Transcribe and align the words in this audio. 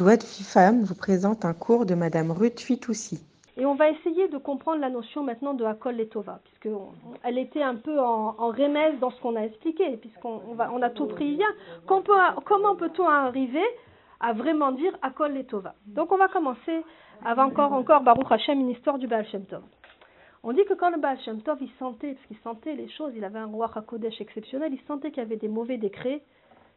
De 0.00 0.16
Femme 0.44 0.84
vous 0.84 0.94
présente 0.94 1.44
un 1.44 1.52
cours 1.52 1.84
de 1.84 1.94
Madame 1.94 2.30
Ruth 2.30 2.60
Fitoussi. 2.60 3.22
Et 3.58 3.66
on 3.66 3.74
va 3.74 3.90
essayer 3.90 4.26
de 4.28 4.38
comprendre 4.38 4.80
la 4.80 4.88
notion 4.88 5.22
maintenant 5.22 5.52
de 5.52 5.66
Hakol 5.66 5.96
Letova, 5.96 6.40
puisqu'elle 6.44 7.36
était 7.36 7.62
un 7.62 7.74
peu 7.76 8.00
en, 8.00 8.34
en 8.38 8.52
dans 8.52 9.10
ce 9.10 9.20
qu'on 9.20 9.36
a 9.36 9.42
expliqué, 9.42 9.98
puisqu'on 9.98 10.40
on 10.58 10.80
a 10.82 10.88
tout 10.88 11.06
pris 11.08 11.36
bien. 11.36 11.46
comment 11.86 12.74
peut-on 12.74 13.06
arriver 13.06 13.62
à 14.18 14.32
vraiment 14.32 14.72
dire 14.72 14.96
Hakol 15.02 15.34
Letova 15.34 15.74
Donc 15.86 16.10
on 16.10 16.16
va 16.16 16.28
commencer, 16.28 16.82
avant 17.22 17.44
encore, 17.44 17.74
encore 17.74 18.00
Baruch 18.00 18.32
Hashem, 18.32 18.60
une 18.60 18.70
histoire 18.70 18.98
du 18.98 19.06
Baal 19.06 19.26
Shem 19.26 19.44
Tov. 19.44 19.62
On 20.42 20.54
dit 20.54 20.64
que 20.64 20.74
quand 20.74 20.90
le 20.90 20.98
Baal 20.98 21.20
Shem 21.20 21.42
Tov, 21.42 21.58
il 21.60 21.70
sentait, 21.78 22.14
parce 22.14 22.26
qu'il 22.28 22.38
sentait 22.38 22.74
les 22.74 22.88
choses, 22.88 23.12
il 23.14 23.24
avait 23.24 23.40
un 23.40 23.46
roi 23.46 23.70
Hakodesh 23.74 24.22
exceptionnel, 24.22 24.72
il 24.72 24.80
sentait 24.88 25.10
qu'il 25.10 25.22
y 25.22 25.26
avait 25.26 25.36
des 25.36 25.48
mauvais 25.48 25.76
décrets 25.76 26.22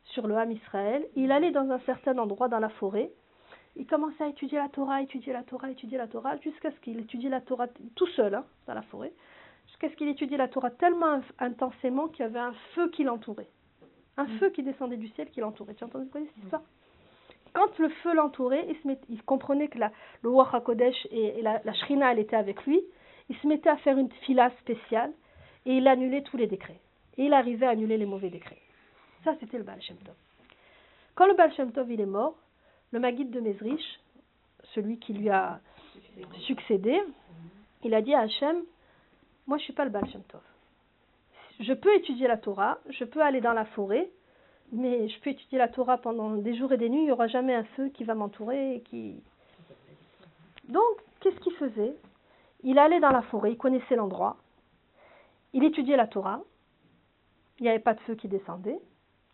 sur 0.06 0.28
le 0.28 0.36
Ham 0.36 0.52
Israël. 0.52 1.06
Il 1.16 1.32
allait 1.32 1.52
dans 1.52 1.70
un 1.72 1.80
certain 1.80 2.18
endroit 2.18 2.48
dans 2.48 2.60
la 2.60 2.70
forêt. 2.70 3.12
Il 3.76 3.86
commençait 3.86 4.24
à 4.24 4.28
étudier 4.28 4.58
la 4.58 4.70
Torah, 4.70 5.02
étudier 5.02 5.34
la 5.34 5.44
Torah, 5.44 5.70
étudier 5.70 5.98
la 5.98 6.08
Torah, 6.08 6.38
jusqu'à 6.38 6.72
ce 6.72 6.80
qu'il 6.80 7.00
étudie 7.00 7.28
la 7.28 7.42
Torah 7.42 7.68
tout 7.96 8.08
seul, 8.08 8.36
hein, 8.36 8.46
dans 8.68 8.74
la 8.74 8.84
forêt, 8.84 9.12
jusqu'à 9.68 9.90
ce 9.90 9.96
qu'il 9.96 10.08
étudie 10.08 10.38
la 10.38 10.48
Torah 10.48 10.72
tellement 10.72 11.20
intensément 11.40 12.08
qu'il 12.08 12.22
y 12.22 12.26
avait 12.26 12.40
un 12.40 12.54
feu 12.74 12.90
qui 12.90 13.04
l'entourait. 13.04 13.50
Un 14.18 14.28
feu 14.40 14.50
qui 14.50 14.64
descendait 14.64 14.96
du 14.96 15.10
ciel 15.10 15.30
qui 15.30 15.42
l'entourait. 15.42 15.74
Tu 15.74 15.84
as 15.84 15.88
entendu 15.88 16.08
cette 16.14 16.44
histoire? 16.44 16.62
Quand 17.54 17.78
le 17.80 17.90
feu 17.90 18.14
l'entourait, 18.14 18.66
il, 18.70 18.98
il, 19.10 19.24
comprenait 19.24 19.68
que 19.68 19.78
la, 19.78 19.92
le 20.22 20.30
HaKodesh 20.30 21.08
et, 21.12 21.42
la, 21.42 21.62
la 21.64 21.74
Shrina, 21.74 22.12
elle 22.12 22.20
était 22.20 22.36
avec 22.36 22.66
lui. 22.66 22.82
Il 23.30 23.36
se 23.38 23.48
mettait 23.48 23.70
à 23.70 23.78
faire 23.78 23.98
une 23.98 24.12
fila 24.26 24.52
spéciale 24.62 25.12
et 25.66 25.78
il 25.78 25.88
annulait 25.88 26.22
tous 26.22 26.38
les 26.38 26.48
décrets. 26.48 26.80
Et 27.18 27.26
il 27.26 27.34
arrivait 27.34 27.66
à 27.66 27.72
annuler 27.72 27.98
les 27.98 28.06
mauvais 28.06 28.30
décrets. 28.30 28.62
Ça, 29.26 29.36
c'était 29.40 29.58
le 29.58 29.64
Baal 29.64 29.82
Shem 29.82 29.98
Tov. 29.98 30.14
Quand 31.16 31.26
le 31.26 31.34
Baal 31.34 31.52
Shem 31.56 31.72
Tov 31.72 31.92
il 31.92 32.00
est 32.00 32.06
mort, 32.06 32.36
le 32.92 33.00
Maguide 33.00 33.32
de 33.32 33.40
Mezrich, 33.40 33.84
celui 34.76 35.00
qui 35.00 35.14
lui 35.14 35.30
a 35.30 35.60
succédé, 36.42 37.02
il 37.84 37.96
a 37.96 38.04
dit 38.04 38.14
à 38.14 38.20
Hachem 38.20 38.64
Moi, 39.48 39.58
je 39.58 39.64
suis 39.64 39.74
pas 39.74 39.84
le 39.84 39.90
Baal 39.90 40.08
Shem 40.12 40.22
Tov. 40.26 40.42
Je 41.60 41.74
peux 41.74 41.96
étudier 41.96 42.28
la 42.28 42.38
Torah, 42.38 42.78
je 42.90 43.04
peux 43.04 43.22
aller 43.22 43.42
dans 43.42 43.54
la 43.54 43.66
forêt, 43.66 44.12
mais 44.72 45.10
je 45.10 45.20
peux 45.22 45.32
étudier 45.32 45.58
la 45.58 45.70
Torah 45.70 45.98
pendant 45.98 46.36
des 46.36 46.56
jours 46.56 46.72
et 46.74 46.78
des 46.78 46.90
nuits, 46.90 47.02
il 47.02 47.06
n'y 47.06 47.12
aura 47.12 47.28
jamais 47.28 47.56
un 47.56 47.64
feu 47.76 47.90
qui 47.90 48.04
va 48.04 48.14
m'entourer. 48.14 48.84
Qui... 48.90 49.24
Donc, 50.66 50.84
qu'est-ce 51.20 51.40
qu'il 51.40 51.54
faisait? 51.54 51.96
Il 52.64 52.78
allait 52.78 53.00
dans 53.00 53.12
la 53.12 53.24
forêt, 53.24 53.54
il 53.54 53.58
connaissait 53.58 53.96
l'endroit, 53.96 54.38
il 55.54 55.64
étudiait 55.64 55.98
la 55.98 56.08
Torah, 56.08 56.42
il 57.58 57.64
n'y 57.64 57.70
avait 57.70 57.80
pas 57.80 57.96
de 57.96 58.02
feu 58.02 58.14
qui 58.14 58.28
descendait, 58.28 58.80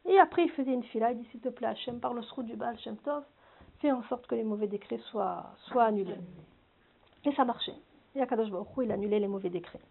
et 0.09 0.19
après, 0.19 0.43
il 0.43 0.51
faisait 0.51 0.73
une 0.73 0.83
fila, 0.83 1.11
il 1.11 1.19
dit 1.19 1.27
S'il 1.31 1.41
te 1.41 1.49
plaît, 1.49 1.67
Hachem, 1.67 1.99
par 1.99 2.13
le 2.13 2.21
srout 2.23 2.43
du 2.43 2.55
Baal 2.55 2.77
Shem 2.79 2.97
Tov, 2.97 3.23
fais 3.79 3.91
en 3.91 4.03
sorte 4.03 4.27
que 4.27 4.35
les 4.35 4.43
mauvais 4.43 4.67
décrets 4.67 4.99
soient, 5.09 5.51
soient 5.67 5.85
annulés. 5.85 6.15
Et 7.25 7.31
ça 7.33 7.45
marchait. 7.45 7.75
Et 8.15 8.21
Akadosh 8.21 8.49
Baruch 8.49 8.67
il 8.81 8.91
annulait 8.91 9.19
les 9.19 9.27
mauvais 9.27 9.49
décrets. 9.49 9.81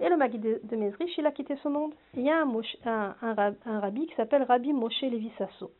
Et 0.00 0.08
le 0.08 0.16
Magui 0.16 0.38
de, 0.38 0.76
Mezrich, 0.76 1.16
il 1.18 1.26
a 1.26 1.32
quitté 1.32 1.56
ce 1.62 1.68
monde. 1.68 1.94
il 2.14 2.22
y 2.22 2.30
a 2.30 2.42
un, 2.42 3.54
un 3.64 3.80
rabbi 3.80 4.06
qui 4.06 4.14
s'appelle 4.14 4.42
Rabbi 4.42 4.72
Moshe 4.72 5.02
Levi 5.02 5.30
Sasso. 5.38 5.70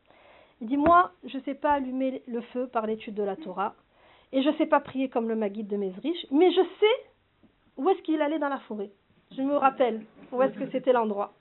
Il 0.60 0.69
dit 0.69 0.77
Moi, 0.77 1.10
je 1.25 1.36
ne 1.36 1.42
sais 1.42 1.55
pas 1.55 1.72
allumer 1.72 2.22
le 2.27 2.41
feu 2.41 2.66
par 2.69 2.86
l'étude 2.86 3.14
de 3.14 3.22
la 3.22 3.36
Torah, 3.36 3.75
et 4.32 4.42
je 4.42 4.48
ne 4.48 4.56
sais 4.56 4.66
pas 4.66 4.80
prier 4.80 5.08
comme 5.08 5.28
le 5.28 5.36
Magui 5.36 5.64
de 5.64 5.77
Mezrich, 5.77 6.27
mais 6.30 6.50
je 6.52 6.60
sais 6.80 7.10
où 7.77 7.88
est-ce 7.88 8.02
qu'il 8.02 8.20
allait 8.20 8.38
dans 8.38 8.48
la 8.48 8.58
forêt. 8.60 8.91
Je 9.36 9.42
me 9.42 9.56
rappelle 9.56 10.02
où 10.32 10.42
est-ce 10.42 10.56
que 10.58 10.70
c'était 10.70 10.92
l'endroit. 10.92 11.32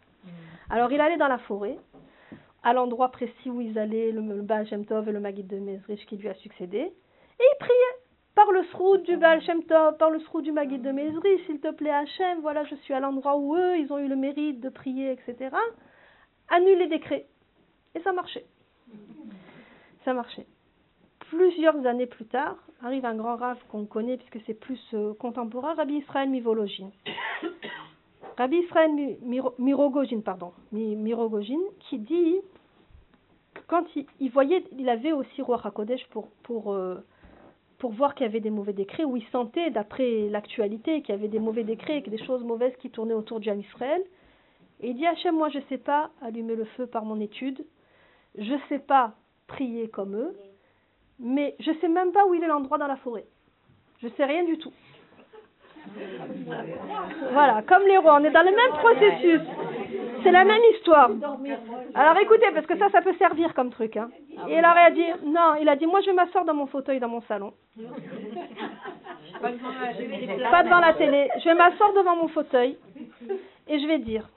Alors 0.69 0.91
il 0.91 0.99
allait 0.99 1.17
dans 1.17 1.27
la 1.27 1.37
forêt, 1.39 1.77
à 2.63 2.73
l'endroit 2.73 3.09
précis 3.09 3.49
où 3.49 3.61
ils 3.61 3.77
allaient, 3.77 4.11
le, 4.11 4.21
le 4.21 4.41
Baal 4.41 4.67
Shem 4.67 4.85
Tov 4.85 5.09
et 5.09 5.11
le 5.11 5.19
Maguide 5.19 5.47
de 5.47 5.59
Mezrich 5.59 6.05
qui 6.05 6.17
lui 6.17 6.29
a 6.29 6.33
succédé, 6.35 6.79
et 6.79 6.91
il 7.39 7.57
priait 7.59 8.03
par 8.35 8.51
le 8.51 8.63
sroud 8.65 9.03
du 9.03 9.17
Baal 9.17 9.41
Shem 9.43 9.63
Tov, 9.63 9.97
par 9.97 10.09
le 10.09 10.19
sroud 10.21 10.43
du 10.43 10.51
Maguide 10.51 10.81
de 10.81 10.91
Mezrich, 10.91 11.45
s'il 11.45 11.59
te 11.59 11.71
plaît 11.71 11.91
Hachem, 11.91 12.39
voilà, 12.41 12.63
je 12.65 12.75
suis 12.75 12.93
à 12.93 12.99
l'endroit 12.99 13.37
où 13.37 13.55
eux, 13.55 13.77
ils 13.77 13.91
ont 13.91 13.99
eu 13.99 14.07
le 14.07 14.15
mérite 14.15 14.59
de 14.59 14.69
prier, 14.69 15.11
etc. 15.11 15.55
Annule 16.49 16.79
les 16.79 16.87
décrets. 16.87 17.27
Et 17.95 18.01
ça 18.01 18.11
marchait. 18.11 18.45
Ça 20.03 20.13
marchait. 20.13 20.47
Plusieurs 21.29 21.85
années 21.85 22.07
plus 22.07 22.25
tard, 22.25 22.57
arrive 22.83 23.05
un 23.05 23.15
grand 23.15 23.35
rave 23.35 23.59
qu'on 23.69 23.85
connaît 23.85 24.17
puisque 24.17 24.45
c'est 24.45 24.53
plus 24.53 24.81
euh, 24.93 25.13
contemporain, 25.13 25.73
Rabbi 25.75 25.95
Israël 25.95 26.29
Mivologine. 26.29 26.91
Rabbi 28.37 28.57
Israël 28.57 28.91
Mirogojin, 29.59 30.21
pardon, 30.21 30.53
Mirogojin, 30.71 31.59
qui 31.79 31.99
dit 31.99 32.37
quand 33.67 33.85
il, 34.19 34.29
voyait, 34.31 34.63
il 34.77 34.89
avait 34.89 35.11
aussi 35.11 35.41
roi 35.41 35.59
Hakodesh 35.63 36.05
pour, 36.09 36.27
pour, 36.43 36.73
euh, 36.73 36.95
pour 37.77 37.91
voir 37.91 38.15
qu'il 38.15 38.25
y 38.25 38.29
avait 38.29 38.39
des 38.39 38.49
mauvais 38.49 38.73
décrets, 38.73 39.03
où 39.03 39.17
il 39.17 39.25
sentait, 39.27 39.69
d'après 39.69 40.29
l'actualité, 40.29 41.01
qu'il 41.01 41.15
y 41.15 41.17
avait 41.17 41.27
des 41.27 41.39
mauvais 41.39 41.63
décrets, 41.63 42.01
que 42.01 42.09
des 42.09 42.23
choses 42.23 42.43
mauvaises 42.43 42.75
qui 42.77 42.89
tournaient 42.89 43.13
autour 43.13 43.39
du 43.39 43.49
Israël. 43.51 44.01
Et 44.81 44.89
il 44.89 44.95
dit 44.95 45.05
Hachem, 45.05 45.35
moi 45.35 45.49
je 45.49 45.59
ne 45.59 45.63
sais 45.69 45.77
pas 45.77 46.09
allumer 46.21 46.55
le 46.55 46.65
feu 46.65 46.87
par 46.87 47.05
mon 47.05 47.19
étude, 47.19 47.65
je 48.37 48.53
ne 48.53 48.59
sais 48.69 48.79
pas 48.79 49.13
prier 49.47 49.87
comme 49.87 50.15
eux, 50.15 50.35
mais 51.19 51.55
je 51.59 51.71
ne 51.71 51.77
sais 51.77 51.87
même 51.87 52.11
pas 52.11 52.25
où 52.25 52.33
il 52.33 52.43
est 52.43 52.47
l'endroit 52.47 52.77
dans 52.77 52.87
la 52.87 52.97
forêt. 52.97 53.25
Je 54.01 54.07
ne 54.07 54.11
sais 54.13 54.25
rien 54.25 54.43
du 54.43 54.57
tout. 54.57 54.73
Voilà, 57.31 57.61
comme 57.67 57.83
les 57.87 57.97
rois, 57.97 58.17
on 58.19 58.23
est 58.23 58.31
dans 58.31 58.43
le 58.43 58.51
même 58.51 58.71
processus. 58.79 59.41
C'est 60.23 60.31
la 60.31 60.45
même 60.45 60.61
histoire. 60.75 61.09
Alors 61.93 62.17
écoutez, 62.17 62.47
parce 62.53 62.65
que 62.65 62.77
ça, 62.77 62.89
ça 62.89 63.01
peut 63.01 63.13
servir 63.19 63.53
comme 63.53 63.69
truc. 63.69 63.97
Hein. 63.97 64.09
Et 64.47 64.57
il 64.57 64.65
aurait 64.65 64.91
dit, 64.91 65.05
non, 65.25 65.55
il 65.61 65.67
a 65.67 65.75
dit, 65.75 65.85
moi 65.85 65.99
je 66.01 66.07
vais 66.07 66.13
m'asseoir 66.13 66.45
dans 66.45 66.53
mon 66.53 66.67
fauteuil 66.67 66.99
dans 66.99 67.09
mon 67.09 67.21
salon. 67.21 67.53
Pas 69.41 69.51
devant 70.63 70.79
la 70.79 70.93
télé. 70.93 71.29
Je 71.39 71.45
vais 71.45 71.55
m'asseoir 71.55 71.93
devant 71.93 72.15
mon 72.15 72.29
fauteuil 72.29 72.77
et 73.67 73.79
je 73.79 73.87
vais 73.87 73.99
dire, 73.99 74.29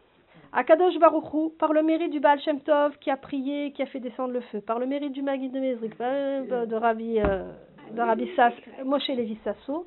Akadosh 0.53 0.99
Baruchou, 0.99 1.53
par 1.59 1.73
le 1.73 1.83
mérite 1.83 2.11
du 2.11 2.21
Baal 2.21 2.41
Shem 2.41 2.61
Tov 2.61 2.97
qui 3.01 3.11
a 3.11 3.17
prié, 3.17 3.73
qui 3.73 3.83
a 3.83 3.87
fait 3.87 4.01
descendre 4.01 4.33
le 4.33 4.41
feu, 4.41 4.61
par 4.61 4.79
le 4.79 4.87
mérite 4.87 5.13
du 5.13 5.23
Magid 5.23 5.53
de 5.53 5.61
Mezrik, 5.61 5.93
euh, 6.01 6.67
de 6.67 6.75
Rabbi, 6.75 7.21
euh, 7.21 7.45
de 7.93 8.01
Rabbi 8.01 8.31
Sass, 8.35 8.55
Moshe 8.85 9.09
Levi 9.09 9.39
Sasso, 9.45 9.87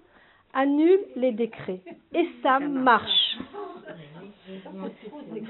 annule 0.53 0.99
les 1.15 1.31
décrets. 1.31 1.81
Et 2.13 2.27
ça 2.41 2.59
marche. 2.59 3.37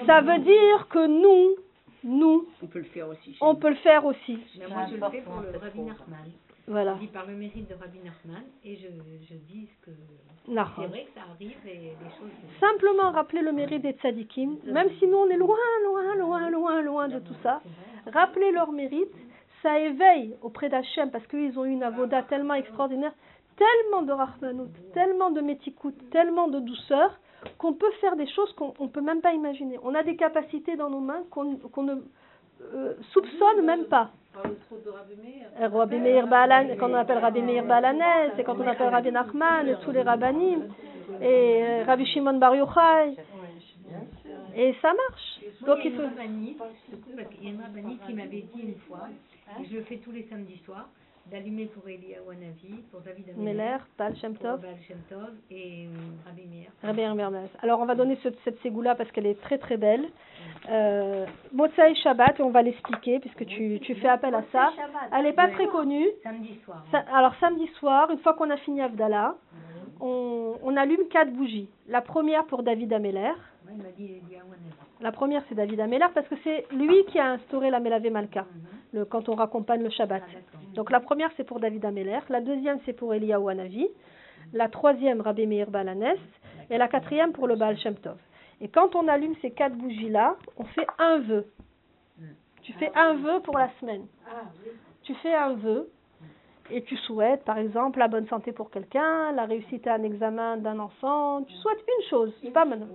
Ça 0.06 0.22
veut 0.22 0.40
dire 0.40 0.88
que 0.90 1.08
nous, 1.08 1.56
nous, 2.04 2.48
on 2.62 2.68
peut 2.68 2.80
le 2.80 2.86
faire 2.86 3.08
aussi. 3.10 3.38
On 3.42 3.56
peut 3.56 3.70
le 3.70 3.76
faire 3.76 4.06
aussi. 4.06 4.40
Mais 4.58 4.68
moi, 4.68 4.86
je 4.90 4.96
le 4.96 5.10
fais 5.10 5.22
pour 5.22 5.42
le 5.42 5.58
Rabbi 5.58 5.82
Nachman. 5.82 6.30
Voilà. 6.68 6.96
Je 6.96 7.00
dis 7.00 7.08
par 7.08 7.26
le 7.26 7.36
mérite 7.36 7.68
de 7.68 7.74
Rabbi 7.74 7.98
Nachman 8.00 8.44
et 8.64 8.76
je, 8.76 8.88
je 9.28 9.34
dis 9.36 9.68
que 9.82 9.92
c'est 10.46 10.54
vrai 10.88 11.06
que 11.06 11.14
ça 11.16 11.22
arrive 11.32 11.58
et 11.66 11.74
les 11.74 12.10
choses. 12.18 12.32
Simplement 12.60 13.12
rappeler 13.12 13.42
le 13.42 13.52
mérite 13.52 13.82
des 13.82 13.94
tzadikim, 13.94 14.58
même 14.66 14.90
si 15.00 15.08
nous 15.08 15.18
on 15.18 15.30
est 15.30 15.38
loin, 15.38 15.58
loin, 15.86 16.16
loin, 16.16 16.50
loin, 16.50 16.82
loin 16.82 17.08
de 17.08 17.20
tout 17.20 17.36
ça. 17.44 17.62
Rappeler 18.12 18.52
leur 18.52 18.72
mérite, 18.72 19.14
ça 19.62 19.80
éveille 19.80 20.36
auprès 20.42 20.70
d'Hachem 20.70 21.12
parce 21.12 21.26
qu'ils 21.28 21.58
ont 21.60 21.66
eu 21.66 21.72
une 21.72 21.84
avoda 21.84 22.24
tellement 22.24 22.54
extraordinaire 22.56 23.14
tellement 23.60 24.02
de 24.04 24.14
rahmanout, 24.14 24.72
tellement 24.94 25.32
de 25.32 25.42
métikout, 25.42 25.94
tellement 26.12 26.48
de 26.48 26.60
douceur, 26.60 27.20
qu'on 27.58 27.74
peut 27.74 27.92
faire 28.02 28.16
des 28.16 28.28
choses 28.28 28.52
qu'on 28.54 28.74
ne 28.80 28.90
peut 28.90 29.02
même 29.02 29.22
pas 29.22 29.34
imaginer. 29.34 29.78
On 29.84 29.94
a 29.96 30.04
des 30.04 30.16
capacités 30.16 30.76
dans 30.76 30.90
nos 30.90 31.00
mains 31.00 31.24
qu'on 31.30 31.84
ne 31.84 31.96
euh, 32.62 32.94
soupçonne 33.12 33.66
même 33.66 33.86
pas. 33.86 34.12
Rabbi 35.60 36.00
Meir 36.00 36.28
Baalan, 36.28 36.76
quand 36.80 36.90
on 36.90 36.96
appelle 36.96 37.18
Rabbi 37.18 37.42
Meir 37.42 37.66
Baalanès, 37.66 38.32
et 38.38 38.44
quand 38.44 38.58
on 38.58 38.68
appelle 38.68 38.90
Rabbi 38.90 39.12
Nachman, 39.12 39.68
et 39.68 39.76
tous 39.84 39.92
les 39.92 40.02
rabbinim, 40.02 40.64
et 41.22 41.64
euh, 41.64 41.84
Rabbi 41.86 42.06
Shimon 42.06 42.38
Bar 42.38 42.56
Yochai. 42.56 43.16
Et 44.56 44.76
ça 44.82 44.94
marche. 44.94 45.40
Donc 45.66 45.80
il 45.84 45.94
faut. 45.96 46.04
Il 47.42 47.44
y 47.44 47.48
a 47.48 47.52
une 47.52 47.62
rabbinite 47.62 48.02
qui 48.06 48.14
m'avait 48.14 48.46
dit 48.54 48.62
une 48.62 48.80
fois, 48.88 49.08
je 49.64 49.76
le 49.76 49.84
fais 49.84 49.98
tous 49.98 50.12
les 50.12 50.24
samedis 50.30 50.62
soirs, 50.66 50.90
d'allumer 51.30 51.66
pour 51.66 51.88
Elia 51.88 52.18
Wanavi, 52.28 52.84
pour 52.92 53.02
David 53.02 53.30
Ameller, 53.30 53.78
Baal 53.98 54.16
Shem 54.18 54.36
Tov, 54.36 54.62
Baal 54.62 54.76
Shem 54.88 54.98
Tov 55.10 55.30
et 55.52 55.86
euh, 55.86 56.26
Rabbi 56.26 56.46
Meir. 56.48 56.70
Rabbi 56.84 57.02
Meir 57.02 57.32
Alors 57.62 57.80
on 57.80 57.86
va 57.86 57.96
donner 57.96 58.18
ce, 58.24 58.30
cette 58.44 58.60
ségoula 58.62 58.96
parce 58.96 59.12
qu'elle 59.12 59.26
est 59.26 59.40
très 59.42 59.58
très 59.58 59.78
belle. 59.78 60.06
Euh, 60.70 61.26
Motsai 61.54 61.96
Shabbat, 61.96 62.40
et 62.40 62.44
on 62.44 62.50
va 62.50 62.62
l'expliquer 62.62 63.20
puisque 63.20 63.46
tu, 63.46 63.80
tu 63.82 63.96
fais 63.96 64.08
appel 64.08 64.34
à 64.36 64.44
ça. 64.52 64.72
Elle 65.14 65.24
n'est 65.24 65.34
pas 65.34 65.50
très 65.50 65.68
connue. 65.68 66.08
Samedi 66.24 66.60
soir. 66.66 66.84
alors 67.14 67.36
samedi 67.40 67.68
soir, 67.80 68.10
une 68.12 68.20
fois 68.20 68.34
qu'on 68.34 68.50
a 68.50 68.58
fini 68.58 68.82
Avdallah, 68.82 69.36
on, 70.02 70.56
on, 70.64 70.78
allume 70.78 71.08
quatre 71.10 71.32
bougies. 71.32 71.70
La 71.88 72.02
première 72.02 72.46
pour 72.46 72.64
David 72.64 72.94
Ameller. 72.94 73.34
La 75.02 75.12
première 75.12 75.44
c'est 75.50 75.56
David 75.56 75.80
Ameller 75.80 76.08
parce 76.14 76.28
que 76.28 76.36
c'est 76.44 76.66
lui 76.72 77.06
qui 77.06 77.20
a 77.20 77.32
instauré 77.34 77.70
la 77.70 77.80
Melavé 77.80 78.10
Malka. 78.10 78.42
Mhm 78.42 78.80
le, 78.94 79.06
quand 79.06 79.30
on 79.30 79.36
raccompagne 79.36 79.84
le 79.84 79.90
Shabbat. 79.90 80.24
Ah, 80.26 80.58
Donc 80.74 80.92
la 80.92 81.00
première 81.00 81.32
c'est 81.38 81.44
pour 81.44 81.60
David 81.60 81.86
Ameller, 81.86 82.20
la 82.30 82.42
deuxième 82.42 82.80
c'est 82.86 82.94
pour 82.94 83.14
Eliyahu 83.14 83.50
Hanavi, 83.50 83.88
la 84.54 84.70
troisième 84.70 85.22
Rabbi 85.22 85.48
Meir 85.48 85.70
Balanes 85.70 86.18
et 86.70 86.78
la 86.78 86.88
quatrième 86.88 87.32
pour 87.32 87.48
le 87.48 87.56
Baal 87.56 87.78
Shem 87.78 87.96
Tov. 87.96 88.18
Et 88.62 88.68
quand 88.68 88.96
on 88.96 89.08
allume 89.08 89.36
ces 89.42 89.52
quatre 89.52 89.76
bougies-là, 89.76 90.36
on 90.58 90.66
fait 90.66 90.88
un 90.98 91.20
vœu. 91.20 91.46
Tu 92.62 92.74
fais 92.74 92.92
un 92.94 93.16
vœu 93.16 93.40
pour 93.42 93.58
la 93.58 93.70
semaine. 93.80 94.06
Tu 95.04 95.16
fais 95.16 95.34
un 95.34 95.54
vœu 95.54 95.90
et 96.72 96.84
tu 96.84 96.96
souhaites, 96.98 97.44
par 97.46 97.58
exemple, 97.58 98.00
la 98.00 98.08
bonne 98.08 98.28
santé 98.28 98.52
pour 98.52 98.70
quelqu'un, 98.70 99.32
la 99.32 99.46
réussite 99.46 99.88
à 99.88 99.96
un 99.96 100.04
examen 100.04 100.58
d'un 100.58 100.78
enfant, 100.80 101.44
tu 101.44 101.54
souhaites 101.56 101.80
une 101.80 102.10
chose, 102.10 102.34
c'est 102.42 102.52
pas 102.52 102.66
maintenant. 102.66 102.88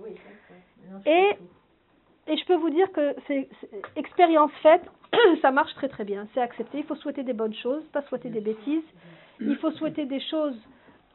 Et, 1.05 1.31
et 2.27 2.37
je 2.37 2.45
peux 2.45 2.55
vous 2.55 2.69
dire 2.69 2.91
que 2.91 3.15
c'est 3.27 3.47
expérience 3.95 4.51
faite, 4.63 4.83
ça 5.41 5.51
marche 5.51 5.73
très 5.75 5.89
très 5.89 6.03
bien, 6.03 6.27
c'est 6.33 6.41
accepté. 6.41 6.79
Il 6.79 6.83
faut 6.85 6.95
souhaiter 6.95 7.23
des 7.23 7.33
bonnes 7.33 7.53
choses, 7.53 7.83
pas 7.91 8.01
souhaiter 8.03 8.29
des 8.29 8.41
bêtises. 8.41 8.83
Il 9.39 9.55
faut 9.57 9.71
souhaiter 9.71 10.05
des 10.05 10.21
choses 10.21 10.57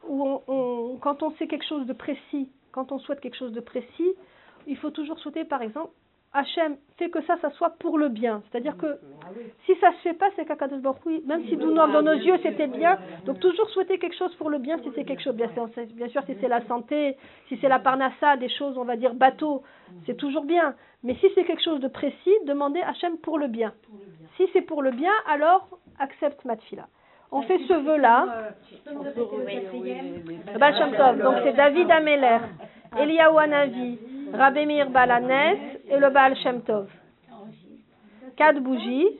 où 0.07 0.97
quand 1.01 1.23
on 1.23 1.31
sait 1.35 1.47
quelque 1.47 1.65
chose 1.65 1.85
de 1.85 1.93
précis, 1.93 2.49
quand 2.71 2.91
on 2.91 2.99
souhaite 2.99 3.19
quelque 3.19 3.37
chose 3.37 3.51
de 3.51 3.59
précis, 3.59 4.13
il 4.67 4.77
faut 4.77 4.91
toujours 4.91 5.19
souhaiter, 5.19 5.43
par 5.43 5.61
exemple, 5.61 5.91
Hachem, 6.33 6.77
fais 6.97 7.09
que 7.09 7.21
ça, 7.23 7.35
ça 7.41 7.49
soit 7.51 7.71
pour 7.79 7.97
le 7.97 8.07
bien. 8.07 8.41
C'est-à-dire 8.49 8.77
que 8.77 8.97
si 9.65 9.75
ça 9.81 9.91
se 9.91 9.97
fait 9.97 10.13
pas, 10.13 10.27
c'est 10.35 10.45
qu'Akadosh 10.45 10.79
Baruch 10.81 11.03
même 11.25 11.43
si 11.47 11.57
nous, 11.57 11.73
dans 11.73 11.87
dans 11.89 12.01
nos 12.01 12.13
yeux, 12.13 12.37
c'était 12.41 12.67
bien. 12.67 12.97
Donc 13.25 13.39
toujours 13.41 13.69
souhaiter 13.71 13.97
quelque 13.99 14.15
chose 14.15 14.33
pour 14.35 14.49
le 14.49 14.57
bien, 14.57 14.77
si 14.79 14.89
c'est 14.95 15.03
quelque 15.03 15.21
chose, 15.21 15.35
bien 15.35 15.49
sûr, 15.53 15.67
c'est- 15.75 15.93
bien 15.93 16.07
sûr 16.07 16.23
si 16.25 16.35
c'est 16.39 16.47
la 16.47 16.61
santé, 16.67 17.17
si 17.49 17.57
c'est 17.59 17.67
la 17.67 17.79
parnassa, 17.79 18.37
des 18.37 18.47
choses, 18.49 18.77
on 18.77 18.85
va 18.85 18.95
dire, 18.95 19.13
bateau, 19.13 19.63
c'est 20.05 20.15
toujours 20.15 20.45
bien. 20.45 20.73
Mais 21.03 21.15
si 21.15 21.27
c'est 21.35 21.43
quelque 21.43 21.63
chose 21.63 21.81
de 21.81 21.87
précis, 21.89 22.33
demandez 22.45 22.81
Hachem 22.81 23.17
pour 23.17 23.37
le 23.37 23.47
bien. 23.47 23.73
Si 24.37 24.47
c'est 24.53 24.61
pour 24.61 24.81
le 24.81 24.91
bien, 24.91 25.11
alors 25.27 25.67
accepte 25.99 26.45
Matfila. 26.45 26.87
On 27.33 27.41
fait 27.43 27.59
ce 27.67 27.73
vœu-là. 27.73 28.51
Baal 30.59 30.77
Shem 30.77 30.91
Tov, 30.95 31.21
donc 31.21 31.35
c'est 31.43 31.53
David 31.53 31.89
Ameler, 31.91 32.37
Eliyahu 32.97 33.37
Hanavi, 33.37 33.99
Rabbi 34.33 34.65
Meir 34.65 34.89
Balanes 34.89 35.57
et 35.89 35.97
le 35.97 36.09
Baal 36.09 36.35
Shem 36.37 36.61
Tov. 36.61 36.87
Quatre 38.37 38.59
bougies. 38.59 39.19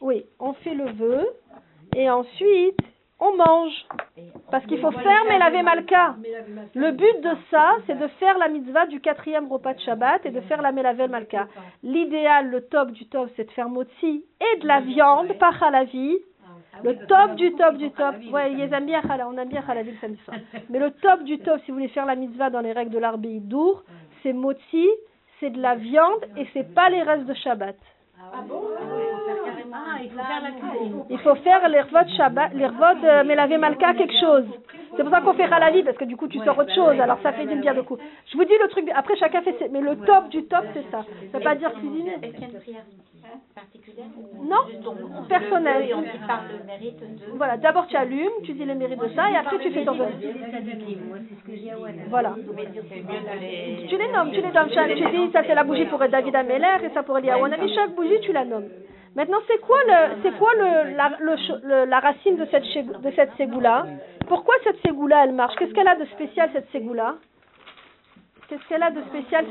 Oui, 0.00 0.24
on 0.38 0.52
fait 0.54 0.74
le 0.74 0.90
vœu 0.92 1.26
et 1.96 2.08
ensuite 2.10 2.78
on 3.20 3.36
mange. 3.36 3.72
Parce 4.50 4.64
qu'il 4.66 4.80
faut 4.80 4.92
faire 4.92 5.24
Melavé 5.24 5.62
Malka. 5.62 6.14
Le 6.74 6.92
but 6.92 7.20
de 7.20 7.36
ça, 7.50 7.76
c'est 7.86 7.98
de 7.98 8.06
faire 8.20 8.38
la 8.38 8.48
mitzvah 8.48 8.86
du 8.86 9.00
quatrième 9.00 9.50
repas 9.50 9.74
de 9.74 9.80
Shabbat 9.80 10.24
et 10.24 10.30
de 10.30 10.40
faire 10.42 10.62
la 10.62 10.70
Melavé 10.70 11.08
Malka. 11.08 11.48
L'idéal, 11.82 12.48
le 12.48 12.60
top 12.68 12.92
du 12.92 13.06
top, 13.06 13.28
c'est 13.34 13.44
de 13.44 13.50
faire 13.50 13.68
motzi 13.68 14.24
et 14.40 14.58
de 14.60 14.66
la 14.66 14.80
viande, 14.80 15.32
pas 15.38 15.52
halavi. 15.60 16.18
Le 16.84 17.06
top 17.06 17.34
du 17.34 17.52
top 17.54 17.76
du 17.76 17.90
top, 17.90 18.14
ouais, 18.32 18.52
ils 18.52 18.72
aiment 18.72 18.86
bien 18.86 19.02
chala, 19.02 19.28
on 19.28 19.36
aime 19.36 19.48
bien 19.48 19.62
halavi 19.66 19.92
le 19.92 19.96
samedi 19.98 20.20
soir. 20.24 20.36
Mais 20.70 20.78
le 20.78 20.90
top 20.92 21.22
du 21.24 21.38
top, 21.38 21.60
si 21.64 21.70
vous 21.70 21.78
voulez 21.78 21.88
faire 21.88 22.06
la 22.06 22.14
mitzvah 22.14 22.50
dans 22.50 22.60
les 22.60 22.72
règles 22.72 22.92
de 22.92 22.98
l'arbi 22.98 23.40
d'Our, 23.40 23.82
c'est 24.22 24.32
motzi, 24.32 24.88
c'est 25.40 25.50
de 25.50 25.60
la 25.60 25.74
viande 25.74 26.24
et 26.36 26.46
c'est 26.52 26.74
pas 26.74 26.88
les 26.90 27.02
restes 27.02 27.26
de 27.26 27.34
Shabbat. 27.34 27.76
Ah, 28.20 28.42
il 30.02 30.10
faut 30.10 30.16
faire 30.16 30.42
la 30.42 30.50
cuisine. 30.50 31.04
Il 31.10 31.18
faut 31.18 31.34
faire 31.36 31.68
l'irvot 31.68 32.08
Shabbat, 32.16 32.52
l'irvot 32.54 33.04
euh, 33.04 33.24
Melavé 33.24 33.58
Malka 33.58 33.94
quelque 33.94 34.18
chose. 34.20 34.44
C'est 34.96 35.02
pour 35.02 35.12
ça 35.12 35.20
qu'on 35.20 35.32
fait 35.34 35.44
halavi 35.44 35.82
parce 35.82 35.96
que 35.96 36.04
du 36.04 36.16
coup 36.16 36.28
tu 36.28 36.38
sors 36.40 36.58
autre 36.58 36.74
chose, 36.74 36.98
alors 37.00 37.18
ça 37.22 37.32
fait 37.32 37.46
d'une 37.46 37.60
pierre 37.60 37.74
deux 37.74 37.82
coups. 37.82 38.02
Je 38.26 38.36
vous 38.36 38.44
dis 38.44 38.54
le 38.62 38.68
truc, 38.68 38.88
après 38.94 39.16
chacun 39.16 39.42
fait 39.42 39.54
ses, 39.58 39.68
mais 39.68 39.80
le 39.80 39.96
top 39.96 40.28
du 40.30 40.44
top 40.44 40.64
c'est 40.74 40.84
ça. 40.90 41.04
Ça 41.32 41.38
veut 41.38 41.44
pas 41.44 41.54
dire 41.54 41.72
cuisiner. 41.74 42.12
Est-ce 42.22 42.32
qu'il 42.32 42.40
y 42.40 42.44
a 42.44 42.48
une 42.48 42.60
prière 42.60 42.82
particulière 43.54 44.06
Non, 44.42 44.56
juste 44.70 44.86
on- 44.86 45.20
on- 45.20 45.24
personnel. 45.24 45.86
Et 45.88 45.94
on 45.94 46.02
dit 46.02 46.08
par 46.26 46.42
le 46.50 46.64
mérite 46.66 46.98
de. 47.00 47.36
Voilà, 47.36 47.56
d'abord 47.56 47.86
tu 47.86 47.96
allumes, 47.96 48.38
tu 48.42 48.52
dis 48.52 48.64
les 48.64 48.74
mérites 48.74 49.00
de 49.00 49.08
ça 49.14 49.30
et 49.30 49.36
après 49.36 49.58
tu 49.58 49.70
fais 49.70 49.84
ton 49.84 49.92
Wana. 49.98 50.10
Voilà. 52.08 52.30
De. 52.30 53.86
Tu 53.88 53.96
les 53.96 54.08
nommes, 54.12 54.30
tu 54.32 54.40
les 54.40 54.50
nommes. 54.52 54.68
Tu, 54.68 54.94
tu 54.94 55.10
dis 55.10 55.32
ça 55.32 55.42
c'est 55.46 55.54
la 55.54 55.64
bougie 55.64 55.84
pour 55.86 55.98
David 56.00 56.34
Ameller 56.34 56.76
et 56.84 56.88
ça 56.94 57.02
pour 57.02 57.18
Eliyahu 57.18 57.44
Hanavi. 57.44 57.74
Chaque 57.74 57.94
bougie 57.94 58.20
tu 58.22 58.32
la 58.32 58.44
nommes. 58.44 58.68
Maintenant 59.16 59.38
c'est 59.46 59.60
quoi 59.60 59.78
le 59.86 60.22
c'est 60.22 60.38
quoi 60.38 60.52
le 60.54 61.84
la, 61.86 62.00
racine 62.00 62.36
de 62.36 62.46
cette 62.46 62.64
de 63.02 63.10
cette 63.12 63.34
ségoula? 63.36 63.86
Pourquoi 64.26 64.54
cette 64.64 64.80
ségoula 64.82 65.24
elle 65.24 65.32
marche? 65.32 65.54
Qu'est-ce 65.56 65.72
qu'elle 65.72 65.88
a 65.88 65.96
de 65.96 66.04
spécial 66.06 66.50
cette 66.52 66.70
ségoula? 66.70 67.16
Qu'est-ce 68.48 68.66
qu'elle 68.68 68.82
a 68.82 68.90
de 68.90 69.02
spécial 69.02 69.44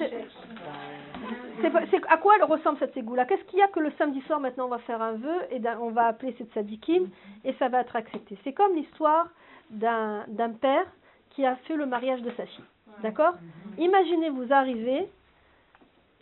C'est- 1.62 2.06
à 2.10 2.18
quoi 2.18 2.34
elle 2.38 2.44
ressemble 2.44 2.78
cette 2.80 2.94
ségoula? 2.94 3.26
Qu'est-ce 3.26 3.44
qu'il 3.46 3.60
y 3.60 3.62
a 3.62 3.68
que 3.68 3.80
le 3.80 3.92
samedi 3.98 4.22
soir 4.22 4.40
maintenant 4.40 4.66
on 4.66 4.70
va 4.70 4.80
faire 4.80 5.02
un 5.02 5.14
vœu 5.14 5.36
et 5.52 5.60
on 5.82 5.90
va 5.90 6.06
appeler 6.06 6.36
cette 6.38 6.52
sadikim 6.54 7.10
et 7.44 7.54
ça 7.54 7.68
va 7.68 7.82
être 7.82 7.96
accepté. 7.96 8.38
C'est 8.44 8.54
comme 8.54 8.76
l'histoire 8.76 9.28
d'un 9.72 10.24
d'un 10.28 10.52
père 10.52 10.86
qui 11.32 11.46
a 11.46 11.56
fait 11.68 11.76
le 11.76 11.86
mariage 11.86 12.22
de 12.22 12.32
sa 12.32 12.46
fille. 12.46 12.64
D'accord? 13.04 13.34
Imaginez 13.78 14.30
vous 14.30 14.52
arrivez 14.54 15.08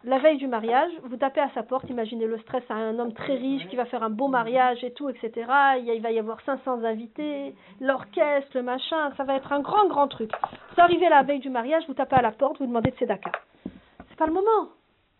la 0.05 0.19
veille 0.19 0.37
du 0.37 0.47
mariage, 0.47 0.91
vous 1.03 1.17
tapez 1.17 1.41
à 1.41 1.49
sa 1.55 1.63
porte, 1.63 1.89
imaginez 1.89 2.27
le 2.27 2.37
stress 2.39 2.63
à 2.69 2.75
un 2.75 2.97
homme 2.99 3.13
très 3.13 3.35
riche 3.35 3.67
qui 3.67 3.75
va 3.75 3.85
faire 3.85 4.03
un 4.03 4.09
beau 4.09 4.27
mariage 4.27 4.83
et 4.83 4.91
tout, 4.93 5.09
etc. 5.09 5.31
Il 5.83 5.99
va 6.01 6.11
y 6.11 6.19
avoir 6.19 6.39
500 6.41 6.83
invités, 6.83 7.55
l'orchestre, 7.81 8.51
le 8.53 8.61
machin, 8.63 9.11
ça 9.17 9.23
va 9.23 9.35
être 9.35 9.51
un 9.51 9.61
grand, 9.61 9.87
grand 9.87 10.07
truc. 10.07 10.31
Vous 10.75 10.81
arrivez 10.81 11.09
la 11.09 11.23
veille 11.23 11.39
du 11.39 11.49
mariage, 11.49 11.83
vous 11.87 11.93
tapez 11.95 12.15
à 12.15 12.21
la 12.21 12.31
porte, 12.31 12.59
vous 12.59 12.67
demandez 12.67 12.91
de 12.91 12.95
Tzedaka. 12.95 13.31
C'est 14.09 14.17
pas 14.17 14.27
le 14.27 14.33
moment. 14.33 14.69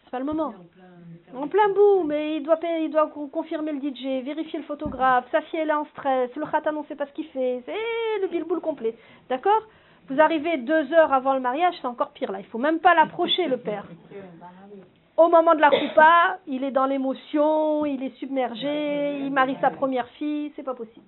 C'est 0.03 0.11
pas 0.11 0.19
le 0.19 0.25
moment. 0.25 0.53
En 1.35 1.47
plein 1.47 1.67
bout, 1.69 2.03
mais 2.05 2.37
il 2.37 2.43
doit, 2.43 2.57
payer- 2.57 2.85
il 2.85 2.91
doit 2.91 3.07
con- 3.07 3.27
confirmer 3.27 3.71
le 3.73 3.79
DJ, 3.81 4.23
vérifier 4.23 4.59
le 4.59 4.65
photographe, 4.65 5.25
sa 5.31 5.41
fille 5.41 5.59
est 5.59 5.71
en 5.73 5.85
stress, 5.85 6.29
le 6.35 6.45
khatan 6.45 6.75
on 6.77 6.83
sait 6.85 6.95
pas 6.95 7.07
ce 7.07 7.11
qu'il 7.13 7.25
fait, 7.25 7.63
c'est 7.65 8.21
le 8.21 8.27
bilboul 8.27 8.61
complet. 8.61 8.95
D'accord? 9.29 9.63
Vous 10.07 10.21
arrivez 10.21 10.57
deux 10.57 10.93
heures 10.93 11.13
avant 11.13 11.33
le 11.33 11.39
mariage, 11.39 11.73
c'est 11.81 11.87
encore 11.87 12.11
pire 12.11 12.31
là, 12.31 12.39
il 12.39 12.45
faut 12.45 12.59
même 12.59 12.79
pas 12.79 12.93
l'approcher 12.93 13.47
le 13.47 13.57
père. 13.57 13.85
Au 15.17 15.29
moment 15.29 15.55
de 15.55 15.61
la 15.61 15.69
coupa, 15.69 16.39
il 16.45 16.63
est 16.63 16.71
dans 16.71 16.85
l'émotion, 16.85 17.85
il 17.85 18.03
est 18.03 18.15
submergé, 18.17 19.19
il 19.19 19.31
marie 19.31 19.57
sa 19.61 19.71
première 19.71 20.07
fille, 20.09 20.51
c'est 20.55 20.63
pas 20.63 20.75
possible. 20.75 21.05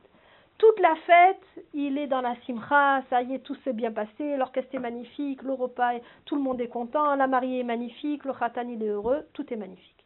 Toute 0.57 0.79
la 0.79 0.95
fête, 1.05 1.65
il 1.73 1.99
est 1.99 2.07
dans 2.07 2.21
la 2.21 2.35
simcha, 2.47 3.03
ça 3.09 3.21
y 3.21 3.35
est, 3.35 3.39
tout 3.39 3.55
s'est 3.63 3.73
bien 3.73 3.91
passé, 3.91 4.37
l'orchestre 4.37 4.73
est 4.73 4.79
magnifique, 4.79 5.43
le 5.43 5.53
repas, 5.53 5.91
tout 6.25 6.35
le 6.35 6.41
monde 6.41 6.59
est 6.59 6.69
content, 6.69 7.15
la 7.15 7.27
mariée 7.27 7.59
est 7.59 7.63
magnifique, 7.63 8.25
le 8.25 8.33
khatan 8.33 8.67
il 8.67 8.81
est 8.81 8.87
heureux, 8.87 9.27
tout 9.33 9.45
est 9.53 9.57
magnifique. 9.57 10.05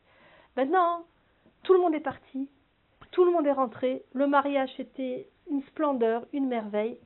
Maintenant, 0.57 1.05
tout 1.63 1.73
le 1.73 1.79
monde 1.79 1.95
est 1.95 2.01
parti, 2.01 2.49
tout 3.11 3.23
le 3.23 3.31
monde 3.31 3.47
est 3.47 3.53
rentré, 3.53 4.03
le 4.13 4.27
mariage 4.27 4.69
c'était 4.75 5.27
une 5.49 5.61
splendeur, 5.63 6.25
une 6.33 6.47
merveille, 6.47 6.97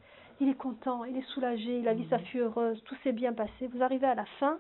il 0.42 0.50
est 0.50 0.54
content, 0.58 1.04
il 1.06 1.18
est 1.18 1.28
soulagé, 1.34 1.80
il 1.80 1.88
a 1.88 1.94
vu 1.94 2.04
sa 2.10 2.20
fille 2.20 2.42
heureuse, 2.42 2.82
tout 2.86 2.96
s'est 3.04 3.12
bien 3.14 3.34
passé. 3.34 3.68
Vous 3.74 3.82
arrivez 3.84 4.08
à 4.08 4.16
la 4.16 4.26
fin, 4.40 4.58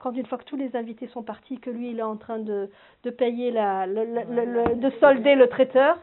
quand 0.00 0.12
une 0.12 0.26
fois 0.26 0.38
que 0.38 0.44
tous 0.44 0.56
les 0.56 0.74
invités 0.76 1.08
sont 1.08 1.22
partis, 1.22 1.58
que 1.60 1.70
lui 1.70 1.90
il 1.90 1.98
est 1.98 2.02
en 2.02 2.16
train 2.16 2.38
de, 2.38 2.70
de 3.04 3.10
payer 3.10 3.50
la, 3.50 3.86
le- 3.86 4.04
le- 4.04 4.24
le- 4.34 4.44
le- 4.64 4.74
de 4.76 4.90
solder 5.00 5.34
le 5.34 5.48
traiteur, 5.48 5.98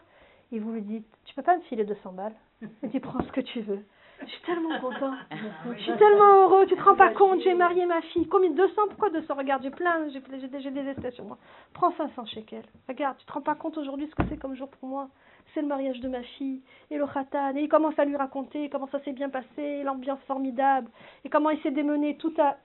et 0.51 0.59
vous 0.59 0.71
lui 0.71 0.81
dites, 0.81 1.05
tu 1.25 1.33
peux 1.35 1.41
pas 1.43 1.55
me 1.57 1.61
filer 1.63 1.83
200 1.85 2.13
balles 2.13 2.35
Et 2.83 2.89
tu 2.89 2.99
prends 2.99 3.21
ce 3.23 3.31
que 3.31 3.41
tu 3.41 3.61
veux. 3.61 3.83
Je 4.21 4.27
suis 4.27 4.41
tellement 4.41 4.79
content. 4.79 5.13
Je 5.77 5.81
suis 5.81 5.97
tellement 5.97 6.43
heureux. 6.43 6.65
Tu 6.67 6.75
te 6.75 6.81
rends 6.83 6.95
pas 6.95 7.09
compte, 7.09 7.41
j'ai 7.41 7.53
marié 7.53 7.85
ma 7.85 8.01
fille. 8.01 8.27
Combien 8.27 8.49
200 8.51 8.73
Pourquoi 8.89 9.09
200 9.09 9.35
Regarde, 9.35 9.63
j'ai 9.63 9.71
plein, 9.71 10.09
j'ai 10.09 10.21
j'ai 10.61 10.71
des, 10.71 10.87
espèces 10.87 11.15
sur 11.15 11.25
moi. 11.25 11.37
Prends 11.73 11.91
500 11.95 12.25
shekels. 12.27 12.65
Regarde, 12.87 13.17
tu 13.17 13.25
te 13.25 13.33
rends 13.33 13.41
pas 13.41 13.55
compte 13.55 13.77
aujourd'hui 13.77 14.07
ce 14.09 14.15
que 14.15 14.27
c'est 14.29 14.37
comme 14.37 14.55
jour 14.55 14.69
pour 14.69 14.89
moi. 14.89 15.09
C'est 15.53 15.61
le 15.61 15.67
mariage 15.67 15.99
de 15.99 16.07
ma 16.09 16.21
fille 16.23 16.61
et 16.89 16.97
le 16.97 17.05
khatan. 17.05 17.55
Et 17.55 17.61
il 17.61 17.69
commence 17.69 17.97
à 17.99 18.05
lui 18.05 18.15
raconter? 18.15 18.69
Comment 18.69 18.87
ça 18.87 18.99
s'est 19.01 19.13
bien 19.13 19.29
passé, 19.29 19.83
l'ambiance 19.83 20.19
formidable 20.27 20.89
et 21.23 21.29
comment 21.29 21.49
il 21.49 21.61
s'est 21.61 21.71
démené 21.71 22.17
tout 22.17 22.33
à. 22.37 22.57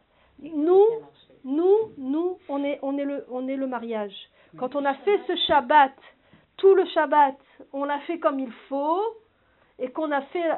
Nous, 0.42 0.84
nous, 1.44 1.76
nous, 1.98 2.38
on 2.48 2.64
est, 2.64 2.78
on 2.82 2.96
est 2.96 3.04
le, 3.04 3.26
on 3.30 3.48
est 3.48 3.56
le 3.56 3.66
mariage. 3.66 4.14
Quand 4.58 4.74
on 4.74 4.84
a 4.84 4.94
fait 4.94 5.20
ce 5.26 5.36
Shabbat, 5.46 5.92
tout 6.56 6.74
le 6.74 6.84
Shabbat, 6.86 7.36
on 7.72 7.84
l'a 7.84 7.98
fait 8.00 8.18
comme 8.18 8.40
il 8.40 8.52
faut 8.68 9.00
et 9.78 9.90
qu'on 9.90 10.10
a 10.10 10.22
fait 10.22 10.50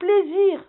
plaisir 0.00 0.64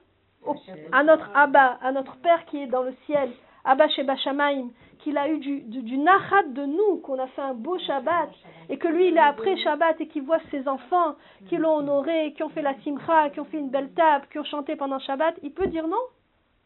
au- 0.46 0.56
à 0.92 1.04
notre 1.04 1.30
Abba, 1.36 1.80
à 1.82 1.92
notre 1.92 2.16
Père 2.18 2.46
qui 2.46 2.58
est 2.62 2.68
dans 2.68 2.84
le 2.84 2.94
ciel, 3.08 3.32
Abba 3.66 3.88
Sheba 3.90 4.16
Shamaim, 4.18 4.70
qu'il 5.00 5.18
a 5.18 5.28
eu 5.30 5.40
du, 5.40 5.62
du, 5.62 5.82
du 5.82 5.98
nachat 5.98 6.44
de 6.50 6.64
nous, 6.66 6.98
qu'on 7.04 7.18
a 7.18 7.26
fait 7.28 7.42
un 7.42 7.56
beau 7.56 7.78
Shabbat, 7.80 8.30
et 8.70 8.78
que 8.78 8.88
lui, 8.88 9.08
il 9.08 9.18
est 9.18 9.20
après 9.20 9.58
Shabbat 9.58 10.00
et 10.02 10.08
qu'il 10.08 10.22
voit 10.24 10.40
ses 10.52 10.68
enfants 10.68 11.16
qui 11.48 11.58
l'ont 11.58 11.78
honoré, 11.78 12.34
qui 12.34 12.44
ont 12.44 12.50
fait 12.50 12.62
la 12.62 12.76
simcha, 12.84 13.30
qui 13.32 13.40
ont 13.40 13.46
fait 13.46 13.58
une 13.58 13.70
belle 13.70 13.92
table, 13.94 14.28
qui 14.32 14.38
ont 14.38 14.44
chanté 14.44 14.76
pendant 14.76 15.00
Shabbat, 15.00 15.36
il 15.42 15.52
peut 15.54 15.68
dire 15.68 15.88
non? 15.88 15.98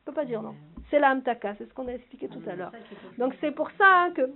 Il 0.02 0.06
peut 0.06 0.12
pas 0.14 0.26
dire 0.26 0.42
non. 0.42 0.54
C'est 0.90 1.00
la 1.00 1.12
Hamtaka, 1.12 1.56
c'est 1.58 1.68
ce 1.68 1.74
qu'on 1.74 1.88
a 1.88 1.94
expliqué 1.94 2.28
tout 2.28 2.42
à 2.50 2.56
l'heure. 2.56 2.72
Donc 3.18 3.34
c'est 3.42 3.52
pour 3.52 3.70
ça 3.72 3.86
hein, 3.88 4.12
que 4.12 4.30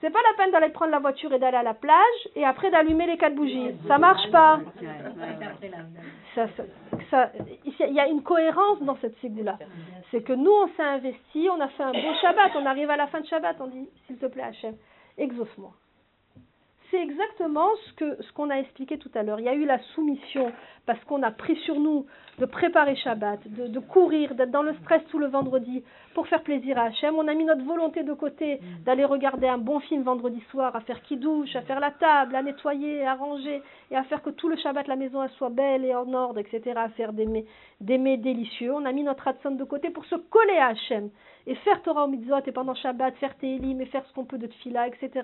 c'est 0.00 0.10
pas 0.10 0.20
la 0.30 0.36
peine 0.36 0.52
d'aller 0.52 0.68
prendre 0.70 0.92
la 0.92 0.98
voiture 1.00 1.32
et 1.32 1.38
d'aller 1.38 1.56
à 1.56 1.62
la 1.62 1.74
plage 1.74 2.20
et 2.36 2.44
après 2.44 2.70
d'allumer 2.70 3.06
les 3.06 3.16
quatre 3.16 3.34
bougies. 3.34 3.70
Ça 3.88 3.98
marche 3.98 4.30
pas. 4.30 4.60
Ça, 6.34 6.46
ça, 6.56 6.62
ça- 7.10 7.30
il 7.66 7.92
y 7.94 8.00
a 8.00 8.06
une 8.06 8.22
cohérence 8.22 8.80
dans 8.82 8.96
cette 9.00 9.18
ségoula. 9.20 9.58
C'est 10.10 10.22
que 10.22 10.32
nous, 10.32 10.50
on 10.52 10.68
s'est 10.76 10.82
investi, 10.82 11.48
on 11.52 11.60
a 11.60 11.68
fait 11.68 11.82
un 11.82 11.92
beau 11.92 12.14
Shabbat, 12.20 12.52
on 12.56 12.66
arrive 12.66 12.90
à 12.90 12.96
la 12.96 13.06
fin 13.08 13.20
de 13.20 13.26
Shabbat, 13.26 13.56
on 13.60 13.66
dit, 13.66 13.88
s'il 14.06 14.16
te 14.18 14.26
plaît, 14.26 14.42
Hachem, 14.44 14.74
exauce-moi. 15.16 15.72
C'est 16.90 17.02
exactement 17.02 17.68
ce 17.98 18.32
qu'on 18.32 18.50
a 18.50 18.56
expliqué 18.56 18.98
tout 18.98 19.10
à 19.14 19.22
l'heure. 19.22 19.40
Il 19.40 19.46
y 19.46 19.48
a 19.48 19.54
eu 19.54 19.66
la 19.66 19.78
soumission 19.94 20.50
parce 20.86 21.02
qu'on 21.04 21.22
a 21.22 21.30
pris 21.30 21.56
sur 21.66 21.78
nous 21.78 22.06
de 22.38 22.46
préparer 22.46 22.96
Shabbat, 22.96 23.40
de, 23.46 23.78
courir, 23.78 24.34
d'être 24.34 24.50
dans 24.50 24.62
le 24.62 24.74
stress 24.82 25.02
tout 25.10 25.18
le 25.18 25.26
vendredi 25.26 25.82
pour 26.14 26.26
faire 26.28 26.42
plaisir 26.42 26.78
à 26.78 26.84
Hachem. 26.84 27.14
On 27.16 27.28
a 27.28 27.34
mis 27.34 27.44
notre 27.44 27.64
volonté 27.64 28.04
de 28.04 28.12
côté 28.14 28.60
d'aller 28.86 29.04
regarder 29.04 29.48
un 29.48 29.58
bon 29.58 29.80
film 29.80 30.02
vendredi 30.02 30.42
soir, 30.50 30.74
à 30.76 30.80
faire 30.80 31.02
kidouche, 31.02 31.54
à 31.56 31.62
faire 31.62 31.80
la 31.80 31.90
table, 31.90 32.34
à 32.34 32.42
nettoyer, 32.42 33.04
à 33.04 33.14
ranger 33.14 33.62
et 33.90 33.96
à 33.96 34.04
faire 34.04 34.22
que 34.22 34.30
tout 34.30 34.48
le 34.48 34.56
Shabbat 34.56 34.86
la 34.86 34.96
maison 34.96 35.26
soit 35.36 35.50
belle 35.50 35.84
et 35.84 35.94
en 35.94 36.12
ordre, 36.14 36.38
etc. 36.38 36.72
À 36.76 36.88
faire 36.90 37.12
des 37.12 37.26
mets, 37.26 37.44
des 37.82 37.98
mets 37.98 38.16
délicieux. 38.16 38.72
On 38.72 38.86
a 38.86 38.92
mis 38.92 39.02
notre 39.02 39.28
Hatson 39.28 39.50
de 39.50 39.64
côté 39.64 39.90
pour 39.90 40.06
se 40.06 40.14
coller 40.14 40.56
à 40.56 40.68
Hachem 40.68 41.10
et 41.46 41.54
faire 41.56 41.82
Torah 41.82 42.04
au 42.04 42.08
mitzvot 42.08 42.40
et 42.46 42.52
pendant 42.52 42.74
Shabbat 42.74 43.14
faire 43.16 43.36
Tehillim 43.36 43.80
et 43.82 43.86
faire 43.86 44.06
ce 44.06 44.12
qu'on 44.14 44.24
peut 44.24 44.38
de 44.38 44.46
tfila, 44.46 44.86
etc. 44.88 45.22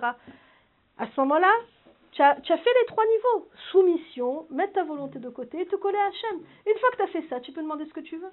À 0.98 1.06
ce 1.06 1.20
moment-là, 1.20 1.50
tu 2.12 2.22
as, 2.22 2.36
tu 2.42 2.52
as 2.52 2.56
fait 2.58 2.70
les 2.80 2.86
trois 2.86 3.04
niveaux. 3.04 3.48
Soumission, 3.72 4.46
mettre 4.50 4.74
ta 4.74 4.84
volonté 4.84 5.18
de 5.18 5.28
côté 5.28 5.60
et 5.62 5.66
te 5.66 5.76
coller 5.76 5.98
à 5.98 6.06
Hachem. 6.08 6.40
Une 6.66 6.78
fois 6.78 6.90
que 6.92 6.96
tu 6.96 7.02
as 7.02 7.06
fait 7.08 7.24
ça, 7.28 7.40
tu 7.40 7.52
peux 7.52 7.62
demander 7.62 7.84
ce 7.86 7.92
que 7.92 8.00
tu 8.00 8.16
veux. 8.16 8.30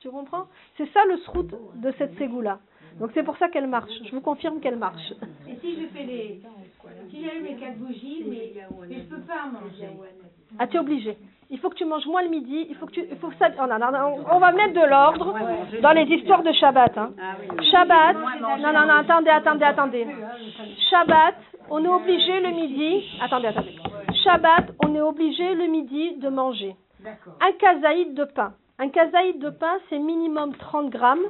Tu 0.00 0.10
comprends? 0.10 0.46
C'est 0.76 0.90
ça 0.92 1.04
le 1.06 1.16
srout 1.18 1.50
de 1.74 1.92
cette 1.98 2.16
ségoula. 2.18 2.60
Donc 3.00 3.10
c'est 3.14 3.22
pour 3.24 3.36
ça 3.36 3.48
qu'elle 3.48 3.66
marche. 3.66 3.90
Je 4.04 4.10
vous 4.12 4.20
confirme 4.20 4.60
qu'elle 4.60 4.76
marche. 4.76 5.12
Et 5.48 5.56
si 5.60 5.80
je 5.80 5.86
fais 5.88 6.04
les. 6.04 6.40
Si 7.10 7.24
j'allume 7.24 7.44
les 7.44 7.56
quatre 7.56 7.76
bougies, 7.78 8.24
mais, 8.26 8.52
mais 8.88 8.96
je 9.00 9.14
peux 9.14 9.20
pas 9.22 9.46
manger. 9.52 9.88
Ah, 10.58 10.66
tu 10.66 10.76
es 10.76 10.80
obligé. 10.80 11.16
Il 11.50 11.58
faut 11.58 11.68
que 11.70 11.74
tu 11.76 11.84
manges 11.84 12.06
moins 12.06 12.22
le 12.22 12.28
midi. 12.28 12.66
Il 12.70 12.76
faut 12.76 12.86
que 12.86 12.92
tu. 12.92 13.04
Il 13.10 13.16
faut 13.18 13.28
que 13.28 13.36
ça, 13.36 13.48
oh, 13.58 14.20
on 14.30 14.38
va 14.38 14.52
mettre 14.52 14.74
de 14.74 14.86
l'ordre 14.86 15.34
dans 15.82 15.92
les 15.92 16.04
histoires 16.04 16.42
de 16.42 16.52
Shabbat. 16.52 16.96
hein. 16.96 17.12
Shabbat. 17.70 18.16
Non, 18.40 18.56
non, 18.58 18.72
non, 18.86 18.94
attendez, 18.94 19.30
attendez, 19.30 19.64
attendez. 19.64 20.06
Shabbat, 20.90 21.34
on 21.70 21.84
est 21.84 21.88
obligé 21.88 22.40
le 22.40 22.50
midi. 22.50 23.04
Attendez, 23.20 23.48
attendez. 23.48 23.76
Shabbat, 24.24 24.72
on 24.84 24.94
est 24.94 25.00
obligé 25.00 25.54
le 25.54 25.66
midi 25.66 26.16
de 26.16 26.28
manger 26.28 26.76
un 27.04 27.52
kazaïd 27.58 28.14
de 28.14 28.24
pain. 28.24 28.54
Un 28.78 28.88
kazaïd 28.88 29.38
de 29.38 29.50
pain, 29.50 29.78
c'est 29.88 29.98
minimum 29.98 30.54
30 30.56 30.90
grammes. 30.90 31.24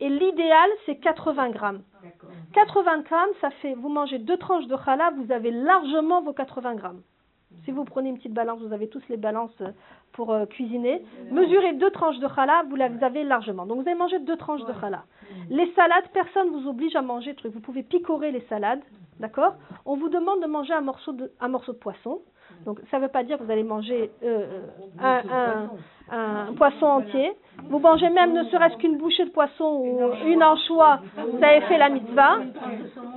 Et 0.00 0.08
l'idéal, 0.08 0.70
c'est 0.86 0.96
80 0.96 1.50
grammes. 1.50 1.82
80 2.54 3.00
grammes, 3.02 3.30
ça 3.40 3.50
fait, 3.62 3.74
vous 3.74 3.90
mangez 3.90 4.18
deux 4.18 4.38
tranches 4.38 4.66
de 4.66 4.76
challah, 4.84 5.10
vous 5.16 5.30
avez 5.30 5.50
largement 5.50 6.22
vos 6.22 6.32
80 6.32 6.74
grammes. 6.74 7.02
Si 7.64 7.70
vous 7.70 7.84
prenez 7.84 8.08
une 8.08 8.16
petite 8.16 8.32
balance, 8.32 8.60
vous 8.60 8.72
avez 8.72 8.88
tous 8.88 9.02
les 9.10 9.16
balances 9.16 9.50
euh, 9.60 9.72
pour 10.12 10.32
euh, 10.32 10.46
cuisiner. 10.46 11.02
Mesurez 11.30 11.74
deux 11.74 11.90
tranches 11.90 12.18
de 12.18 12.28
challah, 12.34 12.62
vous 12.68 12.76
les 12.76 13.02
avez 13.02 13.24
largement. 13.24 13.66
Donc 13.66 13.82
vous 13.82 13.88
allez 13.88 13.98
manger 13.98 14.20
deux 14.20 14.36
tranches 14.36 14.64
de 14.64 14.72
challah. 14.80 15.04
Les 15.50 15.70
salades, 15.72 16.08
personne 16.14 16.50
ne 16.50 16.58
vous 16.58 16.68
oblige 16.68 16.96
à 16.96 17.02
manger 17.02 17.34
truc. 17.34 17.52
Vous 17.52 17.60
pouvez 17.60 17.82
picorer 17.82 18.30
les 18.30 18.40
salades, 18.48 18.80
d'accord? 19.20 19.54
On 19.86 19.96
vous 19.96 20.08
demande 20.08 20.40
de 20.42 20.46
manger 20.46 20.72
un 20.72 20.80
morceau 20.80 21.12
de, 21.12 21.30
un 21.40 21.48
morceau 21.48 21.72
de 21.72 21.78
poisson. 21.78 22.20
Donc 22.66 22.80
ça 22.90 22.98
ne 22.98 23.02
veut 23.04 23.08
pas 23.08 23.22
dire 23.22 23.38
que 23.38 23.44
vous 23.44 23.50
allez 23.52 23.62
manger 23.62 24.10
euh, 24.24 24.60
un, 24.98 25.22
un- 26.10 26.48
un 26.48 26.52
poisson 26.54 26.86
entier. 26.86 27.32
Vous 27.68 27.78
mangez 27.78 28.10
même 28.10 28.32
ne 28.32 28.42
serait-ce 28.44 28.76
qu'une 28.78 28.96
bouchée 28.98 29.24
de 29.24 29.30
poisson 29.30 29.76
ou 29.80 30.00
une 30.26 30.42
anchois, 30.42 31.00
vous 31.16 31.42
avez 31.44 31.60
fait 31.62 31.78
la 31.78 31.88
mitzvah, 31.90 32.38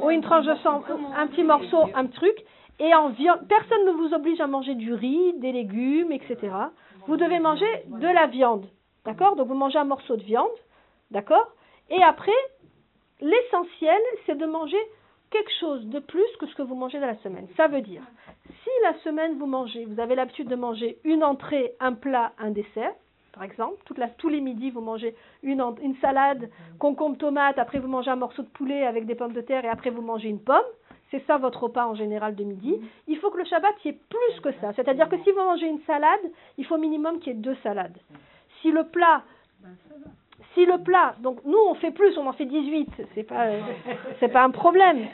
ou 0.04 0.12
une 0.12 0.22
tranche 0.22 0.46
de 0.46 0.56
sang, 0.58 0.84
un 1.18 1.28
petit 1.28 1.44
morceau, 1.44 1.80
un 1.96 2.06
truc. 2.06 2.36
Et 2.80 2.94
en 2.94 3.10
viande, 3.10 3.40
personne 3.50 3.86
ne 3.86 3.92
vous 3.92 4.14
oblige 4.14 4.40
à 4.42 4.48
manger 4.48 4.76
du 4.76 4.94
riz, 4.94 5.34
des 5.40 5.52
légumes, 5.52 6.12
etc. 6.12 6.38
Vous 7.08 7.18
devez 7.18 7.40
manger 7.40 7.66
de 7.88 8.08
la 8.08 8.28
viande, 8.28 8.66
d'accord? 9.06 9.36
Donc 9.36 9.48
vous 9.48 9.56
mangez 9.56 9.78
un 9.80 9.84
morceau 9.86 10.16
de 10.16 10.24
viande, 10.24 10.48
d'accord? 11.12 11.48
Et 11.90 12.02
après, 12.04 12.32
l'essentiel, 13.22 14.00
c'est 14.26 14.38
de 14.38 14.46
manger 14.46 14.78
quelque 15.34 15.52
chose 15.60 15.86
de 15.88 16.00
plus 16.00 16.38
que 16.40 16.48
ce 16.48 16.56
que 16.56 16.62
vous 16.62 16.76
mangez 16.76 17.00
dans 17.00 17.08
la 17.08 17.18
semaine. 17.18 17.48
Ça 17.58 17.68
veut 17.68 17.82
dire, 17.82 18.04
si 18.46 18.70
la 18.84 18.94
semaine 19.00 19.38
vous 19.38 19.48
mangez, 19.48 19.86
vous 19.86 20.00
avez 20.00 20.16
l'habitude 20.16 20.48
de 20.48 20.56
manger 20.56 21.00
une 21.04 21.24
entrée, 21.24 21.74
un 21.80 21.94
plat, 21.94 22.32
un 22.38 22.52
dessert, 22.52 22.94
par 23.34 23.44
exemple, 23.44 23.78
tous 24.20 24.30
les 24.30 24.42
midis 24.42 24.70
vous 24.70 24.82
mangez 24.82 25.16
une, 25.42 25.64
une 25.82 25.96
salade, 25.98 26.52
concombre, 26.78 27.18
tomate, 27.18 27.58
après 27.58 27.80
vous 27.80 27.88
mangez 27.88 28.12
un 28.12 28.16
morceau 28.16 28.44
de 28.44 28.48
poulet 28.48 28.86
avec 28.86 29.08
des 29.08 29.16
pommes 29.16 29.34
de 29.34 29.42
terre 29.42 29.66
et 29.66 29.70
après 29.70 29.90
vous 29.90 30.04
mangez 30.04 30.30
une 30.30 30.40
pomme. 30.40 30.62
C'est 31.10 31.26
ça 31.26 31.38
votre 31.38 31.64
repas 31.64 31.88
en 31.88 31.96
général 31.96 32.36
de 32.36 32.44
midi. 32.44 32.80
Il 33.08 33.18
faut 33.18 33.32
que 33.32 33.40
le 33.40 33.46
Shabbat 33.46 33.74
y 33.86 33.90
ait 33.90 34.00
plus 34.10 34.40
que 34.42 34.52
ça. 34.62 34.74
C'est-à-dire 34.74 35.10
que 35.10 35.18
si 35.24 35.32
vous 35.32 35.38
mangez 35.38 35.68
une 35.68 35.82
salade, 35.82 36.32
il 36.60 36.66
faut 36.66 36.78
minimum 36.78 37.20
qu'il 37.20 37.34
y 37.34 37.36
ait 37.36 37.40
deux 37.40 37.58
salades. 37.64 37.98
Si 38.62 38.72
le 38.72 38.84
plat 38.86 39.24
si 40.54 40.66
le 40.66 40.78
plat, 40.84 41.16
donc 41.20 41.40
nous 41.46 41.58
on 41.70 41.74
fait 41.76 41.92
plus, 41.92 42.18
on 42.18 42.28
en 42.28 42.34
fait 42.34 42.46
18, 42.46 42.90
c'est 43.16 43.24
pas 43.24 43.48
c'est 44.20 44.28
pas 44.30 44.44
un 44.44 44.52
problème. 44.52 45.08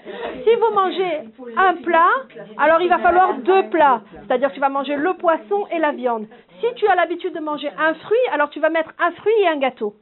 Si 0.43 0.55
vous 0.55 0.73
mangez 0.73 1.21
un 1.57 1.75
plat, 1.75 2.09
alors 2.57 2.81
il 2.81 2.89
va 2.89 2.99
falloir 2.99 3.35
deux 3.35 3.69
plats, 3.69 4.01
c'est-à-dire 4.27 4.51
tu 4.51 4.59
vas 4.59 4.69
manger 4.69 4.95
le 4.95 5.13
poisson 5.13 5.67
et 5.71 5.79
la 5.79 5.91
viande. 5.91 6.27
Si 6.59 6.67
tu 6.75 6.87
as 6.87 6.95
l'habitude 6.95 7.33
de 7.33 7.39
manger 7.39 7.69
un 7.77 7.93
fruit, 7.93 8.17
alors 8.31 8.49
tu 8.49 8.59
vas 8.59 8.69
mettre 8.69 8.93
un 8.99 9.11
fruit 9.11 9.33
et 9.41 9.47
un 9.47 9.57
gâteau. 9.57 9.95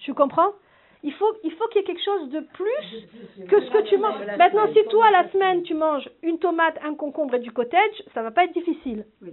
Tu 0.00 0.14
comprends? 0.14 0.52
Il 1.02 1.12
faut, 1.12 1.32
il 1.44 1.52
faut 1.52 1.66
qu'il 1.68 1.80
y 1.80 1.84
ait 1.84 1.86
quelque 1.86 2.04
chose 2.04 2.30
de 2.30 2.40
plus 2.40 3.46
que 3.46 3.60
ce 3.60 3.70
que 3.70 3.88
tu 3.88 3.98
manges. 3.98 4.24
Maintenant, 4.36 4.66
si 4.72 4.84
toi, 4.90 5.10
la 5.10 5.30
semaine, 5.30 5.62
tu 5.62 5.74
manges 5.74 6.08
une 6.22 6.38
tomate, 6.38 6.78
un 6.82 6.94
concombre 6.94 7.34
et 7.36 7.38
du 7.38 7.52
cottage, 7.52 8.02
ça 8.14 8.22
va 8.22 8.30
pas 8.30 8.44
être 8.44 8.54
difficile. 8.54 9.04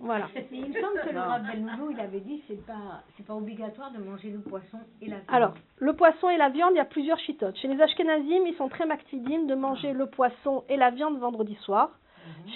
Voilà. 0.00 0.28
Mais 0.34 0.46
il 0.52 0.68
me 0.68 0.80
semble 0.80 1.00
que 1.04 1.12
le 1.12 1.20
Rav 1.20 1.42
Ben 1.42 1.78
il 1.90 2.00
avait 2.00 2.20
dit 2.20 2.42
c'est 2.48 2.64
pas 2.66 3.02
c'est 3.16 3.26
pas 3.26 3.34
obligatoire 3.34 3.90
de 3.92 3.98
manger 3.98 4.30
le 4.30 4.40
poisson 4.40 4.78
et 5.02 5.06
la 5.06 5.16
viande. 5.16 5.24
Alors, 5.28 5.54
le 5.78 5.92
poisson 5.94 6.30
et 6.30 6.36
la 6.36 6.48
viande, 6.48 6.72
il 6.74 6.76
y 6.76 6.80
a 6.80 6.84
plusieurs 6.84 7.18
chitotes. 7.18 7.56
Chez 7.56 7.68
les 7.68 7.80
Ashkenazim, 7.80 8.46
ils 8.46 8.54
sont 8.56 8.68
très 8.68 8.86
mactidim 8.86 9.44
de 9.46 9.54
manger 9.54 9.92
le 9.92 10.06
poisson 10.06 10.64
et 10.68 10.76
la 10.76 10.90
viande 10.90 11.18
vendredi 11.18 11.54
soir. 11.62 11.90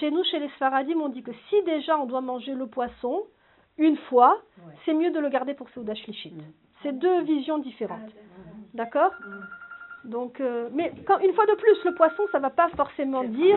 Chez 0.01 0.11
nous, 0.11 0.23
chez 0.25 0.39
les 0.39 0.49
Sfaradim, 0.51 1.01
on 1.01 1.09
dit 1.09 1.23
que 1.23 1.33
si 1.49 1.63
déjà 1.63 1.99
on 1.99 2.07
doit 2.07 2.21
manger 2.21 2.55
le 2.55 2.67
poisson 2.67 3.23
une 3.79 3.97
fois, 4.09 4.41
c'est 4.85 4.95
mieux 4.95 5.11
de 5.11 5.19
le 5.19 5.29
garder 5.29 5.55
pour 5.55 5.69
Seudah 5.71 5.95
Shlichit. 5.95 6.35
C'est 6.85 6.97
deux 6.99 7.23
visions 7.23 7.59
différentes. 7.59 8.13
D'accord 8.75 9.11
donc, 10.05 10.39
euh, 10.39 10.69
mais 10.75 10.93
quand, 11.07 11.19
une 11.21 11.33
fois 11.33 11.47
de 11.47 11.55
plus, 11.55 11.83
le 11.87 11.95
poisson, 11.95 12.25
ça 12.31 12.39
va 12.39 12.51
pas 12.51 12.69
forcément 12.77 13.25
dire. 13.25 13.57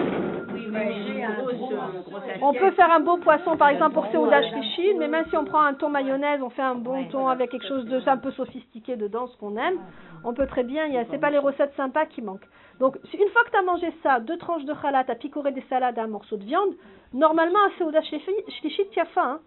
On 2.41 2.53
peut 2.53 2.71
faire 2.71 2.89
un 2.89 3.01
beau 3.01 3.17
poisson, 3.17 3.57
par 3.57 3.67
exemple, 3.67 3.95
pour 3.95 4.05
Seudah 4.13 4.41
Shlichit, 4.43 4.93
mais 4.97 5.09
même 5.09 5.25
si 5.29 5.35
on 5.35 5.43
prend 5.43 5.61
un 5.61 5.73
thon 5.73 5.89
mayonnaise, 5.89 6.41
on 6.41 6.49
fait 6.49 6.61
un 6.61 6.75
bon 6.75 7.03
thon 7.09 7.27
avec 7.27 7.51
quelque 7.51 7.67
chose 7.67 7.83
de 7.85 7.99
un 8.07 8.15
peu 8.15 8.31
sophistiqué 8.31 8.95
dedans, 8.95 9.27
ce 9.27 9.35
qu'on 9.37 9.57
aime, 9.57 9.77
on 10.23 10.33
peut 10.33 10.47
très 10.47 10.63
bien, 10.63 10.85
il 10.85 10.93
y 10.93 10.97
a, 10.97 11.03
c'est 11.11 11.17
pas 11.17 11.29
les 11.31 11.37
recettes 11.37 11.73
sympas 11.75 12.05
qui 12.05 12.21
manquent. 12.21 12.47
Donc, 12.79 12.95
une 13.13 13.29
fois 13.29 13.43
que 13.43 13.51
tu 13.51 13.57
as 13.57 13.63
mangé 13.63 13.93
ça, 14.01 14.21
deux 14.21 14.37
tranches 14.37 14.63
de 14.63 14.73
khalat, 14.73 15.03
tu 15.03 15.11
as 15.11 15.15
picoré 15.15 15.51
des 15.51 15.63
salades, 15.67 15.99
un 15.99 16.07
morceau 16.07 16.37
de 16.37 16.45
viande, 16.45 16.75
normalement, 17.13 17.59
à 17.59 17.77
Seudah 17.77 18.01
Shlichit, 18.03 18.87
tu 18.91 18.99
as 19.01 19.05
faim. 19.05 19.21
hein. 19.33 19.39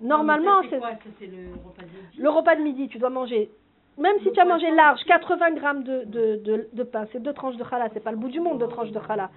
Normalement, 0.00 0.60
c'est 0.70 0.80
le 2.18 2.28
repas 2.30 2.56
de 2.56 2.62
midi, 2.62 2.88
tu 2.88 2.98
dois 2.98 3.10
manger, 3.10 3.50
même 3.98 4.16
si 4.22 4.32
tu 4.32 4.40
as 4.40 4.44
mangé 4.44 4.70
large, 4.70 5.00
80 5.06 5.50
grammes 5.52 5.82
de, 5.84 6.04
de, 6.04 6.36
de, 6.36 6.68
de 6.72 6.82
pain, 6.82 7.06
c'est 7.12 7.22
deux 7.22 7.32
tranches 7.34 7.56
de 7.56 7.64
challah, 7.64 7.88
c'est 7.92 8.02
pas 8.02 8.10
le 8.10 8.16
bout 8.16 8.28
du 8.30 8.40
monde, 8.40 8.58
deux 8.58 8.68
tranches 8.68 8.90
de 8.90 9.00
challah. 9.06 9.30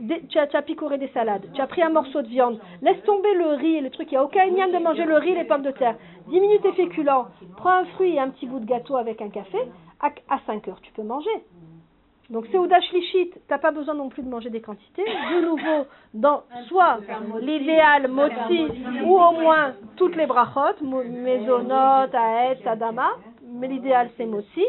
Des- 0.00 0.22
tu, 0.26 0.38
as, 0.38 0.46
tu 0.46 0.56
as 0.56 0.62
picoré 0.62 0.98
des 0.98 1.08
salades, 1.08 1.46
tu 1.54 1.60
as 1.60 1.66
pris 1.66 1.82
un 1.82 1.90
morceau 1.90 2.22
de 2.22 2.26
viande, 2.28 2.58
laisse 2.80 3.02
tomber 3.04 3.32
le 3.34 3.54
riz 3.54 3.76
et 3.76 3.80
le 3.80 3.90
truc, 3.90 4.08
il 4.10 4.14
n'y 4.14 4.18
a 4.18 4.24
aucun 4.24 4.44
lien 4.46 4.68
de 4.68 4.78
manger 4.82 5.04
le 5.04 5.16
riz 5.16 5.30
et 5.30 5.34
les 5.36 5.44
pommes 5.44 5.62
de 5.62 5.70
terre. 5.70 5.96
Diminue 6.28 6.58
tes 6.60 6.72
féculents, 6.72 7.26
prends 7.56 7.70
un 7.80 7.84
fruit 7.84 8.14
et 8.16 8.20
un 8.20 8.30
petit 8.30 8.46
bout 8.46 8.58
de 8.60 8.64
gâteau 8.66 8.96
avec 8.96 9.20
un 9.22 9.28
café, 9.28 9.58
à, 10.00 10.08
à 10.34 10.40
5 10.46 10.66
heures 10.68 10.80
tu 10.80 10.92
peux 10.92 11.02
manger. 11.02 11.30
Donc 12.32 12.46
c'est 12.50 12.56
Ouda 12.56 12.80
Shlichit, 12.80 13.30
t'as 13.46 13.58
pas 13.58 13.72
besoin 13.72 13.92
non 13.92 14.08
plus 14.08 14.22
de 14.22 14.28
manger 14.28 14.48
des 14.48 14.62
quantités. 14.62 15.04
De 15.04 15.44
nouveau, 15.44 15.86
dans 16.14 16.44
soit 16.66 16.98
l'idéal 17.40 18.08
moti 18.08 18.66
ou 19.04 19.18
au 19.18 19.32
moins 19.32 19.74
toutes 19.96 20.16
les 20.16 20.24
brachot, 20.24 20.82
mezonot, 20.82 22.08
aet, 22.14 22.66
adama, 22.66 23.10
mais 23.44 23.68
l'idéal 23.68 24.08
c'est 24.16 24.24
moti. 24.24 24.64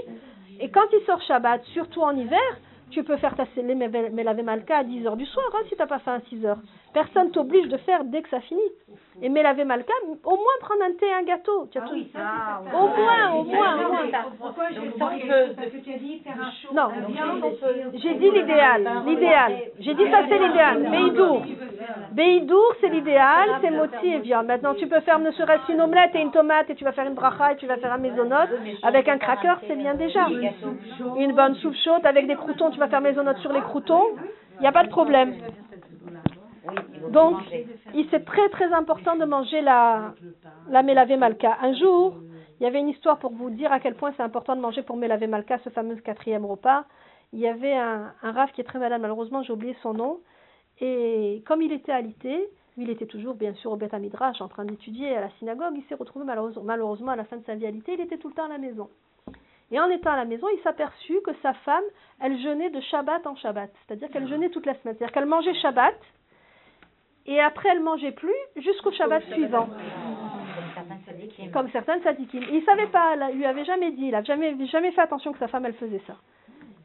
Et 0.60 0.70
quand 0.70 0.86
il 0.92 1.06
sort 1.06 1.22
Shabbat, 1.22 1.64
surtout 1.74 2.02
en 2.02 2.16
hiver, 2.18 2.40
tu 2.92 3.04
peux 3.04 3.16
faire 3.16 3.36
ta 3.36 3.46
Melavé 3.56 4.44
Malka 4.44 4.80
à 4.80 4.84
10h 4.84 5.16
du 5.16 5.26
soir, 5.26 5.46
hein, 5.54 5.64
si 5.70 5.76
t'as 5.78 5.88
pas 5.88 6.00
faim 6.00 6.16
à 6.16 6.36
6h. 6.36 6.58
Personne 6.94 7.32
t'oblige 7.32 7.68
de 7.70 7.78
faire 7.78 8.04
dès 8.04 8.22
que 8.22 8.30
ça 8.30 8.40
finit. 8.42 8.62
Et 9.22 9.30
Melavé 9.30 9.64
Malka, 9.64 9.94
au 10.26 10.30
moins 10.32 10.58
prendre 10.60 10.84
un 10.84 10.94
thé 10.94 11.06
et 11.08 11.14
un 11.14 11.24
gâteau. 11.24 11.68
Tu 11.72 11.78
as 11.78 11.82
tout- 11.82 11.94
Au 12.74 12.88
moins, 12.88 13.32
au 13.34 13.44
moins, 13.44 13.76
au 13.86 13.92
moins. 13.92 14.02
Pourquoi 14.40 14.66
je 14.70 14.80
Parce 15.00 15.70
que 15.70 15.78
tu 15.78 15.94
as 15.94 15.98
dit 15.98 16.20
faire 16.24 16.34
un 16.40 16.52
chaud. 16.52 16.74
Non, 16.74 16.90
j'ai 17.96 18.14
dit 18.16 18.30
l'idéal, 18.32 18.90
l'idéal. 19.06 19.54
J'ai 19.80 19.94
dit 19.94 20.04
ça 20.12 20.20
c'est 20.28 20.38
l'idéal. 20.40 20.84
Beidour. 20.92 21.42
Beidour 22.12 22.76
c'est 22.82 22.90
l'idéal, 22.90 23.50
c'est 23.62 23.72
moti 23.72 24.08
et 24.14 24.20
viande. 24.20 24.48
Maintenant 24.48 24.74
tu 24.76 24.88
peux 24.88 25.00
faire 25.02 25.20
ne 25.20 25.32
serait-ce 25.32 25.66
qu'une 25.68 25.82
omelette 25.82 26.16
et 26.16 26.22
une 26.22 26.32
tomate 26.32 26.70
et 26.70 26.76
tu 26.76 26.84
vas 26.84 26.92
faire 26.92 27.08
une 27.08 27.14
bracha 27.16 27.54
et 27.54 27.56
tu 27.58 27.66
vas 27.68 27.78
faire 27.78 27.94
un 27.94 27.98
maisonnote 27.98 28.50
avec 28.84 29.08
un 29.08 29.18
cracker, 29.18 29.54
c'est 29.68 29.76
bien 29.76 29.94
déjà. 29.96 30.28
Une 31.18 31.34
bonne 31.34 31.56
soupe 31.56 31.76
chaude 31.84 32.06
avec 32.06 32.28
des 32.28 32.36
croutons, 32.36 32.72
tu 32.72 32.80
vas 32.80 32.88
faire 32.88 33.02
maisonnote 33.02 33.38
sur 33.38 33.52
les 33.54 33.62
croutons, 33.62 34.04
il 34.58 34.62
n'y 34.62 34.68
a 34.68 34.72
pas 34.72 34.84
de 34.84 34.90
problème. 34.90 35.36
Donc, 37.12 37.38
il 37.94 38.08
c'est 38.10 38.26
très 38.26 38.50
très 38.50 38.72
important 38.74 39.16
de 39.16 39.26
manger 39.26 39.62
la, 39.62 40.14
la 40.70 40.84
Malka. 40.84 41.58
Un 41.62 41.74
jour, 41.74 42.16
il 42.60 42.64
y 42.64 42.66
avait 42.66 42.80
une 42.80 42.90
histoire 42.90 43.20
pour 43.20 43.34
vous 43.34 43.50
dire 43.50 43.72
à 43.72 43.80
quel 43.80 43.96
point 43.96 44.14
c'est 44.16 44.24
important 44.24 44.56
de 44.56 44.62
manger 44.62 44.84
pour 44.84 44.96
Melavé 44.96 45.28
Malka, 45.28 45.60
ce 45.64 45.70
fameux 45.70 45.96
quatrième 45.96 46.46
repas. 46.46 46.86
il 47.34 47.40
y 47.40 47.48
avait 47.48 47.76
un, 47.76 48.14
un 48.22 48.32
raf 48.32 48.52
qui 48.54 48.62
est 48.62 48.64
très 48.64 48.80
malade, 48.80 49.02
malheureusement 49.02 49.44
j'ai 49.44 49.54
oublié 49.54 49.76
son 49.82 49.94
nom, 49.94 50.20
et 50.80 51.44
comme 51.48 51.62
il 51.62 51.72
était 51.72 51.92
alité, 51.92 52.48
lui 52.78 52.86
il 52.86 52.90
était 52.90 53.06
toujours 53.06 53.36
bien 53.36 53.54
sûr 53.56 53.72
au 53.72 53.76
Beth 53.76 53.94
Midrash 53.94 54.40
en 54.42 54.48
train 54.48 54.66
d'étudier 54.66 55.16
à 55.16 55.22
la 55.22 55.30
synagogue, 55.40 55.74
il 55.76 55.84
s'est 55.86 55.96
retrouvé 55.96 56.26
malheureusement, 56.26 56.64
malheureusement 56.64 57.12
à 57.12 57.16
la 57.16 57.26
fin 57.26 57.38
de 57.38 57.46
sa 57.46 57.56
vie 57.56 57.66
alité, 57.66 57.94
il 57.94 58.02
était 58.02 58.18
tout 58.18 58.30
le 58.30 58.36
temps 58.36 58.46
à 58.46 58.50
la 58.50 58.60
maison. 58.60 58.90
Et 59.72 59.80
en 59.80 59.90
étant 59.90 60.12
à 60.12 60.18
la 60.18 60.26
maison, 60.26 60.48
il 60.56 60.62
s'aperçut 60.62 61.20
que 61.26 61.32
sa 61.42 61.54
femme, 61.54 61.84
elle 62.22 62.40
jeûnait 62.40 62.70
de 62.70 62.80
Shabbat 62.80 63.26
en 63.26 63.36
Shabbat, 63.36 63.72
c'est-à-dire 63.88 64.10
qu'elle 64.10 64.28
jeûnait 64.28 64.50
toute 64.50 64.66
la 64.68 64.74
semaine, 64.76 64.96
c'est-à-dire 64.98 65.14
qu'elle 65.14 65.26
mangeait 65.26 65.56
Shabbat, 65.56 65.96
et 67.26 67.40
après 67.40 67.70
elle 67.70 67.82
mangeait 67.82 68.12
plus 68.12 68.34
jusqu'au 68.58 68.92
Shabbat 68.92 69.24
suivant 69.32 69.68
Comme 69.68 69.80
certains 70.76 71.00
sadikim. 71.06 71.52
comme 71.52 71.70
certaines 71.72 72.04
sadikim. 72.04 72.44
Et 72.44 72.58
il 72.58 72.64
savait 72.66 72.88
pas, 72.88 73.16
il 73.32 73.38
lui 73.38 73.46
avait 73.46 73.66
jamais 73.66 73.92
dit, 73.92 74.08
il 74.08 74.16
a 74.16 74.24
jamais, 74.24 74.56
jamais 74.68 74.92
fait 74.92 75.02
attention 75.02 75.32
que 75.32 75.40
sa 75.40 75.48
femme 75.48 75.66
elle 75.66 75.74
faisait 75.76 76.02
ça. 76.08 76.16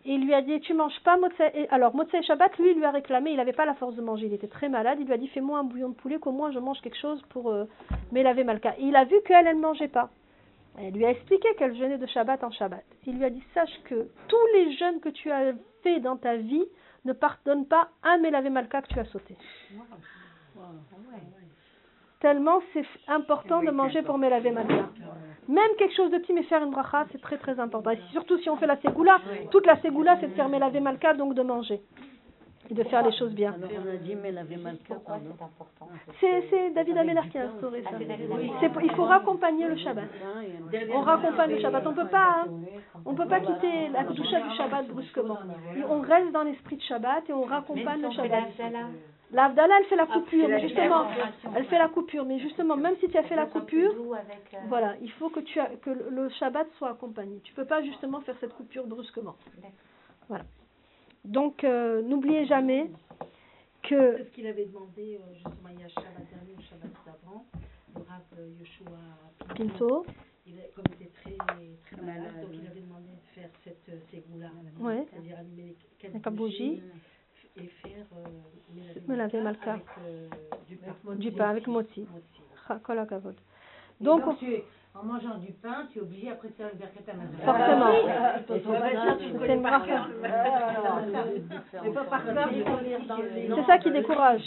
Et 0.04 0.12
il 0.12 0.24
lui 0.24 0.32
a 0.32 0.40
dit, 0.40 0.58
tu 0.60 0.72
manges 0.74 0.98
pas 1.04 1.16
Motsei. 1.18 1.50
et 1.54 1.68
Alors 1.70 1.94
Motsei 1.94 2.22
Shabbat, 2.22 2.56
lui, 2.58 2.70
il 2.70 2.76
lui 2.78 2.84
a 2.84 2.90
réclamé, 2.90 3.30
il 3.30 3.36
n'avait 3.36 3.52
pas 3.52 3.66
la 3.66 3.74
force 3.74 3.94
de 3.94 4.00
manger, 4.00 4.26
il 4.26 4.32
était 4.32 4.46
très 4.48 4.68
malade. 4.68 4.98
Il 5.00 5.06
lui 5.06 5.12
a 5.12 5.18
dit, 5.18 5.28
fais-moi 5.28 5.58
un 5.58 5.64
bouillon 5.64 5.90
de 5.90 5.94
poulet, 5.94 6.18
qu'au 6.18 6.32
moins 6.32 6.50
je 6.52 6.58
mange 6.58 6.80
quelque 6.80 6.96
chose 6.96 7.20
pour 7.28 7.50
euh, 7.50 7.64
m'élaver 8.12 8.44
Malka. 8.44 8.74
Et 8.78 8.84
il 8.84 8.96
a 8.96 9.04
vu 9.04 9.16
qu'elle, 9.26 9.46
elle 9.46 9.56
ne 9.56 9.60
mangeait 9.60 9.88
pas. 9.88 10.08
Elle 10.78 10.94
lui 10.94 11.04
a 11.04 11.10
expliqué 11.10 11.48
qu'elle 11.58 11.76
jeûnait 11.76 11.98
de 11.98 12.06
Shabbat 12.06 12.42
en 12.44 12.50
Shabbat. 12.52 12.84
Il 13.06 13.18
lui 13.18 13.24
a 13.24 13.30
dit, 13.30 13.42
sache 13.52 13.82
que 13.84 14.08
tous 14.28 14.46
les 14.54 14.76
jeûnes 14.76 15.00
que 15.00 15.08
tu 15.08 15.30
as 15.30 15.52
fait 15.82 16.00
dans 16.00 16.16
ta 16.16 16.36
vie 16.36 16.64
ne 17.04 17.12
pardonnent 17.12 17.66
pas 17.66 17.88
un 18.02 18.16
mélavé 18.18 18.48
Malka 18.48 18.80
que 18.82 18.88
tu 18.88 18.98
as 19.00 19.04
sauté. 19.06 19.36
Tellement 22.20 22.60
c'est 22.72 22.84
important 23.06 23.62
de 23.62 23.70
manger 23.70 24.02
pour 24.02 24.18
mélaver 24.18 24.50
Malka. 24.50 24.88
Même 25.48 25.70
quelque 25.78 25.94
chose 25.94 26.10
de 26.10 26.18
petit, 26.18 26.34
mais 26.34 26.42
faire 26.42 26.62
une 26.62 26.70
bracha, 26.70 27.06
c'est 27.10 27.20
très 27.20 27.38
très 27.38 27.58
important. 27.58 27.90
Et 27.90 27.98
surtout 28.12 28.38
si 28.38 28.50
on 28.50 28.56
fait 28.56 28.66
la 28.66 28.76
ségoula, 28.80 29.18
toute 29.50 29.66
la 29.66 29.80
ségoula, 29.80 30.18
c'est 30.20 30.28
de 30.28 30.34
faire 30.34 30.48
mélaver 30.48 30.80
Malka, 30.80 31.14
donc 31.14 31.34
de 31.34 31.42
manger. 31.42 31.80
Et 32.70 32.74
de 32.74 32.82
faire 32.84 33.02
les 33.02 33.16
choses 33.16 33.32
bien. 33.32 33.54
C'est 36.20 36.70
David 36.74 36.98
Ameller 36.98 37.22
qui 37.30 37.38
a 37.38 37.44
instauré 37.44 37.82
ça. 37.82 37.90
Ah, 37.92 38.80
Il 38.82 38.90
faut 38.90 39.04
raccompagner 39.04 39.68
le 39.68 39.76
Shabbat. 39.78 40.04
On 40.92 41.00
raccompagne 41.00 41.52
le 41.52 41.60
Shabbat. 41.60 41.86
On 41.86 41.94
peut 41.94 42.08
pas, 42.08 42.44
hein. 42.44 42.46
on 43.06 43.14
peut 43.14 43.26
pas 43.26 43.40
quitter 43.40 43.88
la 43.88 44.04
doucha 44.04 44.40
du 44.42 44.54
Shabbat 44.54 44.86
brusquement. 44.88 45.38
On 45.88 46.00
reste 46.02 46.30
dans 46.32 46.42
l'esprit 46.42 46.76
de 46.76 46.82
Shabbat 46.82 47.30
et 47.30 47.32
on 47.32 47.44
raccompagne 47.44 48.02
le 48.02 48.10
Shabbat. 48.10 48.48
l'Avdala. 49.32 49.68
L'Avdala, 49.68 49.74
elle 49.80 49.86
fait 49.86 49.96
la 49.96 50.06
coupure, 50.06 50.48
mais 50.48 50.60
justement, 50.60 51.06
elle 51.54 51.64
fait 51.66 51.78
la 51.78 51.88
coupure, 51.88 52.24
mais 52.24 52.38
justement, 52.38 52.76
même 52.76 52.96
si 53.00 53.08
tu 53.08 53.16
as 53.16 53.22
fait 53.24 53.36
la 53.36 53.46
coupure, 53.46 53.92
euh, 53.92 54.58
voilà, 54.68 54.96
il 55.02 55.10
faut 55.12 55.30
que 55.30 55.40
tu 55.40 55.58
as, 55.60 55.66
que 55.76 55.90
le 55.90 56.28
Shabbat 56.30 56.66
soit 56.78 56.90
accompagné. 56.90 57.40
Tu 57.44 57.52
peux 57.54 57.64
pas 57.66 57.82
justement 57.82 58.20
faire 58.20 58.36
cette 58.40 58.54
coupure 58.54 58.86
brusquement. 58.86 59.36
Voilà. 60.28 60.44
Donc, 61.24 61.64
euh, 61.64 62.02
n'oubliez 62.02 62.46
jamais 62.46 62.90
que 63.82 64.16
C'est 64.18 64.24
ce 64.24 64.30
qu'il 64.30 64.46
avait 64.46 64.66
demandé, 64.66 65.18
euh, 65.20 65.34
justement, 65.34 65.68
il 65.72 65.80
y 65.80 65.84
a 65.84 65.88
Shabbat 65.88 66.26
dernier 66.30 66.54
ou 66.56 66.62
Shabbat 66.62 66.90
d'avant, 67.06 67.44
le 67.94 68.02
Rav 68.02 68.22
euh, 68.38 68.50
Yoshua 68.58 68.98
Pinto, 69.56 70.06
il 70.46 70.54
comme 70.74 70.84
il 70.88 70.94
était 71.06 71.12
très, 71.22 71.36
très 71.36 72.02
malade, 72.02 72.40
donc 72.40 72.50
il 72.52 72.66
avait 72.66 72.80
demandé 72.80 73.08
de 73.10 73.40
faire 73.40 73.50
cette 73.64 73.90
ségoula, 74.10 74.48
Ouais. 74.80 75.06
c'est-à-dire 75.10 75.36
allumer 75.38 75.62
les 75.64 75.76
quatre 75.98 76.12
Avec 76.12 76.24
la 76.24 76.30
bougie. 76.30 76.82
Et 77.62 77.66
faire 77.88 78.04
euh, 78.16 79.00
Me 79.08 79.16
laver 79.16 79.40
Malka. 79.40 79.76
euh, 80.06 80.28
du 81.16 81.30
pain. 81.32 81.50
avec 81.50 81.66
moti. 81.66 82.06
Hakavod. 82.68 83.34
Donc, 84.00 84.24
Donc, 84.24 84.38
tu 84.38 84.46
en 84.94 85.04
mangeant 85.04 85.36
du 85.38 85.52
pain, 85.52 85.86
tu 85.92 85.98
es 85.98 86.02
obligé 86.02 86.30
après 86.30 86.48
de 86.48 86.54
faire 86.54 86.70
une 86.72 86.78
berkat 86.78 87.12
Amazon. 87.12 87.38
Forcément. 87.44 87.92
C'est 88.48 89.54
les- 93.34 93.54
c'est 93.54 93.66
ça 93.66 93.78
qui 93.78 93.90
décourage. 93.90 94.42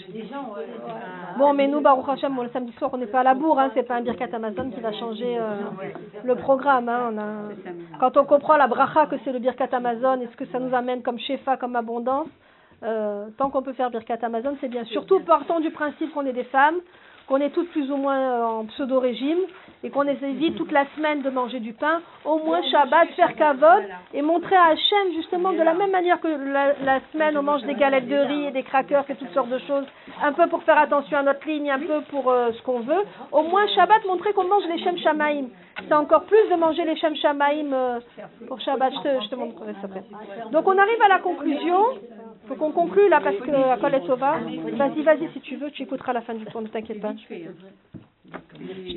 Bon, 1.38 1.54
mais 1.54 1.68
nous, 1.68 1.82
Baruch 1.82 2.08
Hashem, 2.10 2.42
le 2.42 2.50
samedi 2.50 2.72
soir, 2.74 2.92
on 2.94 2.98
n'est 2.98 3.08
pas 3.08 3.22
à 3.22 3.24
la 3.24 3.34
bourre, 3.34 3.60
hein, 3.60 3.72
c'est 3.74 3.84
pas 3.84 3.96
un 3.96 4.02
Birkat 4.02 4.30
Amazon 4.34 4.70
qui 4.72 4.80
va 4.82 4.92
changer 4.94 5.38
euh, 5.40 5.56
le 6.24 6.36
programme. 6.36 6.90
Hein, 6.90 7.12
on 7.14 7.18
a... 7.18 7.98
Quand 8.00 8.18
on 8.18 8.26
comprend 8.26 8.58
la 8.58 8.68
bracha 8.68 9.06
que 9.08 9.16
c'est 9.24 9.32
le 9.32 9.40
Birkat 9.40 9.70
Amazon 9.72 10.20
et 10.22 10.28
ce 10.28 10.36
que 10.36 10.46
ça 10.46 10.60
nous 10.60 10.74
amène 10.76 11.02
comme 11.02 11.20
shefa, 11.20 11.58
comme 11.58 11.76
abondance, 11.76 12.28
euh, 12.84 13.28
tant 13.38 13.50
qu'on 13.50 13.62
peut 13.62 13.74
faire 13.74 13.92
Birkat 13.92 14.18
Amazon, 14.22 14.58
c'est 14.60 14.70
bien. 14.70 14.84
Surtout 14.86 15.20
partons 15.22 15.60
du 15.60 15.72
principe 15.72 16.14
qu'on 16.14 16.26
est 16.26 16.34
des 16.34 16.46
femmes, 16.46 16.78
qu'on 17.28 17.38
est 17.38 17.52
toutes 17.52 17.70
plus 17.72 17.92
ou 17.92 17.98
moins 17.98 18.20
euh, 18.20 18.44
en 18.44 18.66
pseudo-régime 18.66 19.40
et 19.84 19.90
qu'on 19.90 20.04
évite 20.08 20.56
toute 20.56 20.72
la 20.72 20.86
semaine 20.96 21.22
de 21.22 21.30
manger 21.30 21.60
du 21.60 21.74
pain, 21.74 22.02
au 22.26 22.38
moins 22.40 22.62
Shabbat, 22.70 23.10
faire 23.16 23.36
kavod 23.36 23.84
et 24.14 24.22
montrer 24.22 24.56
à 24.56 24.66
Hachem 24.68 25.14
justement 25.16 25.52
de 25.54 25.62
la 25.64 25.74
même 25.74 25.92
manière 25.92 26.20
que 26.20 26.28
la, 26.28 26.74
la 26.84 27.00
semaine 27.12 27.38
on 27.38 27.44
mange 27.44 27.64
des 27.64 27.76
galettes 27.76 28.08
de 28.08 28.16
riz 28.16 28.46
et 28.48 28.52
des 28.52 28.64
crackers 28.64 29.06
et 29.10 29.16
toutes 29.16 29.34
sortes 29.34 29.50
de 29.50 29.60
choses, 29.60 29.86
un 30.22 30.34
peu 30.34 30.48
pour 30.48 30.64
faire 30.64 30.78
attention 30.78 31.18
à 31.18 31.24
notre 31.24 31.48
ligne, 31.48 31.72
un 31.72 31.80
peu 31.80 32.02
pour 32.10 32.30
euh, 32.30 32.52
ce 32.52 32.62
qu'on 32.64 32.82
veut, 32.82 33.04
au 33.32 33.44
moins 33.44 33.68
Shabbat 33.68 34.06
montrer 34.06 34.34
qu'on 34.34 34.48
mange 34.48 34.66
les 34.68 34.80
Shem 34.84 34.98
Shamaim. 34.98 35.48
C'est 35.88 35.94
encore 35.94 36.26
plus 36.26 36.50
de 36.50 36.56
manger 36.56 36.86
les 36.86 36.96
Shem 36.98 37.16
Shamaim 37.16 37.74
euh, 37.74 38.00
pour 38.48 38.60
Shabbat, 38.62 38.94
je 38.94 39.00
te, 39.00 39.24
je 39.24 39.30
te 39.30 39.36
montrerai 39.36 39.74
ça 39.74 39.86
après. 39.86 40.04
Donc 40.52 40.68
on 40.68 40.78
arrive 40.78 41.02
à 41.04 41.08
la 41.08 41.20
conclusion, 41.20 41.86
faut 42.48 42.56
qu'on 42.56 42.72
conclue 42.72 43.10
là 43.10 43.20
parce 43.22 43.38
que 43.38 43.52
à 43.52 43.78
Kol 43.78 43.96
et 43.96 44.02
Tova. 44.02 44.38
Vas-y, 44.74 45.02
vas-y 45.02 45.30
si 45.34 45.42
tu 45.42 45.56
veux, 45.56 45.72
tu 45.72 45.84
écouteras 45.84 46.14
la 46.14 46.22
fin 46.22 46.34
du 46.34 46.46
cours, 46.46 46.62
ne 46.62 46.68
t'inquiète 46.68 47.02
pas. 47.02 47.14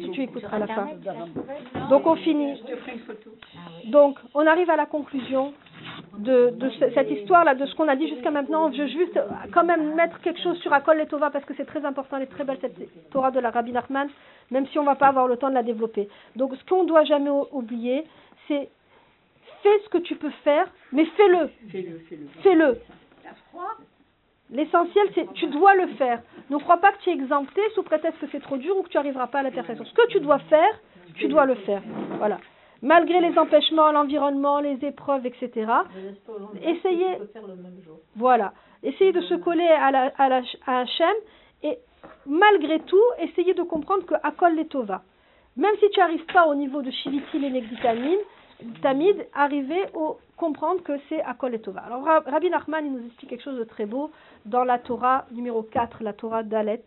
Tu, 0.04 0.10
tu 0.10 0.22
écouteras 0.22 0.58
la 0.58 0.66
fin. 0.74 0.86
Donc 1.90 2.06
on 2.06 2.16
finit. 2.16 2.62
Donc 3.86 4.18
on 4.34 4.46
arrive 4.46 4.70
à 4.70 4.76
la 4.76 4.86
conclusion 4.86 5.52
de, 6.18 6.50
de 6.50 6.70
ce- 6.70 6.90
cette 6.94 7.10
histoire-là, 7.10 7.54
de 7.54 7.66
ce 7.66 7.74
qu'on 7.74 7.88
a 7.88 7.96
dit 7.96 8.08
jusqu'à 8.08 8.30
maintenant. 8.30 8.70
Je 8.72 8.82
veux 8.82 8.88
juste 8.88 9.18
quand 9.52 9.64
même 9.64 9.94
mettre 9.94 10.20
quelque 10.20 10.40
chose 10.40 10.58
sur 10.58 10.72
Akol 10.72 11.00
et 11.00 11.06
Tova 11.06 11.30
parce 11.30 11.44
que 11.44 11.54
c'est 11.56 11.64
très 11.66 11.84
important, 11.84 12.16
elle 12.16 12.24
est 12.24 12.26
très 12.26 12.44
belle 12.44 12.58
cette 12.60 13.10
Torah 13.10 13.30
de 13.30 13.40
la 13.40 13.50
Rabbi 13.50 13.72
Nachman, 13.72 14.08
même 14.50 14.66
si 14.68 14.78
on 14.78 14.84
va 14.84 14.94
pas 14.94 15.08
avoir 15.08 15.26
le 15.28 15.36
temps 15.36 15.48
de 15.50 15.54
la 15.54 15.62
développer. 15.62 16.08
Donc 16.36 16.54
ce 16.56 16.64
qu'on 16.64 16.84
doit 16.84 17.04
jamais 17.04 17.30
oublier, 17.52 18.04
c'est 18.48 18.68
fais 19.62 19.78
ce 19.84 19.88
que 19.88 19.98
tu 19.98 20.16
peux 20.16 20.30
faire, 20.44 20.66
mais 20.92 21.04
fais-le. 21.16 21.48
Fais-le, 21.70 21.98
fais-le. 22.08 22.26
Fais-le. 22.42 22.78
L'essentiel, 24.50 25.06
c'est 25.14 25.32
tu 25.34 25.46
dois 25.46 25.74
le 25.74 25.86
faire. 25.94 26.20
Ne 26.50 26.58
crois 26.58 26.76
pas 26.76 26.92
que 26.92 26.98
tu 27.02 27.10
es 27.10 27.12
exempté 27.14 27.60
sous 27.74 27.82
prétexte 27.82 28.20
que 28.20 28.26
c'est 28.30 28.40
trop 28.40 28.56
dur 28.56 28.76
ou 28.76 28.82
que 28.82 28.88
tu 28.88 28.96
n'arriveras 28.96 29.26
pas 29.28 29.38
à 29.40 29.42
la 29.42 29.50
perfection. 29.50 29.84
Ce 29.84 29.94
que 29.94 30.06
tu 30.08 30.20
dois 30.20 30.38
faire, 30.40 30.80
tu 31.14 31.28
dois 31.28 31.46
le 31.46 31.54
faire. 31.56 31.82
Malgré 32.82 33.20
les 33.20 33.38
empêchements, 33.38 33.90
l'environnement, 33.92 34.60
les 34.60 34.84
épreuves, 34.84 35.24
etc. 35.24 35.50
Essayez. 36.62 37.16
Voilà. 38.16 38.52
Essayez 38.82 39.12
de 39.12 39.22
se 39.22 39.34
coller 39.34 39.66
à, 39.66 39.90
la, 39.90 40.12
à, 40.18 40.84
et 41.62 41.78
malgré 42.26 42.80
tout, 42.80 43.02
essayez 43.20 43.54
de 43.54 43.62
comprendre 43.62 44.04
que 44.04 44.14
Akol 44.22 44.54
les 44.56 44.66
Tova. 44.66 45.02
Même 45.56 45.74
si 45.80 45.88
tu 45.90 46.00
n'arrives 46.00 46.26
pas 46.26 46.46
au 46.46 46.54
niveau 46.54 46.82
de 46.82 46.90
Shivitil 46.90 47.44
et 47.44 47.50
Negditamine, 47.50 48.18
Tamid, 48.82 49.26
arriver 49.34 49.82
au 49.94 50.18
comprendre 50.36 50.82
que 50.82 50.92
c'est 51.08 51.22
Akol 51.22 51.54
et 51.54 51.60
Tova. 51.60 51.80
Alors 51.80 52.04
Ra- 52.04 52.22
Rabbi 52.26 52.50
Nachman, 52.50 52.84
il 52.84 52.92
nous 52.92 53.06
explique 53.06 53.30
quelque 53.30 53.42
chose 53.44 53.58
de 53.58 53.64
très 53.64 53.86
beau 53.86 54.10
dans 54.46 54.64
la 54.64 54.78
Torah 54.78 55.26
numéro 55.32 55.62
4, 55.62 56.02
la 56.02 56.12
Torah 56.12 56.42
d'Alet, 56.42 56.82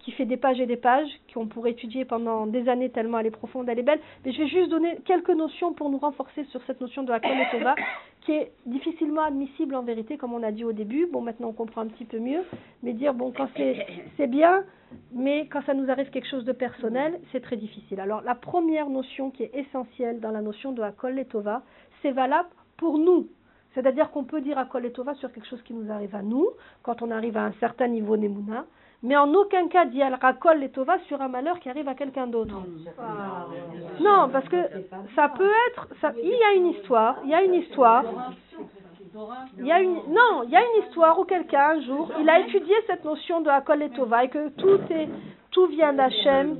qui 0.00 0.12
fait 0.12 0.24
des 0.24 0.36
pages 0.36 0.60
et 0.60 0.66
des 0.66 0.76
pages, 0.76 1.08
qu'on 1.32 1.46
pourrait 1.46 1.72
étudier 1.72 2.04
pendant 2.04 2.46
des 2.46 2.68
années 2.68 2.90
tellement 2.90 3.18
elle 3.18 3.26
est 3.26 3.30
profonde, 3.30 3.68
elle 3.68 3.78
est 3.78 3.84
belle. 3.84 4.00
Mais 4.24 4.32
je 4.32 4.38
vais 4.38 4.48
juste 4.48 4.70
donner 4.70 4.98
quelques 5.04 5.30
notions 5.30 5.74
pour 5.74 5.90
nous 5.90 5.98
renforcer 5.98 6.44
sur 6.44 6.62
cette 6.66 6.80
notion 6.80 7.02
de 7.02 7.12
et 7.12 7.50
Tova, 7.50 7.74
qui 8.22 8.32
est 8.32 8.52
difficilement 8.66 9.22
admissible 9.22 9.74
en 9.74 9.82
vérité, 9.82 10.16
comme 10.16 10.32
on 10.32 10.42
a 10.42 10.52
dit 10.52 10.64
au 10.64 10.72
début. 10.72 11.06
Bon, 11.06 11.20
maintenant 11.20 11.48
on 11.48 11.52
comprend 11.52 11.82
un 11.82 11.88
petit 11.88 12.04
peu 12.04 12.18
mieux, 12.18 12.42
mais 12.82 12.92
dire, 12.92 13.12
bon, 13.12 13.32
quand 13.36 13.48
c'est 13.54 14.26
bien, 14.26 14.64
mais 15.12 15.46
quand 15.48 15.62
ça 15.66 15.74
nous 15.74 15.90
arrive 15.90 16.10
quelque 16.10 16.28
chose 16.28 16.44
de 16.44 16.52
personnel, 16.52 17.20
c'est 17.32 17.40
très 17.40 17.56
difficile. 17.56 18.00
Alors 18.00 18.22
la 18.22 18.34
première 18.34 18.88
notion 18.88 19.30
qui 19.30 19.42
est 19.42 19.54
essentielle 19.54 20.20
dans 20.20 20.30
la 20.30 20.40
notion 20.40 20.72
de 20.72 20.82
et 21.18 21.24
Tova, 21.26 21.62
c'est 22.02 22.12
valable 22.12 22.48
pour 22.78 22.98
nous. 22.98 23.28
C'est-à-dire 23.74 24.10
qu'on 24.10 24.24
peut 24.24 24.40
dire 24.40 24.58
Akol 24.58 24.84
et 24.84 24.92
Tova 24.92 25.14
sur 25.14 25.32
quelque 25.32 25.46
chose 25.46 25.62
qui 25.62 25.74
nous 25.74 25.90
arrive 25.92 26.14
à 26.14 26.22
nous, 26.22 26.48
quand 26.82 27.02
on 27.02 27.10
arrive 27.10 27.36
à 27.36 27.44
un 27.44 27.52
certain 27.60 27.86
niveau 27.86 28.16
Nemuna, 28.16 28.64
mais 29.02 29.16
en 29.16 29.32
aucun 29.32 29.68
cas 29.68 29.86
dit 29.86 30.02
Akol 30.02 30.62
et 30.62 30.70
Tova 30.70 30.98
sur 31.06 31.22
un 31.22 31.28
malheur 31.28 31.58
qui 31.60 31.70
arrive 31.70 31.88
à 31.88 31.94
quelqu'un 31.94 32.26
d'autre. 32.26 32.56
Non, 34.00 34.28
parce 34.30 34.48
que 34.48 34.56
ça 35.14 35.28
peut 35.30 35.50
être, 35.68 35.88
ça, 36.00 36.12
il 36.22 36.28
y 36.28 36.42
a 36.42 36.52
une 36.54 36.66
histoire, 36.68 37.16
il 37.24 37.30
y 37.30 37.34
a 37.34 37.42
une 37.42 37.54
histoire, 37.54 38.04
il 39.58 39.66
y 39.66 39.72
a 39.72 39.80
une, 39.80 39.94
non, 40.08 40.42
il 40.44 40.50
y 40.50 40.56
a 40.56 40.60
une 40.60 40.84
histoire 40.84 41.18
où 41.18 41.24
quelqu'un 41.24 41.70
un 41.76 41.80
jour, 41.82 42.10
il 42.20 42.28
a 42.28 42.40
étudié 42.40 42.74
cette 42.86 43.04
notion 43.04 43.40
de 43.40 43.48
Akol 43.48 43.82
et 43.82 43.90
Tova 43.90 44.24
et 44.24 44.28
que 44.28 44.50
tout 44.50 44.80
est, 44.90 45.08
tout 45.50 45.66
vient 45.66 45.92
d'Hachem, 45.92 46.56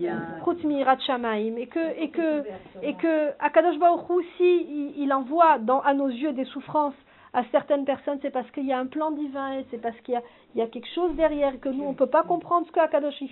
et 1.58 1.66
que, 1.66 1.78
et 2.00 2.10
que, 2.10 2.42
et 2.82 2.94
que 2.94 3.30
Akadosh 3.38 3.78
Baruch 3.78 4.08
Hu, 4.10 4.24
si 4.36 4.92
il, 4.98 5.12
envoie 5.12 5.58
dans, 5.58 5.80
à 5.80 5.94
nos 5.94 6.08
yeux 6.08 6.32
des 6.32 6.44
souffrances 6.46 6.94
à 7.32 7.44
certaines 7.52 7.84
personnes, 7.84 8.18
c'est 8.22 8.30
parce 8.30 8.50
qu'il 8.50 8.66
y 8.66 8.72
a 8.72 8.78
un 8.78 8.86
plan 8.86 9.12
divin, 9.12 9.58
et 9.58 9.64
c'est 9.70 9.78
parce 9.80 9.98
qu'il 10.00 10.20
y 10.56 10.60
a, 10.62 10.66
quelque 10.66 10.88
chose 10.94 11.14
derrière, 11.14 11.58
que 11.60 11.68
nous, 11.68 11.84
on 11.84 11.90
ne 11.90 11.94
peut 11.94 12.06
pas 12.08 12.24
comprendre 12.24 12.66
ce 12.66 12.72
que 12.72 12.80
Akadosh, 12.80 13.20
il- 13.20 13.30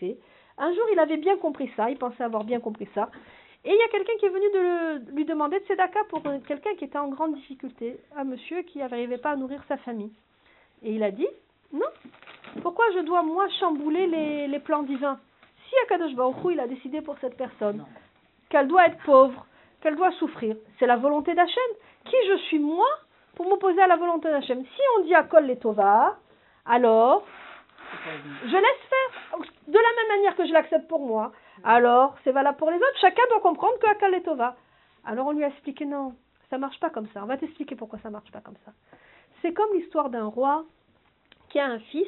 fait. 0.00 0.18
Un 0.58 0.70
jour, 0.74 0.84
il 0.92 0.98
avait 0.98 1.16
bien 1.16 1.38
compris 1.38 1.70
ça, 1.76 1.90
il 1.90 1.96
pensait 1.96 2.22
avoir 2.22 2.44
bien 2.44 2.60
compris 2.60 2.88
ça. 2.94 3.08
Et 3.64 3.70
il 3.70 3.76
y 3.78 3.82
a 3.82 3.88
quelqu'un 3.88 4.12
qui 4.18 4.26
est 4.26 4.28
venu 4.28 4.44
de 4.52 4.58
le- 4.58 5.14
lui 5.14 5.24
demander 5.24 5.60
de 5.60 5.64
tzedaka 5.64 6.00
pour 6.10 6.20
euh, 6.26 6.38
quelqu'un 6.46 6.74
qui 6.74 6.84
était 6.84 6.98
en 6.98 7.08
grande 7.08 7.34
difficulté, 7.34 7.96
un 8.16 8.24
monsieur 8.24 8.60
qui 8.62 8.78
n'arrivait 8.80 9.18
pas 9.18 9.30
à 9.30 9.36
nourrir 9.36 9.62
sa 9.68 9.76
famille. 9.78 10.12
Et 10.82 10.92
il 10.92 11.02
a 11.02 11.10
dit, 11.12 11.28
non, 11.72 11.86
pourquoi 12.60 12.84
je 12.94 13.00
dois 13.00 13.22
moi 13.22 13.48
chambouler 13.60 14.06
les, 14.06 14.48
les 14.48 14.58
plans 14.58 14.82
divins 14.82 15.18
Si 15.68 15.74
Akadosh 15.84 16.14
Baruch 16.14 16.44
Hu, 16.44 16.52
il 16.52 16.60
a 16.60 16.66
décidé 16.66 17.00
pour 17.00 17.16
cette 17.18 17.36
personne 17.36 17.84
qu'elle 18.50 18.68
doit 18.68 18.86
être 18.86 18.98
pauvre, 19.04 19.46
qu'elle 19.80 19.96
doit 19.96 20.12
souffrir, 20.12 20.56
c'est 20.78 20.86
la 20.86 20.96
volonté 20.96 21.34
d'Hachem. 21.34 21.62
Qui 22.04 22.16
je 22.28 22.36
suis 22.48 22.58
moi 22.58 22.86
pour 23.34 23.48
m'opposer 23.48 23.80
à 23.80 23.86
la 23.86 23.96
volonté 23.96 24.28
d'Hachem 24.28 24.62
Si 24.62 24.80
on 24.98 25.04
dit 25.04 25.14
Akol 25.14 25.46
les 25.46 25.58
Tova, 25.58 26.18
alors 26.66 27.24
je 28.44 28.56
laisse 28.56 28.82
faire. 28.88 29.38
De 29.68 29.74
la 29.74 29.78
même 29.78 30.18
manière 30.18 30.36
que 30.36 30.46
je 30.46 30.52
l'accepte 30.52 30.88
pour 30.88 31.00
moi, 31.00 31.32
alors 31.64 32.16
c'est 32.24 32.32
valable 32.32 32.58
pour 32.58 32.70
les 32.70 32.76
autres. 32.76 32.98
Chacun 33.00 33.22
doit 33.30 33.40
comprendre 33.40 33.78
que 33.78 33.86
Akal 33.86 34.22
Tova. 34.22 34.56
Alors 35.04 35.26
on 35.26 35.32
lui 35.32 35.44
a 35.44 35.48
expliqué 35.48 35.84
non, 35.84 36.14
ça 36.50 36.58
marche 36.58 36.78
pas 36.80 36.90
comme 36.90 37.08
ça. 37.14 37.22
On 37.22 37.26
va 37.26 37.36
t'expliquer 37.36 37.76
pourquoi 37.76 37.98
ça 38.00 38.10
marche 38.10 38.30
pas 38.30 38.40
comme 38.40 38.56
ça. 38.64 38.72
C'est 39.40 39.52
comme 39.52 39.72
l'histoire 39.74 40.10
d'un 40.10 40.26
roi 40.26 40.64
qui 41.48 41.58
a 41.58 41.66
un 41.66 41.78
fils 41.78 42.06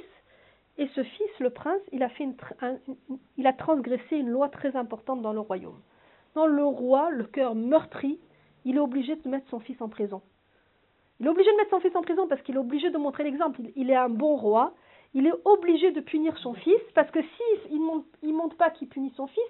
et 0.76 0.88
ce 0.88 1.02
fils, 1.02 1.38
le 1.38 1.50
prince, 1.50 1.80
il 1.92 3.46
a 3.46 3.52
transgressé 3.52 4.16
une 4.16 4.30
loi 4.30 4.48
très 4.48 4.74
importante 4.76 5.22
dans 5.22 5.32
le 5.32 5.40
royaume. 5.40 5.80
Le 6.34 6.64
roi, 6.64 7.10
le 7.10 7.24
cœur 7.24 7.54
meurtri, 7.54 8.18
il 8.64 8.76
est 8.76 8.80
obligé 8.80 9.14
de 9.14 9.28
mettre 9.28 9.48
son 9.50 9.60
fils 9.60 9.80
en 9.80 9.88
prison. 9.88 10.20
Il 11.20 11.26
est 11.26 11.28
obligé 11.28 11.50
de 11.52 11.56
mettre 11.56 11.70
son 11.70 11.80
fils 11.80 11.94
en 11.94 12.02
prison 12.02 12.26
parce 12.26 12.42
qu'il 12.42 12.56
est 12.56 12.58
obligé 12.58 12.90
de 12.90 12.98
montrer 12.98 13.22
l'exemple. 13.22 13.60
Il, 13.76 13.90
est 13.90 13.96
un 13.96 14.08
bon 14.08 14.36
roi. 14.36 14.74
Il 15.14 15.26
est 15.28 15.34
obligé 15.44 15.92
de 15.92 16.00
punir 16.00 16.36
son 16.38 16.54
fils 16.54 16.80
parce 16.94 17.10
que 17.12 17.20
s'il 17.22 17.72
il 17.72 17.80
montre, 17.80 18.06
il 18.22 18.34
montre 18.34 18.56
pas 18.56 18.70
qu'il 18.70 18.88
punit 18.88 19.12
son 19.16 19.28
fils, 19.28 19.42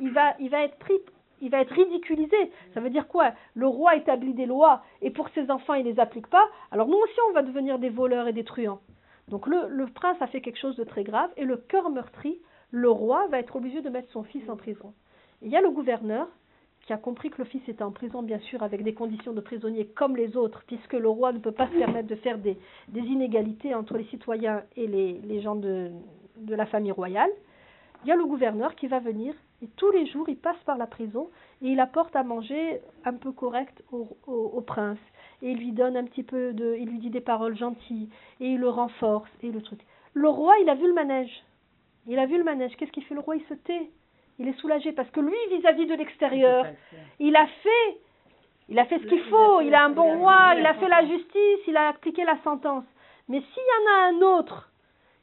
il 0.00 0.10
va, 0.10 0.34
être 0.40 0.78
pris, 0.78 0.98
il 1.40 1.50
va 1.50 1.60
être 1.60 1.72
ridiculisé. 1.72 2.50
Ça 2.74 2.80
veut 2.80 2.90
dire 2.90 3.06
quoi? 3.06 3.32
Le 3.54 3.68
roi 3.68 3.94
établit 3.94 4.34
des 4.34 4.46
lois 4.46 4.82
et 5.00 5.10
pour 5.10 5.28
ses 5.28 5.48
enfants 5.48 5.74
il 5.74 5.84
les 5.84 6.00
applique 6.00 6.26
pas. 6.26 6.48
Alors 6.72 6.88
nous 6.88 6.98
aussi 6.98 7.18
on 7.30 7.32
va 7.34 7.42
devenir 7.42 7.78
des 7.78 7.90
voleurs 7.90 8.26
et 8.26 8.32
des 8.32 8.44
truands. 8.44 8.80
Donc 9.32 9.46
le, 9.46 9.86
prince 9.86 10.20
a 10.20 10.26
fait 10.26 10.42
quelque 10.42 10.58
chose 10.58 10.76
de 10.76 10.84
très 10.84 11.04
grave 11.04 11.30
et 11.38 11.46
le 11.46 11.56
cœur 11.56 11.88
meurtri, 11.88 12.38
le 12.70 12.90
roi 12.90 13.26
va 13.28 13.38
être 13.38 13.56
obligé 13.56 13.80
de 13.80 13.88
mettre 13.88 14.12
son 14.12 14.24
fils 14.24 14.46
en 14.50 14.56
prison. 14.56 14.92
Il 15.40 15.48
y 15.48 15.56
a 15.56 15.62
le 15.62 15.70
gouverneur 15.70 16.28
qui 16.82 16.92
a 16.92 16.98
compris 16.98 17.30
que 17.30 17.38
le 17.38 17.46
fils 17.46 17.66
était 17.66 17.82
en 17.82 17.92
prison, 17.92 18.22
bien 18.22 18.40
sûr, 18.40 18.62
avec 18.62 18.84
des 18.84 18.92
conditions 18.92 19.32
de 19.32 19.40
prisonnier 19.40 19.86
comme 19.86 20.18
les 20.18 20.36
autres, 20.36 20.62
puisque 20.66 20.92
le 20.92 21.08
roi 21.08 21.32
ne 21.32 21.38
peut 21.38 21.50
pas 21.50 21.66
se 21.68 21.78
permettre 21.78 22.08
de 22.08 22.14
faire 22.16 22.36
des, 22.36 22.58
inégalités 22.92 23.74
entre 23.74 23.96
les 23.96 24.04
citoyens 24.04 24.64
et 24.76 24.86
les, 24.86 25.40
gens 25.40 25.56
de 25.56 25.90
la 26.46 26.66
famille 26.66 26.92
royale. 26.92 27.30
Il 28.04 28.08
y 28.08 28.12
a 28.12 28.16
le 28.16 28.26
gouverneur 28.26 28.74
qui 28.74 28.86
va 28.86 28.98
venir 28.98 29.32
et 29.62 29.68
tous 29.76 29.90
les 29.92 30.06
jours 30.06 30.28
il 30.28 30.36
passe 30.36 30.58
par 30.66 30.76
la 30.76 30.86
prison 30.86 31.30
et 31.62 31.68
il 31.68 31.80
apporte 31.80 32.14
à 32.16 32.22
manger 32.24 32.80
un 33.04 33.14
peu 33.14 33.30
correct 33.32 33.82
au, 33.92 34.08
au- 34.26 34.50
au 34.54 34.60
prince. 34.60 34.98
Et 35.42 35.50
il 35.52 35.58
lui 35.58 35.72
donne 35.72 35.96
un 35.96 36.04
petit 36.04 36.22
peu 36.22 36.52
de, 36.52 36.76
il 36.78 36.88
lui 36.88 36.98
dit 36.98 37.10
des 37.10 37.20
paroles 37.20 37.56
gentilles 37.56 38.08
et 38.40 38.46
il 38.48 38.58
le 38.60 38.68
renforce 38.68 39.30
et 39.42 39.50
le 39.50 39.60
truc. 39.62 39.80
Le 40.14 40.28
roi 40.28 40.54
il 40.60 40.68
a 40.68 40.74
vu 40.74 40.86
le 40.86 40.92
manège, 40.94 41.42
il 42.06 42.18
a 42.18 42.26
vu 42.26 42.36
le 42.38 42.44
manège. 42.44 42.74
Qu'est-ce 42.76 42.92
qu'il 42.92 43.04
fait? 43.04 43.14
Le 43.14 43.20
roi 43.20 43.36
Il 43.36 43.44
se 43.46 43.54
tait, 43.54 43.90
il 44.38 44.48
est 44.48 44.58
soulagé 44.60 44.92
parce 44.92 45.10
que 45.10 45.20
lui 45.20 45.36
vis-à-vis 45.56 45.86
de 45.86 45.94
l'extérieur 45.94 46.64
il 47.20 47.36
a 47.36 47.46
fait, 47.46 47.98
il 48.68 48.78
a 48.78 48.84
fait 48.86 48.98
ce 48.98 49.06
qu'il 49.06 49.20
faut, 49.30 49.60
il 49.60 49.74
a 49.74 49.84
un 49.84 49.90
bon 49.90 50.18
roi, 50.18 50.54
il 50.58 50.66
a 50.66 50.74
fait 50.74 50.88
la 50.88 51.06
justice, 51.06 51.66
il 51.68 51.76
a 51.76 51.88
appliqué 51.88 52.24
la 52.24 52.38
sentence. 52.42 52.84
Mais 53.28 53.40
s'il 53.40 53.62
y 53.62 53.88
en 53.88 53.92
a 53.92 54.08
un 54.08 54.38
autre 54.38 54.71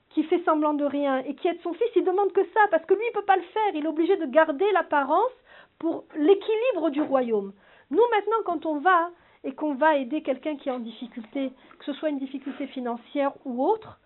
qui 0.10 0.24
fait 0.24 0.44
semblant 0.44 0.74
de 0.74 0.86
rien 0.86 1.20
et 1.20 1.36
qui 1.36 1.48
aide 1.48 1.62
son 1.62 1.74
fils, 1.74 1.90
il 1.96 2.04
demande 2.04 2.32
que 2.34 2.44
ça, 2.54 2.62
parce 2.72 2.86
que 2.86 2.94
lui, 2.94 3.04
il 3.08 3.14
peut 3.14 3.26
pas 3.26 3.38
le 3.38 3.44
faire. 3.44 3.76
Il 3.76 3.86
est 3.86 3.90
obligé 3.90 4.18
de 4.18 4.26
garder 4.26 4.66
l'apparence 4.74 5.32
pour 5.78 6.06
l'équilibre 6.16 6.90
du 6.90 7.02
royaume. 7.02 7.54
Nous, 7.92 8.04
maintenant, 8.12 8.44
quand 8.46 8.66
on 8.66 8.80
va 8.80 9.12
et 9.44 9.54
qu'on 9.54 9.76
va 9.76 9.98
aider 9.98 10.22
quelqu'un 10.22 10.58
qui 10.58 10.70
est 10.70 10.72
en 10.72 10.80
difficulté, 10.80 11.52
que 11.80 11.86
ce 11.86 11.94
soit 11.94 12.10
une 12.10 12.20
difficulté 12.20 12.68
financière 12.68 13.34
ou 13.46 13.66
autre, 13.66 14.00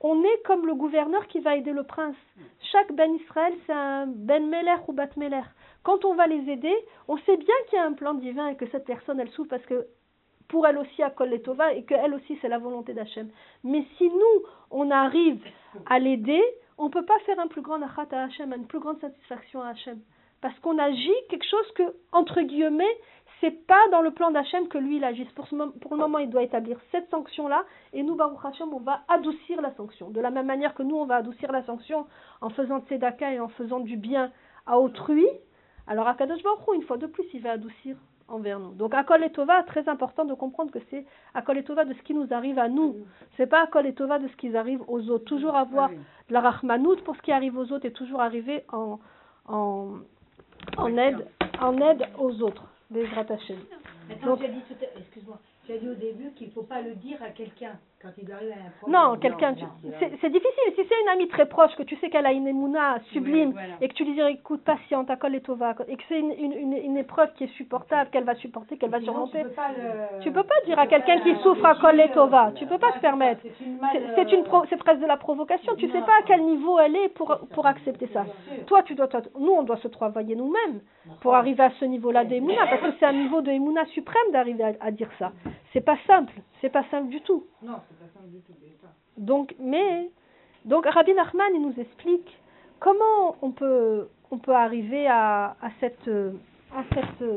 on 0.00 0.22
est 0.22 0.42
comme 0.44 0.66
le 0.66 0.74
gouverneur 0.74 1.26
qui 1.26 1.40
va 1.40 1.56
aider 1.56 1.72
le 1.72 1.82
prince. 1.82 2.16
Chaque 2.70 2.92
Ben 2.92 3.14
Israël, 3.14 3.54
c'est 3.66 3.72
un 3.72 4.06
Ben 4.06 4.46
Meler 4.46 4.76
ou 4.86 4.92
Bat 4.92 5.08
Meler. 5.16 5.42
Quand 5.82 6.04
on 6.04 6.14
va 6.14 6.26
les 6.26 6.50
aider, 6.50 6.74
on 7.08 7.16
sait 7.18 7.36
bien 7.36 7.54
qu'il 7.68 7.78
y 7.78 7.82
a 7.82 7.86
un 7.86 7.94
plan 7.94 8.14
divin 8.14 8.48
et 8.48 8.56
que 8.56 8.66
cette 8.70 8.84
personne, 8.84 9.18
elle 9.18 9.30
souffre 9.30 9.50
parce 9.50 9.64
que 9.64 9.86
pour 10.48 10.66
elle 10.66 10.78
aussi 10.78 11.02
à 11.02 11.10
Kol 11.10 11.28
Letova 11.28 11.72
et 11.72 11.84
qu'elle 11.84 12.14
aussi 12.14 12.38
c'est 12.40 12.48
la 12.48 12.58
volonté 12.58 12.92
d'Hachem. 12.94 13.28
Mais 13.64 13.84
si 13.98 14.08
nous, 14.08 14.42
on 14.70 14.90
arrive 14.90 15.42
à 15.86 15.98
l'aider, 15.98 16.42
on 16.78 16.86
ne 16.86 16.90
peut 16.90 17.04
pas 17.04 17.18
faire 17.20 17.38
un 17.40 17.48
plus 17.48 17.62
grand 17.62 17.82
achat 17.82 18.06
à 18.12 18.24
Hachem, 18.24 18.52
une 18.52 18.66
plus 18.66 18.80
grande 18.80 19.00
satisfaction 19.00 19.62
à 19.62 19.68
Hachem. 19.68 20.00
Parce 20.40 20.58
qu'on 20.60 20.78
agit 20.78 21.14
quelque 21.30 21.48
chose 21.48 21.72
que, 21.74 21.82
entre 22.12 22.42
guillemets, 22.42 22.84
c'est 23.40 23.66
pas 23.66 23.88
dans 23.90 24.02
le 24.02 24.12
plan 24.12 24.30
d'Hachem 24.30 24.68
que 24.68 24.78
lui 24.78 24.96
il 24.96 25.04
agisse. 25.04 25.30
Pour, 25.32 25.46
le 25.50 25.96
moment, 25.96 26.18
il 26.18 26.30
doit 26.30 26.42
établir 26.42 26.78
cette 26.90 27.08
sanction-là, 27.10 27.64
et 27.92 28.02
nous, 28.02 28.14
Baruch 28.14 28.44
Hachem, 28.44 28.72
on 28.72 28.80
va 28.80 29.02
adoucir 29.08 29.60
la 29.60 29.74
sanction. 29.74 30.10
De 30.10 30.20
la 30.20 30.30
même 30.30 30.46
manière 30.46 30.74
que 30.74 30.82
nous, 30.82 30.96
on 30.96 31.06
va 31.06 31.16
adoucir 31.16 31.50
la 31.52 31.64
sanction 31.64 32.06
en 32.40 32.50
faisant 32.50 32.78
de 32.78 32.86
tzedaka 32.86 33.32
et 33.32 33.40
en 33.40 33.48
faisant 33.48 33.80
du 33.80 33.96
bien 33.96 34.30
à 34.66 34.78
autrui, 34.78 35.26
alors 35.86 36.08
Akadosh 36.08 36.42
Baruch 36.42 36.74
une 36.74 36.82
fois 36.82 36.96
de 36.96 37.06
plus, 37.06 37.24
il 37.32 37.42
va 37.42 37.52
adoucir 37.52 37.96
envers 38.28 38.58
nous. 38.58 38.72
Donc 38.72 38.94
Akol 38.94 39.22
et 39.24 39.30
Tova, 39.30 39.62
très 39.62 39.88
important 39.88 40.24
de 40.24 40.34
comprendre 40.34 40.70
que 40.72 40.78
c'est 40.90 41.04
Akol 41.34 41.58
et 41.58 41.64
Tova 41.64 41.84
de 41.84 41.94
ce 41.94 42.02
qui 42.02 42.14
nous 42.14 42.26
arrive 42.32 42.58
à 42.58 42.68
nous. 42.68 42.96
C'est 43.36 43.46
pas 43.46 43.62
Akol 43.62 43.86
et 43.86 43.94
Tova 43.94 44.18
de 44.18 44.28
ce 44.28 44.36
qui 44.36 44.54
arrive 44.56 44.82
aux 44.88 45.08
autres. 45.10 45.24
Toujours 45.24 45.54
avoir 45.56 45.90
de 45.90 46.32
la 46.32 46.40
Rahmanout 46.40 46.96
pour 47.04 47.16
ce 47.16 47.22
qui 47.22 47.32
arrive 47.32 47.56
aux 47.56 47.70
autres 47.72 47.86
et 47.86 47.92
toujours 47.92 48.20
arriver 48.20 48.64
en, 48.72 48.98
en, 49.48 49.94
en 50.76 50.96
aide, 50.96 51.26
en 51.60 51.76
aide 51.80 52.04
aux 52.18 52.42
autres. 52.42 52.64
Bezrat 52.90 53.26
Hashem. 53.30 53.58
Attends, 54.10 54.26
Donc- 54.26 54.38
tu 54.40 54.44
as 54.44 54.48
dit 54.48 54.60
tout 54.68 54.74
à... 54.84 54.98
excuse-moi, 55.00 55.38
tu 55.66 55.72
as 55.72 55.78
dit 55.78 55.88
au 55.88 55.94
début 55.94 56.30
qu'il 56.36 56.48
ne 56.48 56.52
faut 56.52 56.62
pas 56.62 56.80
le 56.82 56.94
dire 56.94 57.18
à 57.22 57.30
quelqu'un 57.30 57.72
quand 58.14 58.22
il 58.22 58.32
à. 58.32 58.36
Non, 58.88 59.16
quelqu'un, 59.18 59.54
tu- 59.54 59.64
c'est 59.98 60.12
c'est 60.20 60.30
difficile. 60.30 60.72
Si 60.74 60.82
c'est 60.88 61.00
une 61.02 61.08
amie 61.08 61.28
très 61.28 61.46
proche, 61.46 61.74
que 61.76 61.82
tu 61.82 61.96
sais 61.96 62.10
qu'elle 62.10 62.26
a 62.26 62.32
une 62.32 62.46
émouna 62.48 62.98
sublime, 63.12 63.52
voilà. 63.52 63.74
et 63.80 63.88
que 63.88 63.94
tu 63.94 64.04
lui 64.04 64.14
dis 64.14 64.20
écoute, 64.20 64.62
patiente, 64.62 65.10
Akol 65.10 65.34
et 65.34 65.40
Tova, 65.40 65.74
et 65.88 65.96
que 65.96 66.02
c'est 66.08 66.18
une, 66.20 66.32
une, 66.32 66.52
une, 66.52 66.72
une 66.72 66.96
épreuve 66.96 67.32
qui 67.34 67.44
est 67.44 67.52
supportable, 67.56 68.10
qu'elle 68.10 68.24
va 68.24 68.34
supporter, 68.36 68.76
qu'elle 68.78 68.90
va 68.90 69.00
Sinon, 69.00 69.26
surmonter. 69.26 69.38
Tu 69.42 69.44
peux 69.48 69.54
pas 69.54 69.68
le... 69.72 70.20
Tu 70.22 70.30
peux 70.32 70.42
pas 70.44 70.60
dire 70.66 70.78
à 70.78 70.86
quelqu'un 70.86 71.20
qui 71.20 71.34
souffre 71.42 71.64
à 71.66 71.74
Kol 71.76 72.00
et 72.00 72.10
Tova. 72.12 72.52
Tu 72.56 72.66
peux 72.66 72.78
pas 72.78 72.92
te 72.92 72.98
permettre. 73.00 73.42
C'est 73.42 73.64
une 73.64 73.78
mal, 73.78 73.90
C'est 73.92 74.14
c'est 74.24 74.32
une 74.32 74.40
euh, 74.40 74.44
pro- 74.44 74.64
c'est 74.68 74.76
presque 74.76 75.00
de 75.00 75.06
la 75.06 75.16
provocation. 75.16 75.74
Tu 75.76 75.88
sais 75.90 76.00
pas 76.00 76.18
à 76.20 76.22
quel 76.26 76.42
niveau 76.44 76.78
elle 76.78 76.96
est 76.96 77.08
pour, 77.08 77.36
pour 77.52 77.66
accepter 77.66 78.08
ça. 78.12 78.24
Toi, 78.66 78.82
tu 78.82 78.94
dois, 78.94 79.08
nous, 79.38 79.52
on 79.52 79.62
doit 79.62 79.76
se 79.78 79.88
travailler 79.88 80.34
nous-mêmes 80.36 80.80
pour 81.20 81.34
arriver 81.34 81.62
à 81.62 81.70
ce 81.70 81.84
niveau-là 81.84 82.24
d'Emouna, 82.24 82.66
parce 82.68 82.82
que 82.82 82.92
c'est 82.98 83.06
un 83.06 83.12
niveau 83.12 83.40
de 83.40 83.50
Emouna 83.50 83.84
suprême 83.86 84.30
d'arriver 84.32 84.64
à, 84.64 84.72
à 84.80 84.90
dire 84.90 85.10
ça. 85.18 85.32
C'est 85.72 85.80
pas 85.80 85.96
simple. 86.06 86.32
C'est 86.60 86.70
pas 86.70 86.84
simple 86.90 87.08
du 87.08 87.20
tout. 87.20 87.44
Non, 87.62 87.74
c'est 87.88 87.98
pas 87.98 88.12
simple 88.12 88.28
du 88.30 88.40
tout. 88.40 88.52
mais 88.60 88.72
ça. 88.80 88.88
Donc, 89.16 89.54
mais, 89.58 90.10
donc 90.64 90.86
Rabbi 90.86 91.14
Nachman, 91.14 91.54
il 91.54 91.62
nous 91.62 91.74
explique 91.80 92.38
comment 92.80 93.36
on 93.42 93.50
peut, 93.50 94.08
on 94.30 94.38
peut 94.38 94.54
arriver 94.54 95.06
à, 95.06 95.56
à 95.62 95.70
cette, 95.80 96.08
à 96.74 96.82
cette, 96.94 97.30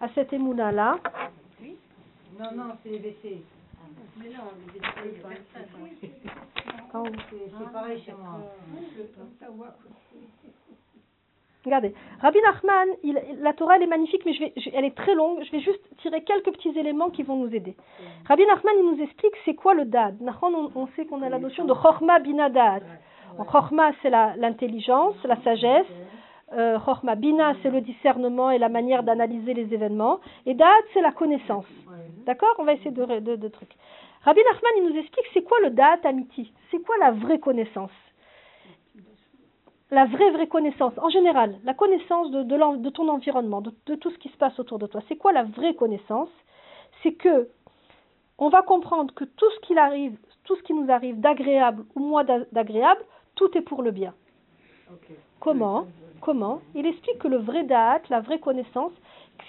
à 0.00 0.08
cette 0.14 0.32
émouna 0.32 0.72
là. 0.72 0.98
Non, 2.38 2.52
non, 2.56 2.76
c'est 2.82 2.90
les 2.90 2.98
WC. 2.98 3.42
Mais 4.16 4.28
non, 4.28 4.50
les 4.74 4.80
C'est 6.00 7.38
c'est 7.58 7.72
pareil 7.72 8.02
chez 8.04 8.12
moi. 8.12 8.40
Regardez, 11.64 11.94
Rabbi 12.20 12.38
Nachman, 12.42 12.88
il- 13.04 13.20
la 13.40 13.52
Torah 13.52 13.76
elle 13.76 13.84
est 13.84 13.86
magnifique, 13.86 14.22
mais 14.26 14.32
je 14.32 14.40
vais, 14.40 14.52
je- 14.56 14.70
elle 14.74 14.84
est 14.84 14.96
très 14.96 15.14
longue. 15.14 15.42
Je 15.44 15.52
vais 15.52 15.60
juste 15.60 15.80
tirer 15.98 16.22
quelques 16.24 16.50
petits 16.52 16.76
éléments 16.76 17.10
qui 17.10 17.22
vont 17.22 17.36
nous 17.36 17.54
aider. 17.54 17.76
Rabbi 18.26 18.44
Nachman, 18.46 18.74
il 18.80 18.86
nous 18.96 19.02
explique 19.02 19.32
c'est 19.44 19.54
quoi 19.54 19.72
le 19.74 19.84
dad. 19.84 20.20
Nachman, 20.20 20.52
on, 20.54 20.70
on 20.74 20.86
sait 20.96 21.06
qu'on 21.06 21.22
a 21.22 21.28
la 21.28 21.38
notion 21.38 21.64
de 21.64 21.72
chorma 21.72 22.18
bina 22.18 22.48
dad. 22.48 22.82
Chorma, 23.44 23.92
c'est 24.02 24.10
l'intelligence, 24.10 25.14
la, 25.24 25.36
sagesse. 25.42 25.86
Euh, 26.52 26.78
chorma 26.80 27.14
bina, 27.14 27.54
c'est 27.62 27.70
le 27.70 27.80
discernement 27.80 28.50
et 28.50 28.58
la 28.58 28.68
manière 28.68 29.02
d'analyser 29.04 29.54
les 29.54 29.72
événements. 29.72 30.18
Et 30.44 30.54
dad, 30.54 30.66
c'est 30.92 31.00
la 31.00 31.12
connaissance. 31.12 31.64
D'accord? 32.26 32.54
On 32.58 32.64
va 32.64 32.74
essayer 32.74 32.90
de, 32.90 33.04
de, 33.20 33.36
de 33.36 33.48
trucs. 33.48 33.72
Rabbi 34.24 34.40
Nachman, 34.44 34.72
il 34.78 34.92
nous 34.92 34.98
explique 35.00 35.26
c'est 35.32 35.42
quoi 35.42 35.58
le 35.62 35.70
da'at 35.70 35.98
amiti? 36.04 36.52
C'est 36.70 36.80
quoi 36.84 36.96
la 36.98 37.12
vraie 37.12 37.38
connaissance? 37.38 37.90
La 39.92 40.06
vraie, 40.06 40.30
vraie 40.30 40.48
connaissance, 40.48 40.94
en 40.96 41.10
général, 41.10 41.58
la 41.64 41.74
connaissance 41.74 42.30
de, 42.30 42.42
de, 42.44 42.56
l'en- 42.56 42.76
de 42.76 42.88
ton 42.88 43.08
environnement, 43.08 43.60
de, 43.60 43.72
de 43.86 43.94
tout 43.94 44.10
ce 44.10 44.16
qui 44.18 44.30
se 44.30 44.36
passe 44.38 44.58
autour 44.58 44.78
de 44.78 44.86
toi. 44.86 45.02
C'est 45.06 45.16
quoi 45.16 45.32
la 45.32 45.42
vraie 45.44 45.74
connaissance? 45.74 46.30
C'est 47.02 47.12
que 47.12 47.48
on 48.38 48.48
va 48.48 48.62
comprendre 48.62 49.12
que 49.14 49.24
tout 49.24 49.50
ce 49.54 49.60
qui 49.66 49.76
arrive, 49.78 50.16
tout 50.44 50.56
ce 50.56 50.62
qui 50.62 50.72
nous 50.72 50.90
arrive 50.90 51.20
d'agréable 51.20 51.84
ou 51.94 52.00
moins 52.00 52.24
d'a- 52.24 52.46
d'agréable, 52.52 53.02
tout 53.34 53.56
est 53.56 53.60
pour 53.60 53.82
le 53.82 53.90
bien. 53.90 54.14
Comment? 55.40 55.86
Comment? 56.22 56.60
Il 56.74 56.86
explique 56.86 57.18
que 57.18 57.28
le 57.28 57.36
vrai 57.36 57.64
da'at, 57.64 58.00
la 58.08 58.20
vraie 58.20 58.40
connaissance, 58.40 58.92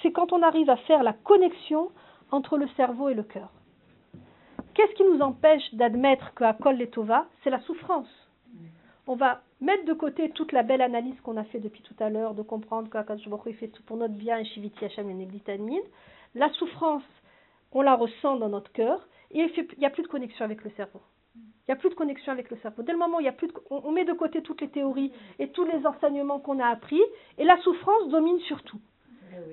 c'est 0.02 0.12
quand 0.12 0.34
on 0.34 0.42
arrive 0.42 0.70
à 0.70 0.76
faire 0.76 1.04
la 1.04 1.14
connexion 1.14 1.90
entre 2.32 2.58
le 2.58 2.68
cerveau 2.76 3.08
et 3.10 3.14
le 3.14 3.24
cœur. 3.24 3.50
Qu'est-ce 4.74 4.94
qui 4.96 5.04
nous 5.06 5.22
empêche 5.22 5.74
d'admettre 5.74 6.34
que 6.34 6.44
Akol 6.44 6.76
Letova, 6.76 7.28
c'est 7.44 7.50
la 7.50 7.62
souffrance? 7.62 8.10
On 9.08 9.16
va 9.16 9.42
mettre 9.62 9.86
de 9.86 9.94
côté 9.94 10.30
toute 10.32 10.52
la 10.52 10.64
belle 10.64 10.82
analyse 10.82 11.20
qu'on 11.22 11.38
a 11.38 11.44
fait 11.46 11.60
depuis 11.60 11.82
tout 11.82 11.96
à 12.00 12.10
l'heure, 12.10 12.34
de 12.34 12.42
comprendre 12.42 12.90
qu'Akadosh 12.90 13.28
Baruch 13.28 13.56
fait 13.56 13.68
tout 13.68 13.84
pour 13.84 13.98
notre 13.98 14.14
bien 14.14 14.38
et 14.38 14.46
Shiviti 14.46 14.86
Hashem 14.86 15.10
et. 15.10 15.82
La 16.36 16.50
souffrance, 16.54 17.04
on 17.72 17.82
la 17.82 17.96
ressent 17.96 18.38
dans 18.38 18.50
notre 18.50 18.72
cœur 18.72 19.08
et 19.32 19.40
il 19.40 19.68
n'y 19.78 19.86
a 19.86 19.90
plus 19.90 20.04
de 20.04 20.08
connexion 20.08 20.46
avec 20.46 20.64
le 20.64 20.72
cerveau. 20.72 21.02
Il 21.36 21.72
n'y 21.72 21.74
a 21.74 21.78
plus 21.78 21.90
de 21.90 21.96
connexion 21.96 22.32
avec 22.32 22.50
le 22.50 22.58
cerveau. 22.58 22.84
Dès 22.84 22.92
le 22.92 22.98
moment 22.98 23.18
où 23.18 23.22
il 23.22 23.26
y 23.26 23.30
a 23.30 23.34
plus 23.34 23.48
de, 23.48 23.54
on, 23.70 23.82
on 23.86 23.92
met 23.92 24.06
de 24.06 24.14
côté 24.14 24.42
toutes 24.42 24.62
les 24.62 24.70
théories 24.70 25.12
et 25.40 25.50
tous 25.50 25.66
les 25.66 25.86
enseignements 25.86 26.40
qu'on 26.40 26.60
a 26.60 26.68
appris, 26.68 27.02
et 27.38 27.46
la 27.46 27.58
souffrance 27.62 28.10
domine 28.10 28.40
sur 28.42 28.62
tout. 28.64 28.80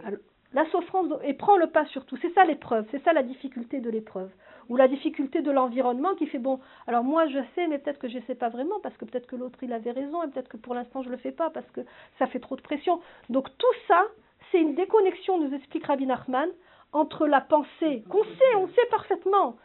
Alors, 0.04 0.18
la 0.52 0.68
souffrance 0.70 1.06
et 1.22 1.34
prend 1.34 1.56
le 1.56 1.68
pas 1.68 1.86
sur 1.86 2.04
tout. 2.06 2.16
C'est 2.20 2.32
ça 2.34 2.44
l'épreuve, 2.44 2.86
c'est 2.90 3.02
ça 3.04 3.12
la 3.12 3.22
difficulté 3.22 3.80
de 3.80 3.90
l'épreuve. 3.90 4.30
Ou 4.68 4.76
la 4.76 4.88
difficulté 4.88 5.42
de 5.42 5.50
l'environnement 5.50 6.14
qui 6.14 6.26
fait 6.26 6.38
bon, 6.38 6.60
alors 6.86 7.02
moi 7.02 7.26
je 7.26 7.38
sais, 7.54 7.66
mais 7.66 7.78
peut-être 7.78 7.98
que 7.98 8.08
je 8.08 8.18
ne 8.18 8.22
sais 8.22 8.34
pas 8.36 8.48
vraiment, 8.48 8.78
parce 8.80 8.96
que 8.96 9.04
peut-être 9.04 9.26
que 9.26 9.36
l'autre 9.36 9.58
il 9.62 9.72
avait 9.72 9.90
raison, 9.90 10.22
et 10.22 10.28
peut-être 10.28 10.48
que 10.48 10.56
pour 10.56 10.74
l'instant 10.74 11.02
je 11.02 11.08
ne 11.08 11.14
le 11.14 11.18
fais 11.18 11.32
pas, 11.32 11.50
parce 11.50 11.68
que 11.70 11.80
ça 12.18 12.26
fait 12.26 12.40
trop 12.40 12.56
de 12.56 12.62
pression. 12.62 13.00
Donc 13.30 13.48
tout 13.58 13.74
ça, 13.88 14.06
c'est 14.50 14.60
une 14.60 14.74
déconnexion, 14.74 15.40
nous 15.40 15.54
explique 15.54 15.86
Rabbi 15.86 16.06
Nachman, 16.06 16.48
entre 16.92 17.26
la 17.26 17.40
pensée, 17.40 18.04
qu'on 18.08 18.24
sait, 18.24 18.54
on 18.56 18.68
sait 18.68 18.86
parfaitement, 18.90 19.56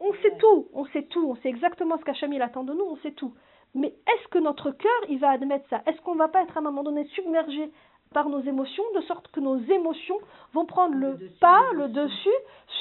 on 0.00 0.12
sait 0.14 0.36
tout, 0.38 0.68
on 0.72 0.86
sait 0.86 1.02
tout, 1.04 1.30
on 1.30 1.36
sait 1.36 1.48
exactement 1.48 1.98
ce 1.98 2.04
qu'Hachem 2.04 2.32
il 2.32 2.42
attend 2.42 2.64
de 2.64 2.72
nous, 2.72 2.84
on 2.84 2.96
sait 2.98 3.12
tout. 3.12 3.34
Mais 3.74 3.88
est-ce 3.88 4.28
que 4.28 4.38
notre 4.38 4.72
cœur, 4.72 5.00
il 5.08 5.20
va 5.20 5.30
admettre 5.30 5.68
ça? 5.68 5.82
Est-ce 5.86 6.00
qu'on 6.00 6.14
ne 6.14 6.18
va 6.18 6.28
pas 6.28 6.42
être 6.42 6.56
à 6.56 6.60
un 6.60 6.64
moment 6.64 6.82
donné 6.82 7.04
submergé 7.14 7.70
par 8.12 8.28
nos 8.28 8.40
émotions, 8.40 8.82
de 8.96 9.00
sorte 9.02 9.28
que 9.28 9.38
nos 9.40 9.56
émotions 9.58 10.18
vont 10.52 10.66
prendre 10.66 10.94
le 10.96 11.16
pas, 11.40 11.62
le 11.74 11.88
dessus, 11.88 12.28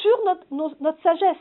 sur 0.01 0.25
notre, 0.25 0.45
nos- 0.51 0.73
notre 0.81 1.01
sagesse, 1.03 1.37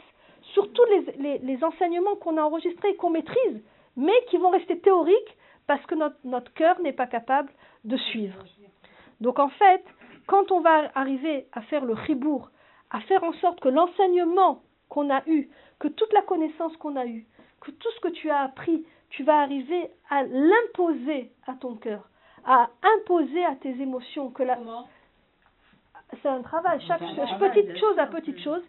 sur 0.53 0.71
tous 0.73 0.85
les, 0.87 1.01
les- 1.19 1.39
les 1.39 1.65
enseignements 1.65 2.17
qu'on 2.17 2.37
a 2.37 2.43
enregistrés 2.43 2.91
et 2.91 2.97
qu'on 2.97 3.09
maîtrise, 3.11 3.63
mais 3.97 4.13
qui 4.29 4.37
vont 4.37 4.51
rester 4.51 4.79
théoriques 4.79 5.37
parce 5.67 5.85
que 5.87 5.95
notre, 5.95 6.17
notre 6.25 6.53
cœur 6.53 6.79
n'est 6.81 6.93
pas 6.93 7.07
capable 7.07 7.51
de 7.85 7.97
suivre. 7.97 8.39
Donc 9.23 9.39
en 9.39 9.49
fait, 9.49 9.83
quand 10.27 10.53
on 10.53 10.61
va 10.61 10.91
arriver 10.95 11.47
à 11.53 11.63
faire 11.63 11.85
le 11.87 11.95
ribourg, 11.95 12.51
à 12.91 13.01
faire 13.01 13.25
en 13.25 13.33
sorte 13.35 13.59
que 13.61 13.69
l'enseignement 13.71 14.61
qu'on 14.91 15.09
a 15.11 15.23
eu, 15.27 15.49
que 15.79 15.89
toute 15.89 16.13
la 16.13 16.23
connaissance 16.23 16.77
qu'on 16.77 16.97
a 16.97 17.07
eue, 17.07 17.27
que 17.63 17.71
tout 17.71 17.89
ce 17.97 18.01
que 18.01 18.09
tu 18.09 18.29
as 18.29 18.41
appris, 18.41 18.85
tu 19.11 19.23
vas 19.25 19.41
arriver 19.41 19.91
à 20.11 20.25
l'imposer 20.25 21.33
à 21.47 21.55
ton 21.55 21.75
cœur, 21.75 22.07
à 22.49 22.71
imposer 22.97 23.45
à 23.45 23.55
tes 23.57 23.75
émotions, 23.81 24.31
que 24.31 24.43
la... 24.43 24.57
C'est 26.23 26.29
un 26.29 26.41
travail, 26.43 26.81
chaque 26.87 27.03
petite 27.39 27.77
chose 27.79 27.99
à 27.99 28.07
petite 28.07 28.39
chose, 28.41 28.63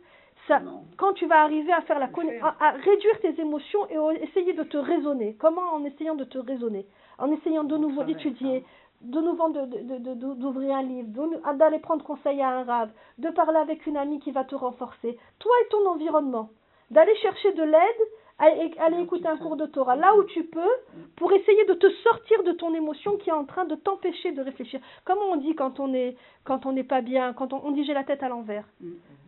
ça, 0.47 0.59
quand 0.97 1.13
tu 1.13 1.25
vas 1.25 1.41
arriver 1.43 1.71
à 1.71 1.81
faire 1.81 1.99
la 1.99 2.09
à, 2.41 2.55
à 2.67 2.71
réduire 2.71 3.19
tes 3.21 3.39
émotions 3.39 3.87
et 3.89 4.23
essayer 4.23 4.53
de 4.53 4.63
te 4.63 4.77
raisonner. 4.77 5.35
Comment? 5.39 5.73
En 5.73 5.83
essayant 5.85 6.15
de 6.15 6.25
te 6.25 6.37
raisonner. 6.37 6.85
En 7.17 7.31
essayant 7.31 7.63
de 7.63 7.77
nouveau 7.77 8.03
d'étudier, 8.03 8.65
de 9.01 9.21
nouveau 9.21 9.49
de- 9.49 9.65
de- 9.65 10.33
d'ouvrir 10.33 10.75
un 10.75 10.81
livre, 10.83 11.07
d'aller 11.53 11.79
prendre 11.79 12.03
conseil 12.03 12.41
à 12.41 12.49
un 12.49 12.63
rave, 12.63 12.89
de 13.19 13.29
parler 13.29 13.59
avec 13.59 13.85
une 13.87 13.95
amie 13.97 14.19
qui 14.19 14.31
va 14.31 14.43
te 14.43 14.55
renforcer. 14.55 15.17
Toi 15.39 15.51
et 15.63 15.69
ton 15.69 15.85
environnement. 15.89 16.49
D'aller 16.91 17.15
chercher 17.17 17.53
de 17.53 17.63
l'aide, 17.63 18.01
et- 18.47 18.79
aller 18.79 19.01
écouter 19.01 19.27
un 19.27 19.37
cours 19.37 19.57
de 19.57 19.65
Torah 19.65 19.95
là 19.95 20.15
où 20.15 20.23
tu 20.23 20.43
peux, 20.45 20.73
pour 21.17 21.31
essayer 21.33 21.65
de 21.65 21.73
te 21.73 21.89
sortir 22.03 22.43
de 22.43 22.53
ton 22.53 22.73
émotion 22.73 23.17
qui 23.17 23.29
est 23.29 23.33
en 23.33 23.45
train 23.45 23.65
de 23.65 23.75
t'empêcher 23.75 24.31
de 24.31 24.41
réfléchir. 24.41 24.79
Comment 25.05 25.31
on 25.31 25.35
dit 25.37 25.55
quand 25.55 25.79
on 25.79 25.93
est 25.93 26.15
quand 26.45 26.65
on 26.65 26.71
n'est 26.71 26.83
pas 26.83 27.01
bien, 27.01 27.33
quand 27.33 27.51
on, 27.53 27.61
on 27.65 27.71
dit 27.71 27.83
j'ai 27.85 27.93
la 27.93 28.03
tête 28.03 28.23
à 28.23 28.29
l'envers. 28.29 28.65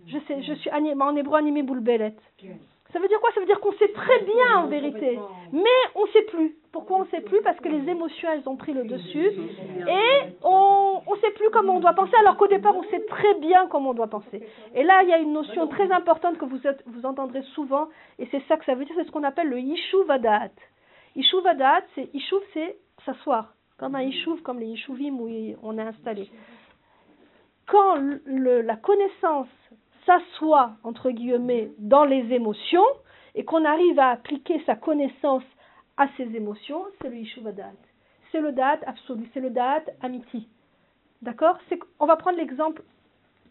Je 0.07 0.17
sais, 0.27 0.41
je 0.41 0.53
suis 0.53 0.69
animé, 0.69 0.95
en 1.03 1.15
hébreu 1.15 1.37
animé 1.37 1.61
boulbelette. 1.61 2.19
Ça 2.93 2.99
veut 2.99 3.07
dire 3.07 3.19
quoi? 3.21 3.31
Ça 3.33 3.39
veut 3.39 3.45
dire 3.45 3.59
qu'on 3.61 3.71
sait 3.73 3.87
très 3.93 4.19
bien 4.23 4.57
en 4.57 4.67
vérité, 4.67 5.17
mais 5.53 5.79
on 5.95 6.05
sait 6.07 6.23
plus. 6.23 6.55
Pourquoi 6.73 6.97
on 6.99 7.05
sait 7.05 7.21
plus? 7.21 7.41
Parce 7.41 7.57
que 7.59 7.69
les 7.69 7.89
émotions 7.89 8.29
elles 8.31 8.47
ont 8.49 8.55
pris 8.57 8.73
le 8.73 8.83
dessus. 8.83 9.31
Et 9.87 10.33
on 10.43 11.01
on 11.07 11.15
sait 11.15 11.31
plus 11.31 11.49
comment 11.51 11.75
on 11.75 11.79
doit 11.79 11.93
penser 11.93 12.13
alors 12.19 12.37
qu'au 12.37 12.47
départ 12.47 12.75
on 12.75 12.83
sait 12.83 13.03
très 13.05 13.33
bien 13.35 13.67
comment 13.67 13.89
on 13.89 13.93
doit 13.93 14.07
penser. 14.07 14.43
Et 14.75 14.83
là 14.83 15.03
il 15.03 15.09
y 15.09 15.13
a 15.13 15.17
une 15.19 15.33
notion 15.33 15.67
très 15.67 15.91
importante 15.91 16.37
que 16.37 16.45
vous 16.45 16.65
êtes- 16.67 16.83
vous 16.85 17.05
entendrez 17.05 17.41
souvent 17.55 17.87
et 18.19 18.27
c'est 18.31 18.41
ça 18.47 18.57
que 18.57 18.65
ça 18.65 18.75
veut 18.75 18.85
dire, 18.85 18.95
c'est 18.97 19.05
ce 19.05 19.11
qu'on 19.11 19.23
appelle 19.23 19.47
le 19.49 19.59
yishuv 19.59 20.09
adat. 20.11 20.49
Yishuv 21.15 21.45
adat, 21.47 21.81
c'est 21.95 22.13
yishuv 22.13 22.39
c'est 22.53 22.77
s'asseoir, 23.05 23.53
comme 23.77 23.95
un 23.95 24.03
yishuv, 24.03 24.41
comme 24.43 24.59
les 24.59 24.67
yishuvim 24.67 25.19
où 25.19 25.27
on 25.63 25.77
est 25.77 25.81
installé. 25.81 26.29
Quand 27.67 27.95
le- 28.25 28.61
la 28.61 28.75
connaissance 28.75 29.47
s'assoit, 30.05 30.71
entre 30.83 31.11
guillemets, 31.11 31.71
dans 31.77 32.05
les 32.05 32.33
émotions, 32.33 32.85
et 33.35 33.45
qu'on 33.45 33.65
arrive 33.65 33.99
à 33.99 34.09
appliquer 34.09 34.61
sa 34.65 34.75
connaissance 34.75 35.43
à 35.97 36.07
ces 36.17 36.35
émotions, 36.35 36.83
c'est 37.01 37.09
le 37.09 37.17
Yishuv 37.17 37.51
Da'at. 37.53 37.71
C'est 38.31 38.41
le 38.41 38.51
Da'at 38.51 38.79
absolu, 38.85 39.29
c'est 39.33 39.39
le 39.39 39.49
Da'at 39.49 39.83
amiti. 40.01 40.47
D'accord? 41.21 41.57
On 41.99 42.05
va 42.05 42.15
prendre 42.15 42.37
l'exemple 42.37 42.83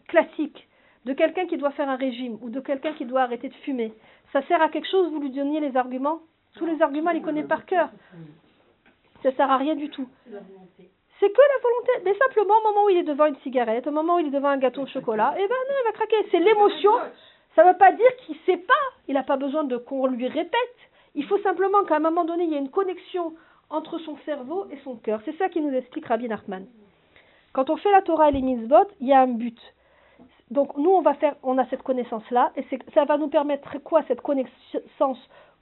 classique 0.07 0.67
de 1.05 1.13
quelqu'un 1.13 1.47
qui 1.47 1.57
doit 1.57 1.71
faire 1.71 1.89
un 1.89 1.95
régime 1.95 2.37
ou 2.41 2.49
de 2.49 2.59
quelqu'un 2.59 2.93
qui 2.93 3.05
doit 3.05 3.21
arrêter 3.21 3.49
de 3.49 3.55
fumer. 3.55 3.93
Ça 4.33 4.41
sert 4.43 4.61
à 4.61 4.69
quelque 4.69 4.89
chose, 4.89 5.11
vous 5.11 5.19
lui 5.19 5.31
donniez 5.31 5.59
les 5.59 5.75
arguments? 5.77 6.19
Tous 6.55 6.65
les 6.65 6.81
arguments, 6.81 7.11
il 7.11 7.17
les 7.17 7.21
connaît 7.21 7.43
par 7.43 7.65
cœur. 7.65 7.89
Ça 9.23 9.31
sert 9.31 9.49
à 9.49 9.57
rien 9.57 9.75
du 9.75 9.89
tout. 9.89 10.07
C'est 11.21 11.29
que 11.31 11.39
la 11.39 11.61
volonté. 11.61 11.91
Mais 12.03 12.17
simplement, 12.17 12.55
au 12.57 12.67
moment 12.67 12.85
où 12.85 12.89
il 12.89 12.97
est 12.97 13.03
devant 13.03 13.27
une 13.27 13.37
cigarette, 13.37 13.87
au 13.87 13.91
moment 13.91 14.15
où 14.15 14.19
il 14.19 14.27
est 14.27 14.31
devant 14.31 14.49
un 14.49 14.57
gâteau 14.57 14.81
au 14.81 14.87
chocolat, 14.87 15.33
eh 15.37 15.47
ben 15.47 15.55
non, 15.69 15.75
il 15.79 15.85
va 15.85 15.91
craquer. 15.93 16.15
C'est 16.31 16.39
l'émotion. 16.39 16.91
Ça 17.55 17.63
ne 17.63 17.69
veut 17.69 17.77
pas 17.77 17.91
dire 17.91 18.15
qu'il 18.25 18.35
ne 18.35 18.41
sait 18.45 18.57
pas. 18.57 18.73
Il 19.07 19.13
n'a 19.13 19.23
pas 19.23 19.37
besoin 19.37 19.63
de 19.63 19.77
qu'on 19.77 20.07
lui 20.07 20.27
répète. 20.27 20.77
Il 21.15 21.23
faut 21.25 21.37
simplement 21.39 21.83
qu'à 21.83 21.97
un 21.97 21.99
moment 21.99 22.25
donné, 22.25 22.45
il 22.45 22.51
y 22.51 22.55
ait 22.55 22.59
une 22.59 22.71
connexion 22.71 23.35
entre 23.69 23.99
son 23.99 24.17
cerveau 24.25 24.65
et 24.71 24.77
son 24.83 24.95
cœur. 24.95 25.21
C'est 25.23 25.37
ça 25.37 25.47
qui 25.47 25.61
nous 25.61 25.73
explique 25.73 26.07
Rabbi 26.07 26.27
Nachman. 26.27 26.65
Quand 27.53 27.69
on 27.69 27.77
fait 27.77 27.91
la 27.91 28.01
Torah 28.01 28.29
et 28.29 28.31
les 28.31 28.41
mitzvot, 28.41 28.87
il 28.99 29.07
y 29.07 29.13
a 29.13 29.21
un 29.21 29.27
but. 29.27 29.59
Donc 30.49 30.75
nous, 30.77 30.89
on 30.89 31.01
va 31.01 31.13
faire, 31.13 31.35
on 31.43 31.57
a 31.57 31.65
cette 31.67 31.83
connaissance-là, 31.83 32.51
et 32.57 32.65
ça 32.93 33.05
va 33.05 33.17
nous 33.17 33.29
permettre 33.29 33.77
quoi 33.83 34.03
cette 34.07 34.21
connaissance 34.21 35.19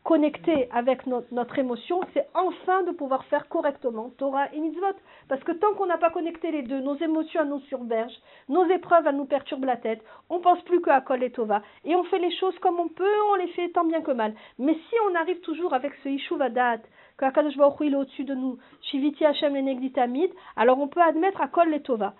connectée 0.10 0.68
avec 0.72 1.06
no- 1.06 1.24
notre 1.32 1.60
émotion 1.60 2.02
C'est 2.14 2.28
enfin 2.34 2.82
de 2.82 2.92
pouvoir 2.92 3.24
faire 3.26 3.48
correctement 3.48 4.10
Torah 4.18 4.52
et 4.52 4.60
mitzvot. 4.60 4.98
Parce 5.28 5.44
que 5.44 5.52
tant 5.52 5.76
qu'on 5.76 5.86
n'a 5.86 6.00
pas 6.00 6.10
connecté 6.10 6.50
les 6.50 6.64
deux, 6.64 6.80
nos 6.80 6.96
émotions 6.96 7.42
elles 7.42 7.50
nous 7.50 7.60
submergent, 7.70 8.20
nos 8.48 8.66
épreuves 8.66 9.06
elles 9.06 9.16
nous 9.16 9.26
perturbent 9.26 9.66
la 9.66 9.78
tête, 9.78 10.04
on 10.32 10.40
pense 10.40 10.64
plus 10.64 10.82
qu'à 10.82 11.00
Kol 11.02 11.22
et 11.22 11.30
Tova, 11.30 11.62
et 11.86 11.96
on 11.96 12.04
fait 12.06 12.18
les 12.18 12.36
choses 12.38 12.58
comme 12.58 12.80
on 12.80 12.88
peut, 12.88 13.18
on 13.32 13.36
les 13.36 13.50
fait 13.50 13.70
tant 13.70 13.86
bien 13.86 14.02
que 14.02 14.10
mal. 14.10 14.34
Mais 14.58 14.74
si 14.74 14.96
on 15.08 15.14
arrive 15.14 15.42
toujours 15.42 15.76
avec 15.76 15.94
ce 16.02 16.10
Yishuv 16.10 16.42
Adat, 16.42 16.80
que 17.18 17.26
Akadosh 17.26 17.56
Baruch 17.58 17.78
il 17.82 17.94
est 17.94 17.98
au-dessus 17.98 18.24
de 18.24 18.34
nous, 18.34 18.58
Shiviti 18.82 19.24
Hashem 19.26 19.54
le 19.54 19.62
Negditamid, 19.62 20.32
alors 20.56 20.80
on 20.80 20.88
peut 20.88 21.04
admettre 21.04 21.40
à 21.40 21.48
Kol 21.50 21.72
et 21.72 21.84
Tova. 21.84 22.16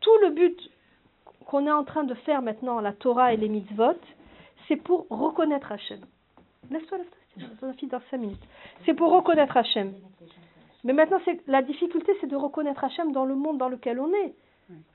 Tout 0.00 0.18
le 0.22 0.30
but 0.30 0.58
qu'on 1.46 1.68
est 1.68 1.70
en 1.70 1.84
train 1.84 2.02
de 2.02 2.14
faire 2.14 2.42
maintenant, 2.42 2.80
la 2.80 2.92
Torah 2.92 3.32
et 3.32 3.36
les 3.36 3.48
mitzvot, 3.48 4.00
c'est 4.66 4.82
pour 4.82 5.06
reconnaître 5.08 5.70
Hachem. 5.70 6.00
Laisse-toi, 6.70 6.98
laisse-toi, 6.98 7.18
dans 7.38 8.00
5 8.10 8.18
minutes. 8.18 8.42
C'est 8.84 8.94
pour 8.94 9.12
reconnaître 9.12 9.56
Hachem. 9.56 9.92
Mais 10.84 10.92
maintenant, 10.92 11.18
la 11.46 11.62
difficulté, 11.62 12.12
c'est 12.20 12.26
de 12.26 12.36
reconnaître 12.36 12.84
Hachem 12.84 13.12
dans 13.12 13.24
le 13.24 13.34
monde 13.34 13.58
dans 13.58 13.68
lequel 13.68 13.98
on 13.98 14.12
est. 14.12 14.34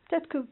Peut-être 0.10 0.28
que 0.28 0.46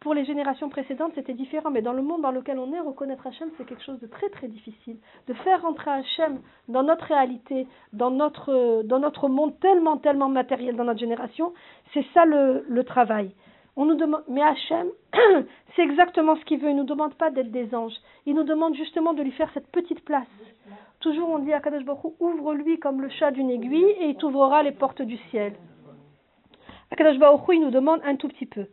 pour 0.00 0.14
les 0.14 0.24
générations 0.24 0.68
précédentes, 0.68 1.12
c'était 1.14 1.32
différent, 1.32 1.70
mais 1.70 1.80
dans 1.80 1.92
le 1.92 2.02
monde 2.02 2.22
dans 2.22 2.32
lequel 2.32 2.58
on 2.58 2.72
est, 2.72 2.80
reconnaître 2.80 3.24
Hachem, 3.26 3.48
c'est 3.56 3.64
quelque 3.64 3.84
chose 3.84 4.00
de 4.00 4.08
très 4.08 4.28
très 4.30 4.48
difficile. 4.48 4.96
De 5.28 5.34
faire 5.34 5.62
rentrer 5.62 5.92
Hachem 5.92 6.40
dans 6.68 6.82
notre 6.82 7.04
réalité, 7.04 7.68
dans 7.92 8.10
notre, 8.10 8.82
dans 8.82 8.98
notre 8.98 9.28
monde 9.28 9.58
tellement, 9.60 9.98
tellement 9.98 10.28
matériel 10.28 10.74
dans 10.74 10.84
notre 10.84 10.98
génération, 10.98 11.52
c'est 11.94 12.04
ça 12.14 12.24
le, 12.24 12.64
le 12.68 12.84
travail. 12.84 13.32
On 13.76 13.84
nous 13.86 13.94
demande, 13.94 14.24
mais 14.28 14.42
Hachem, 14.42 14.88
c'est 15.76 15.82
exactement 15.82 16.36
ce 16.36 16.44
qu'il 16.44 16.58
veut. 16.58 16.70
Il 16.70 16.76
ne 16.76 16.80
nous 16.80 16.86
demande 16.86 17.14
pas 17.14 17.30
d'être 17.30 17.52
des 17.52 17.72
anges. 17.74 17.94
Il 18.26 18.34
nous 18.34 18.42
demande 18.42 18.74
justement 18.74 19.14
de 19.14 19.22
lui 19.22 19.32
faire 19.32 19.50
cette 19.54 19.68
petite 19.68 20.04
place. 20.04 20.26
Toujours 21.02 21.30
on 21.30 21.40
dit 21.40 21.52
à 21.52 21.60
Kadosh 21.60 21.84
Baruch 21.84 22.14
ouvre-lui 22.20 22.78
comme 22.78 23.02
le 23.02 23.08
chat 23.08 23.32
d'une 23.32 23.50
aiguille 23.50 23.90
et 23.98 24.10
il 24.10 24.16
t'ouvrira 24.16 24.62
les 24.62 24.70
portes 24.70 25.02
du 25.02 25.16
ciel. 25.30 25.52
Akadosh 26.92 27.18
Baruch 27.18 27.40
il 27.52 27.60
nous 27.60 27.72
demande 27.72 28.00
un 28.04 28.14
tout 28.14 28.28
petit 28.28 28.46
peu. 28.46 28.66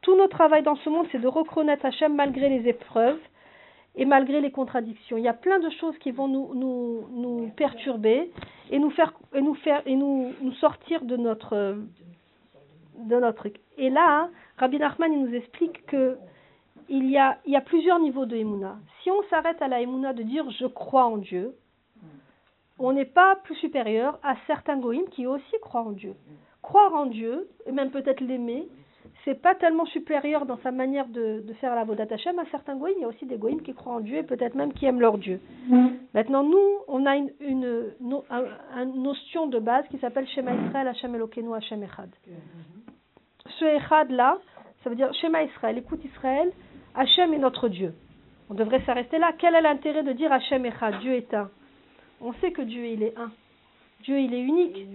Tout 0.00 0.16
notre 0.16 0.36
travail 0.36 0.62
dans 0.62 0.76
ce 0.76 0.88
monde, 0.88 1.06
c'est 1.10 1.18
de 1.18 1.26
reconnaître 1.26 1.84
Hachem 1.84 2.14
malgré 2.14 2.48
les 2.48 2.68
épreuves 2.68 3.18
et 3.96 4.04
malgré 4.04 4.40
les 4.40 4.52
contradictions. 4.52 5.16
Il 5.16 5.24
y 5.24 5.28
a 5.28 5.34
plein 5.34 5.58
de 5.58 5.70
choses 5.70 5.98
qui 5.98 6.12
vont 6.12 6.28
nous, 6.28 6.54
nous, 6.54 7.04
nous 7.10 7.50
perturber 7.56 8.30
et 8.70 8.78
nous 8.78 8.90
faire 8.90 9.12
et 9.34 9.42
nous 9.42 9.54
faire 9.56 9.82
et 9.84 9.96
nous, 9.96 10.30
nous 10.40 10.52
sortir 10.54 11.04
de 11.04 11.16
notre 11.16 11.78
de 12.96 13.16
notre 13.16 13.38
truc. 13.38 13.56
Et 13.76 13.90
là, 13.90 14.06
hein, 14.06 14.30
Rabbi 14.56 14.78
Nachman 14.78 15.12
il 15.12 15.24
nous 15.24 15.34
explique 15.34 15.84
que 15.86 16.16
il 16.88 17.10
y 17.10 17.18
a 17.18 17.38
il 17.44 17.52
y 17.52 17.56
a 17.56 17.60
plusieurs 17.60 17.98
niveaux 17.98 18.24
de 18.24 18.36
Emouna. 18.36 18.76
Si 19.02 19.10
on 19.10 19.22
s'arrête 19.30 19.60
à 19.60 19.66
la 19.66 19.80
Emouna 19.80 20.12
de 20.12 20.22
dire 20.22 20.48
je 20.52 20.66
crois 20.66 21.06
en 21.06 21.16
Dieu, 21.16 21.56
on 22.78 22.92
n'est 22.92 23.04
pas 23.04 23.36
plus 23.44 23.54
supérieur 23.56 24.18
à 24.22 24.34
certains 24.46 24.78
goïms 24.78 25.08
qui 25.10 25.26
aussi 25.26 25.54
croient 25.60 25.82
en 25.82 25.92
Dieu. 25.92 26.14
Croire 26.62 26.94
en 26.94 27.06
Dieu, 27.06 27.48
et 27.66 27.72
même 27.72 27.90
peut-être 27.90 28.20
l'aimer, 28.20 28.68
c'est 29.24 29.40
pas 29.40 29.54
tellement 29.56 29.84
supérieur 29.86 30.46
dans 30.46 30.58
sa 30.58 30.70
manière 30.70 31.06
de, 31.08 31.42
faire 31.60 31.74
la 31.74 31.84
Vodat 31.84 32.06
Hashem 32.10 32.38
à 32.38 32.44
certains 32.52 32.76
goïms. 32.76 32.94
Il 32.98 33.02
y 33.02 33.04
a 33.04 33.08
aussi 33.08 33.26
des 33.26 33.36
goïms 33.36 33.60
qui 33.62 33.74
croient 33.74 33.94
en 33.94 34.00
Dieu 34.00 34.16
et 34.18 34.22
peut-être 34.22 34.54
même 34.54 34.72
qui 34.72 34.86
aiment 34.86 35.00
leur 35.00 35.18
Dieu. 35.18 35.40
Maintenant, 36.14 36.42
nous, 36.44 36.68
on 36.88 37.04
a 37.06 37.16
une, 37.16 37.30
une, 37.40 37.92
no- 38.00 38.24
un- 38.30 38.44
un 38.74 38.84
notion 38.86 39.46
de 39.48 39.58
base 39.58 39.84
qui 39.88 39.98
s'appelle 39.98 40.26
Shema 40.28 40.52
Israël, 40.54 40.86
Hashem 40.88 41.14
Elokeinu, 41.14 41.52
Hashem 41.54 41.82
Echad. 41.82 42.10
Ce 43.58 43.64
Echad 43.64 44.10
là, 44.10 44.38
ça 44.82 44.90
veut 44.90 44.96
dire 44.96 45.12
Shema 45.14 45.42
Israël, 45.44 45.78
écoute 45.78 46.04
Israël, 46.04 46.50
Hashem 46.94 47.34
est 47.34 47.38
notre 47.38 47.68
Dieu. 47.68 47.94
On 48.50 48.54
devrait 48.54 48.82
s'arrêter 48.84 49.18
là. 49.18 49.32
Quel 49.36 49.54
est 49.54 49.60
l'intérêt 49.62 50.02
de 50.04 50.12
dire 50.12 50.32
Hashem 50.32 50.64
Echad, 50.66 51.00
Dieu 51.00 51.12
est 51.14 51.32
un? 51.34 51.50
On 52.22 52.32
sait 52.34 52.52
que 52.52 52.62
Dieu, 52.62 52.86
il 52.86 53.02
est 53.02 53.18
un. 53.18 53.30
Dieu, 54.04 54.18
il 54.20 54.32
est 54.34 54.40
unique. 54.40 54.86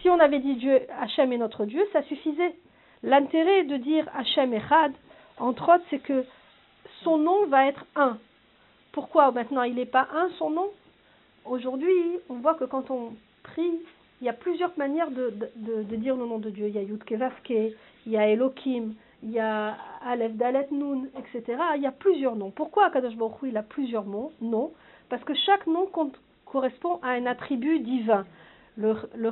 Si 0.00 0.10
on 0.10 0.18
avait 0.20 0.38
dit 0.38 0.54
Dieu, 0.56 0.80
Hachem 1.00 1.32
est 1.32 1.38
notre 1.38 1.64
Dieu, 1.64 1.82
ça 1.92 2.02
suffisait. 2.02 2.54
L'intérêt 3.02 3.64
de 3.64 3.76
dire 3.76 4.08
Hachem 4.14 4.52
Echad, 4.54 4.92
entre 5.38 5.74
autres, 5.74 5.84
c'est 5.90 5.98
que 5.98 6.24
son 7.02 7.18
nom 7.18 7.46
va 7.46 7.66
être 7.66 7.84
un. 7.96 8.18
Pourquoi 8.92 9.30
maintenant 9.32 9.62
il 9.62 9.74
n'est 9.74 9.86
pas 9.86 10.08
un 10.14 10.28
son 10.38 10.50
nom? 10.50 10.70
Aujourd'hui, 11.44 11.92
on 12.28 12.34
voit 12.34 12.54
que 12.54 12.64
quand 12.64 12.90
on 12.90 13.12
prie, 13.42 13.80
il 14.20 14.24
y 14.24 14.30
a 14.30 14.32
plusieurs 14.32 14.72
manières 14.78 15.10
de, 15.10 15.32
dire 15.96 16.16
le 16.16 16.26
nom 16.26 16.38
de 16.38 16.50
Dieu. 16.50 16.68
Il 16.68 16.74
y 16.74 16.78
a 16.78 16.82
Yud 16.82 17.04
Kevavke, 17.04 17.50
il 17.50 18.12
y 18.12 18.16
a 18.16 18.28
Elohim, 18.28 18.94
il 19.22 19.30
y 19.30 19.38
a 19.38 19.76
Aleph 20.06 20.36
Dalet 20.36 20.68
Nun, 20.70 21.08
etc. 21.18 21.60
Il 21.76 21.82
y 21.82 21.86
a 21.86 21.92
plusieurs 21.92 22.36
noms. 22.36 22.50
Pourquoi 22.50 22.86
Akadosh 22.86 23.16
Baruch 23.16 23.42
Hu, 23.42 23.48
il 23.48 23.56
a 23.56 23.62
plusieurs 23.62 24.04
noms? 24.04 24.72
Parce 25.10 25.24
que 25.24 25.34
chaque 25.34 25.66
nom 25.66 25.86
compte- 25.86 26.18
correspond 26.54 27.00
à 27.02 27.08
un 27.08 27.26
attribut 27.26 27.80
divin. 27.80 28.24
Le, 28.76 28.94
le 29.16 29.30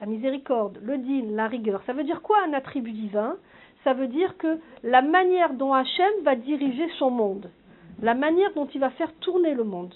la 0.00 0.06
miséricorde, 0.06 0.78
le 0.82 0.98
din, 0.98 1.26
la 1.30 1.46
rigueur. 1.46 1.80
Ça 1.86 1.92
veut 1.92 2.02
dire 2.02 2.20
quoi 2.20 2.38
un 2.44 2.52
attribut 2.52 2.90
divin? 2.90 3.36
Ça 3.84 3.92
veut 3.92 4.08
dire 4.08 4.36
que 4.38 4.58
la 4.82 5.02
manière 5.02 5.54
dont 5.54 5.72
Hachem 5.72 6.14
va 6.24 6.34
diriger 6.34 6.88
son 6.98 7.10
monde, 7.10 7.48
la 8.00 8.14
manière 8.14 8.52
dont 8.54 8.66
il 8.74 8.80
va 8.80 8.90
faire 8.90 9.12
tourner 9.20 9.54
le 9.54 9.62
monde. 9.62 9.94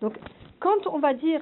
Donc, 0.00 0.14
quand 0.60 0.86
on 0.86 1.00
va 1.00 1.14
dire 1.14 1.40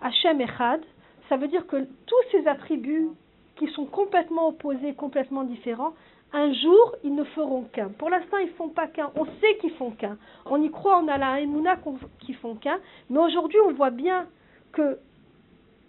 Hachem 0.00 0.40
Echad, 0.40 0.80
ça 1.28 1.36
veut 1.36 1.48
dire 1.48 1.66
que 1.66 1.76
tous 2.06 2.24
ces 2.32 2.48
attributs 2.48 3.08
qui 3.56 3.66
sont 3.68 3.84
complètement 3.84 4.48
opposés, 4.48 4.94
complètement 4.94 5.44
différents, 5.44 5.92
un 6.32 6.52
jour, 6.52 6.94
ils 7.04 7.14
ne 7.14 7.24
feront 7.24 7.62
qu'un. 7.72 7.88
Pour 7.88 8.10
l'instant, 8.10 8.36
ils 8.38 8.50
font 8.50 8.68
pas 8.68 8.86
qu'un. 8.86 9.10
On 9.16 9.24
sait 9.24 9.56
qu'ils 9.60 9.72
font 9.72 9.90
qu'un. 9.92 10.18
On 10.46 10.60
y 10.62 10.70
croit, 10.70 10.98
on 11.02 11.08
a 11.08 11.16
la 11.16 11.40
Emouna 11.40 11.76
qu'ils 12.20 12.36
font 12.36 12.54
qu'un. 12.54 12.78
Mais 13.08 13.18
aujourd'hui, 13.18 13.58
on 13.66 13.72
voit 13.72 13.90
bien 13.90 14.26
que 14.72 14.98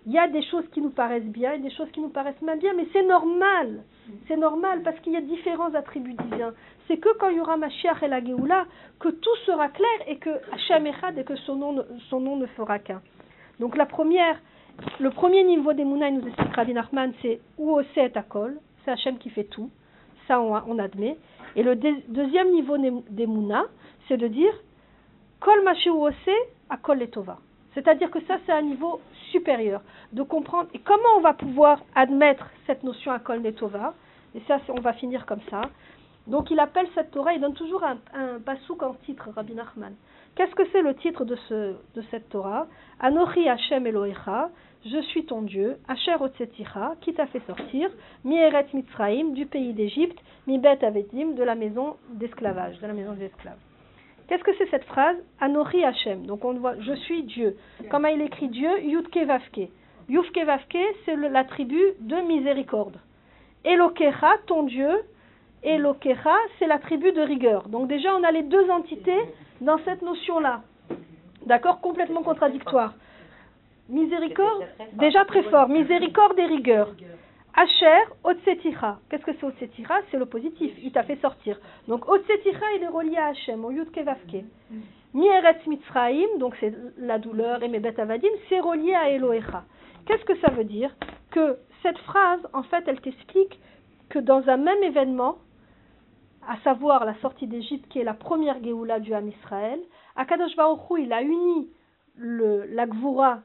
il 0.06 0.14
y 0.14 0.18
a 0.18 0.28
des 0.30 0.42
choses 0.44 0.64
qui 0.72 0.82
nous 0.82 0.90
paraissent 0.92 1.24
bien 1.26 1.52
et 1.54 1.60
des 1.60 1.70
choses 1.70 1.92
qui 1.92 2.00
nous 2.00 2.08
paraissent 2.10 2.42
moins 2.42 2.56
bien, 2.56 2.74
mais 2.74 2.88
c'est 2.94 3.04
normal. 3.04 3.84
C'est 4.28 4.38
normal 4.38 4.82
parce 4.82 4.98
qu'il 5.02 5.12
y 5.14 5.18
a 5.18 5.22
différents 5.22 5.74
attributs 5.76 6.14
divins. 6.14 6.54
C'est 6.88 6.98
que 6.98 7.10
quand 7.20 7.30
il 7.30 7.38
y 7.38 7.40
aura 7.42 7.58
Mashiach 7.58 8.02
et 8.02 8.08
la 8.08 8.24
Géoula, 8.24 8.66
que 9.00 9.10
tout 9.10 9.36
sera 9.46 9.68
clair 9.68 9.90
et 10.08 10.16
que 10.18 10.30
Hachem 10.54 10.88
et 10.88 11.24
que 11.26 11.36
son 11.36 11.56
nom, 11.58 11.74
ne- 11.74 12.36
ne 12.42 12.46
fera 12.48 12.80
qu'un. 12.80 13.02
Donc 13.60 13.76
la 13.78 13.86
première, 13.86 14.40
le 15.00 15.12
premier 15.12 15.44
niveau 15.44 15.74
des 15.74 15.84
Mouna, 15.84 16.08
il 16.10 16.20
nous 16.20 16.28
explique 16.28 16.56
Rabbi 16.56 16.74
Nachman, 16.74 17.12
c'est 17.22 17.42
Oseh 17.60 18.10
à 18.16 18.20
Akol, 18.20 18.58
c'est 18.86 18.92
Hachem 18.92 19.18
qui 19.18 19.30
fait 19.30 19.44
tout. 19.44 19.70
Ça, 20.30 20.40
on, 20.40 20.78
admet. 20.78 21.18
Et 21.56 21.64
le 21.64 21.76
deuxième 21.76 22.52
niveau 22.52 22.78
des 22.78 23.26
Mouna, 23.26 23.64
c'est 24.08 24.18
de 24.18 24.28
dire 24.28 24.54
Kol 25.40 25.68
Oseh 25.68 26.32
Akol 26.70 27.00
Letova. 27.00 27.40
C'est-à-dire 27.74 28.12
que 28.12 28.20
ça, 28.28 28.38
c'est 28.46 28.52
un 28.52 28.62
niveau 28.62 29.02
supérieur, 29.32 29.82
de 30.14 30.22
comprendre. 30.22 30.70
Et 30.76 30.80
comment 30.80 31.18
on 31.18 31.22
va 31.22 31.34
pouvoir 31.34 31.82
admettre 31.96 32.46
cette 32.68 32.84
notion 32.84 33.12
à 33.12 33.18
Kol 33.18 33.40
Netova 33.40 33.96
Et 34.36 34.42
ça, 34.48 34.60
on 34.70 34.82
va 34.82 34.94
finir 34.94 35.26
comme 35.26 35.42
ça. 35.50 35.62
Donc, 36.28 36.52
il 36.52 36.60
appelle 36.60 36.88
cette 36.94 37.10
Torah, 37.10 37.34
il 37.34 37.42
donne 37.42 37.56
toujours 37.56 37.84
un, 37.84 37.98
un 38.14 38.40
pasouk 38.40 38.84
en 38.84 38.94
titre, 39.06 39.30
Rabbi 39.36 39.56
Nachman. 39.56 39.96
Qu'est-ce 40.36 40.54
que 40.54 40.64
c'est 40.72 40.84
le 40.84 40.94
titre 40.94 41.26
de, 41.26 41.36
ce, 41.48 41.74
de 41.96 42.04
cette 42.12 42.30
Torah? 42.30 42.68
Anochi 43.00 43.50
Hashem 43.50 43.88
Elohecha, 43.88 44.52
je 44.86 45.02
suis 45.02 45.26
ton 45.26 45.42
Dieu, 45.42 45.78
Asher 45.88 46.16
Otseticha, 46.20 46.94
qui 47.02 47.14
t'a 47.14 47.28
fait 47.28 47.42
sortir, 47.46 47.90
Mieret 48.24 48.66
Mitzraim, 48.74 49.34
du 49.34 49.46
pays 49.46 49.74
d'Égypte, 49.74 50.18
Mibet 50.48 50.84
Avedim, 50.84 51.32
de 51.36 51.44
la 51.44 51.56
maison 51.56 51.98
d'esclavage, 52.14 52.80
de 52.80 52.88
la 52.88 52.94
maison 52.94 53.14
des 53.14 53.26
esclaves. 53.26 53.58
Qu'est-ce 54.28 54.44
que 54.44 54.56
c'est 54.58 54.70
cette 54.70 54.86
phrase? 54.86 55.18
Anochi 55.42 55.84
Hashem. 55.84 56.26
Donc 56.28 56.46
on 56.46 56.54
voit 56.54 56.76
je 56.80 56.94
suis 56.94 57.24
Dieu. 57.24 57.58
Comment 57.90 58.08
il 58.10 58.22
écrit 58.22 58.48
Dieu? 58.48 58.70
Yudke 58.84 59.26
Vavke. 59.26 59.70
Yudke 60.08 60.44
Vavke, 60.46 60.78
c'est 61.06 61.16
le- 61.16 61.28
l'attribut 61.30 61.94
de 62.00 62.16
miséricorde. 62.18 62.98
Elokecha, 63.66 64.32
ton 64.46 64.64
Dieu. 64.64 64.90
Elokecha, 65.64 66.36
c'est 66.58 66.68
l'attribut 66.68 67.12
de 67.12 67.22
rigueur. 67.22 67.68
Donc 67.70 67.88
déjà, 67.88 68.16
on 68.16 68.24
a 68.24 68.32
les 68.32 68.44
deux 68.44 68.70
entités 68.70 69.20
dans 69.62 69.78
cette 69.80 70.02
notion-là. 70.04 70.62
D'accord? 71.46 71.82
Complètement 71.82 72.22
contradictoire. 72.24 72.94
Miséricorde, 73.90 74.66
déjà 74.94 75.26
très 75.26 75.44
fort. 75.44 75.68
Miséricorde 75.68 76.38
et 76.40 76.46
rigueur. 76.46 76.94
Asher, 77.56 78.04
Otseticha. 78.24 79.00
Qu'est-ce 79.10 79.26
que 79.26 79.32
c'est 79.34 79.46
Otseticha 79.46 79.96
C'est 80.12 80.18
le 80.18 80.28
positif. 80.28 80.72
Il 80.82 80.92
t'a 80.92 81.04
fait 81.04 81.18
sortir. 81.18 81.60
Donc 81.88 82.08
Otseticha, 82.08 82.66
il 82.78 82.84
est 82.84 82.88
relié 82.88 83.18
à 83.18 83.28
Hachem, 83.28 83.66
au 83.66 83.72
Yud 83.72 83.92
Kevavke. 83.92 84.46
Mieretz 85.14 85.66
Mitzraim, 85.66 86.38
donc 86.38 86.56
c'est 86.60 86.74
la 87.00 87.18
douleur, 87.18 87.64
et 87.64 87.68
Mebet 87.68 88.00
Avadim, 88.00 88.30
c'est 88.48 88.60
relié 88.60 88.94
à 88.94 89.10
Elohecha. 89.10 89.64
Qu'est-ce 90.06 90.24
que 90.24 90.38
ça 90.38 90.52
veut 90.52 90.64
dire? 90.64 90.96
Que 91.32 91.58
cette 91.82 91.98
phrase, 92.00 92.48
en 92.54 92.64
fait, 92.64 92.84
elle 92.88 93.02
t'explique 93.02 93.60
que 94.10 94.20
dans 94.20 94.48
un 94.48 94.58
même 94.58 94.84
événement, 94.84 95.38
à 96.48 96.58
savoir 96.64 97.06
la 97.06 97.16
sortie 97.16 97.48
d'Égypte, 97.48 97.88
qui 97.90 98.00
est 98.00 98.04
la 98.04 98.14
première 98.14 98.64
Géoula 98.64 99.00
du 99.00 99.14
Ham 99.14 99.28
Israël, 99.28 99.80
Akadosh 100.16 100.56
Baruch 100.56 100.80
Hu, 100.92 101.02
il 101.02 101.14
a 101.14 101.24
uni 101.24 101.70
le, 102.16 102.66
la 102.68 102.86
Gvura 102.86 103.40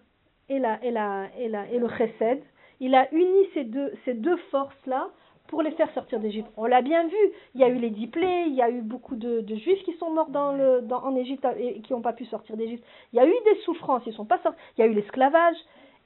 et, 0.49 0.59
la, 0.59 0.83
et, 0.85 0.91
la, 0.91 1.27
et, 1.39 1.49
la, 1.49 1.69
et 1.71 1.79
le 1.79 1.89
Chesed. 1.89 2.43
Il 2.81 2.95
a 2.95 3.13
uni 3.13 3.49
ces 3.55 3.65
deux, 3.65 3.93
ces 4.05 4.15
deux 4.15 4.37
forces-là 4.51 5.09
pour 5.49 5.63
les 5.63 5.71
faire 5.73 5.93
sortir 5.93 6.21
d'Égypte. 6.21 6.51
On 6.57 6.65
l'a 6.65 6.83
bien 6.83 7.07
vu, 7.07 7.17
il 7.55 7.61
y 7.61 7.65
a 7.65 7.69
eu 7.69 7.77
les 7.77 7.91
dix 7.91 8.07
plaies, 8.07 8.45
il 8.47 8.55
y 8.55 8.63
a 8.63 8.71
eu 8.71 8.81
beaucoup 8.81 9.15
de, 9.15 9.41
de 9.41 9.55
juifs 9.57 9.83
qui 9.85 9.93
sont 9.95 10.11
morts 10.11 10.31
dans 10.31 10.53
le, 10.53 10.81
dans, 10.83 11.03
en 11.05 11.15
Égypte 11.17 11.47
et 11.59 11.81
qui 11.83 11.93
n'ont 11.93 12.01
pas 12.01 12.13
pu 12.15 12.25
sortir 12.25 12.57
d'Égypte. 12.57 12.85
Il 13.13 13.17
y 13.17 13.21
a 13.21 13.27
eu 13.27 13.35
des 13.45 13.61
souffrances, 13.65 14.03
ils 14.07 14.13
sont 14.15 14.25
pas 14.25 14.39
sortis. 14.39 14.59
Il 14.77 14.81
y 14.81 14.85
a 14.85 14.87
eu 14.87 14.95
l'esclavage. 14.95 15.57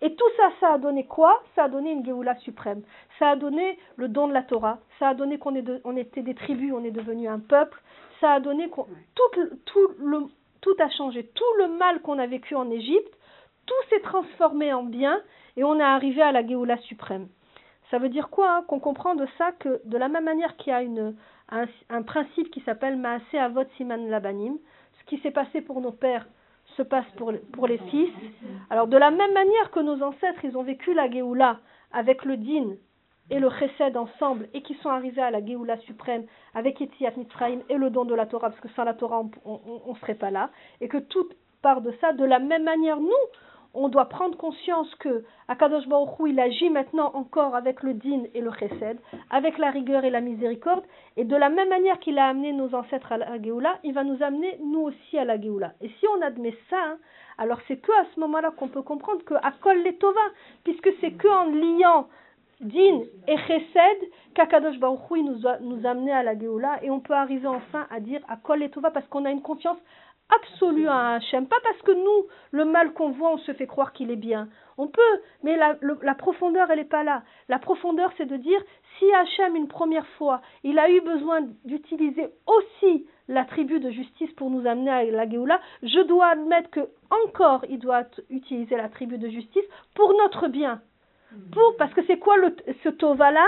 Et 0.00 0.14
tout 0.14 0.30
ça, 0.36 0.50
ça 0.60 0.72
a 0.74 0.78
donné 0.78 1.04
quoi? 1.06 1.42
Ça 1.56 1.64
a 1.64 1.68
donné 1.68 1.90
une 1.90 2.04
Géoula 2.04 2.36
suprême. 2.36 2.82
Ça 3.18 3.30
a 3.30 3.36
donné 3.36 3.78
le 3.96 4.08
don 4.08 4.28
de 4.28 4.32
la 4.32 4.42
Torah. 4.42 4.78
Ça 4.98 5.08
a 5.08 5.14
donné 5.14 5.38
qu'on 5.38 5.54
est 5.56 5.62
de- 5.62 5.80
on 5.84 5.96
était 5.96 6.22
des 6.22 6.34
tribus, 6.34 6.72
on 6.72 6.84
est 6.84 6.92
devenu 6.92 7.26
un 7.26 7.40
peuple. 7.40 7.80
Ça 8.20 8.32
a 8.32 8.40
donné 8.40 8.68
qu'on 8.68 8.84
tout, 8.84 9.40
tout, 9.64 9.88
le, 9.98 10.20
tout 10.60 10.76
a 10.78 10.88
changé. 10.90 11.24
Tout 11.34 11.52
le 11.58 11.68
mal 11.68 12.00
qu'on 12.02 12.18
a 12.18 12.26
vécu 12.26 12.54
en 12.54 12.70
Égypte, 12.70 13.17
tout 13.68 13.88
s'est 13.90 14.00
transformé 14.00 14.72
en 14.72 14.82
bien 14.82 15.20
et 15.56 15.64
on 15.64 15.78
est 15.78 15.82
arrivé 15.82 16.22
à 16.22 16.32
la 16.32 16.46
Géoula 16.46 16.78
suprême. 16.78 17.28
Ça 17.90 17.98
veut 17.98 18.08
dire 18.08 18.30
quoi 18.30 18.50
hein 18.50 18.64
Qu'on 18.66 18.80
comprend 18.80 19.14
de 19.14 19.26
ça 19.36 19.52
que 19.52 19.80
de 19.84 19.96
la 19.96 20.08
même 20.08 20.24
manière 20.24 20.56
qu'il 20.56 20.72
y 20.72 20.74
a 20.74 20.82
une, 20.82 21.14
un, 21.50 22.02
principe 22.02 22.50
qui 22.50 22.60
s'appelle 22.62 22.96
Maaseh 22.96 23.38
Avot 23.38 23.64
Siman 23.76 24.08
Labanim, 24.08 24.56
ce 24.98 25.04
qui 25.06 25.18
s'est 25.18 25.30
passé 25.30 25.60
pour 25.60 25.80
nos 25.80 25.92
pères 25.92 26.26
se 26.76 26.82
passe 26.82 27.06
pour, 27.16 27.32
pour 27.52 27.66
les 27.66 27.78
fils. 27.90 28.10
Alors 28.70 28.86
de 28.86 28.96
la 28.96 29.10
même 29.10 29.32
manière 29.32 29.70
que 29.70 29.80
nos 29.80 30.02
ancêtres, 30.02 30.44
ils 30.44 30.56
ont 30.56 30.62
vécu 30.62 30.94
la 30.94 31.10
Géoula 31.10 31.60
avec 31.92 32.24
le 32.24 32.36
Din 32.36 32.76
et 33.30 33.38
le 33.38 33.50
Chesed 33.50 33.96
ensemble 33.96 34.48
et 34.54 34.62
qui 34.62 34.74
sont 34.76 34.88
arrivés 34.88 35.22
à 35.22 35.30
la 35.30 35.44
Géoula 35.44 35.78
suprême 35.80 36.24
avec 36.54 36.80
Etziat 36.80 37.12
Mitzrayim 37.16 37.60
et 37.68 37.76
le 37.76 37.90
don 37.90 38.04
de 38.04 38.14
la 38.14 38.26
Torah, 38.26 38.50
parce 38.50 38.60
que 38.60 38.68
sans 38.70 38.84
la 38.84 38.94
Torah, 38.94 39.22
on 39.44 39.92
ne 39.92 39.98
serait 39.98 40.14
pas 40.14 40.30
là, 40.30 40.50
et 40.80 40.88
que 40.88 40.98
tout 40.98 41.28
part 41.62 41.80
de 41.80 41.92
ça. 42.00 42.12
De 42.12 42.24
la 42.24 42.38
même 42.38 42.64
manière, 42.64 42.98
nous, 43.00 43.10
on 43.78 43.88
doit 43.88 44.06
prendre 44.06 44.36
conscience 44.36 44.92
que 44.96 45.24
Akadosh 45.46 45.86
Baruch 45.86 46.10
il 46.26 46.38
agit 46.40 46.68
maintenant 46.68 47.12
encore 47.14 47.54
avec 47.54 47.82
le 47.82 47.94
din 47.94 48.24
et 48.34 48.40
le 48.40 48.50
chesed, 48.52 48.98
avec 49.30 49.56
la 49.58 49.70
rigueur 49.70 50.04
et 50.04 50.10
la 50.10 50.20
miséricorde, 50.20 50.82
et 51.16 51.24
de 51.24 51.36
la 51.36 51.48
même 51.48 51.68
manière 51.68 51.98
qu'il 52.00 52.18
a 52.18 52.26
amené 52.26 52.52
nos 52.52 52.74
ancêtres 52.74 53.12
à 53.12 53.18
la 53.18 53.40
Géoula, 53.40 53.78
il 53.84 53.94
va 53.94 54.04
nous 54.04 54.22
amener 54.22 54.58
nous 54.64 54.80
aussi 54.80 55.16
à 55.16 55.24
la 55.24 55.40
Géoula. 55.40 55.72
Et 55.80 55.88
si 55.88 56.06
on 56.08 56.22
admet 56.22 56.56
ça, 56.68 56.76
hein, 56.76 56.98
alors 57.38 57.60
c'est 57.68 57.76
que 57.76 57.92
à 57.92 58.06
ce 58.14 58.20
moment-là 58.20 58.50
qu'on 58.50 58.68
peut 58.68 58.82
comprendre 58.82 59.24
que 59.24 59.34
Akol 59.34 59.78
les 59.82 59.94
Tova, 59.94 60.20
puisque 60.64 60.90
c'est 61.00 61.12
que 61.12 61.28
en 61.28 61.44
liant 61.44 62.08
din 62.60 63.02
et 63.28 63.38
chesed 63.46 64.10
qu'Akadosh 64.34 64.80
Baruch 64.80 65.00
il 65.14 65.24
nous 65.24 65.46
a 65.46 65.58
nous 65.60 65.86
amener 65.86 66.12
à 66.12 66.24
la 66.24 66.36
Géoula, 66.36 66.82
et 66.82 66.90
on 66.90 66.98
peut 66.98 67.14
arriver 67.14 67.46
enfin 67.46 67.86
à 67.90 68.00
dire 68.00 68.20
Akol 68.28 68.58
les 68.58 68.70
Tova 68.70 68.90
parce 68.90 69.06
qu'on 69.06 69.24
a 69.24 69.30
une 69.30 69.42
confiance 69.42 69.78
absolue 70.34 70.88
à 70.88 71.14
Hachem. 71.14 71.46
Pas 71.46 71.56
parce 71.62 71.80
que 71.82 71.92
nous, 71.92 72.26
le 72.52 72.64
mal 72.64 72.92
qu'on 72.92 73.10
voit, 73.10 73.32
on 73.32 73.38
se 73.38 73.52
fait 73.52 73.66
croire 73.66 73.92
qu'il 73.92 74.10
est 74.10 74.16
bien. 74.16 74.48
On 74.76 74.86
peut, 74.86 75.00
mais 75.42 75.56
la, 75.56 75.76
la 76.02 76.14
profondeur, 76.14 76.70
elle 76.70 76.78
n'est 76.78 76.84
pas 76.84 77.02
là. 77.04 77.22
La 77.48 77.58
profondeur, 77.58 78.12
c'est 78.16 78.26
de 78.26 78.36
dire, 78.36 78.60
si 78.98 79.12
Hachem, 79.14 79.56
une 79.56 79.68
première 79.68 80.06
fois, 80.18 80.40
il 80.64 80.78
a 80.78 80.90
eu 80.90 81.00
besoin 81.00 81.40
d'utiliser 81.64 82.28
aussi 82.46 83.06
l'attribut 83.28 83.80
de 83.80 83.90
justice 83.90 84.30
pour 84.32 84.50
nous 84.50 84.66
amener 84.66 84.90
à 84.90 85.04
la 85.04 85.28
Géoula, 85.28 85.60
je 85.82 86.00
dois 86.00 86.28
admettre 86.28 86.70
que 86.70 86.88
encore 87.10 87.64
il 87.68 87.78
doit 87.78 88.04
utiliser 88.30 88.76
l'attribut 88.76 89.18
de 89.18 89.28
justice 89.28 89.64
pour 89.94 90.14
notre 90.14 90.48
bien. 90.48 90.80
Pour, 91.52 91.76
parce 91.76 91.92
que 91.92 92.00
c'est 92.06 92.18
quoi 92.18 92.36
ce 92.82 92.88
tova-là 92.88 93.44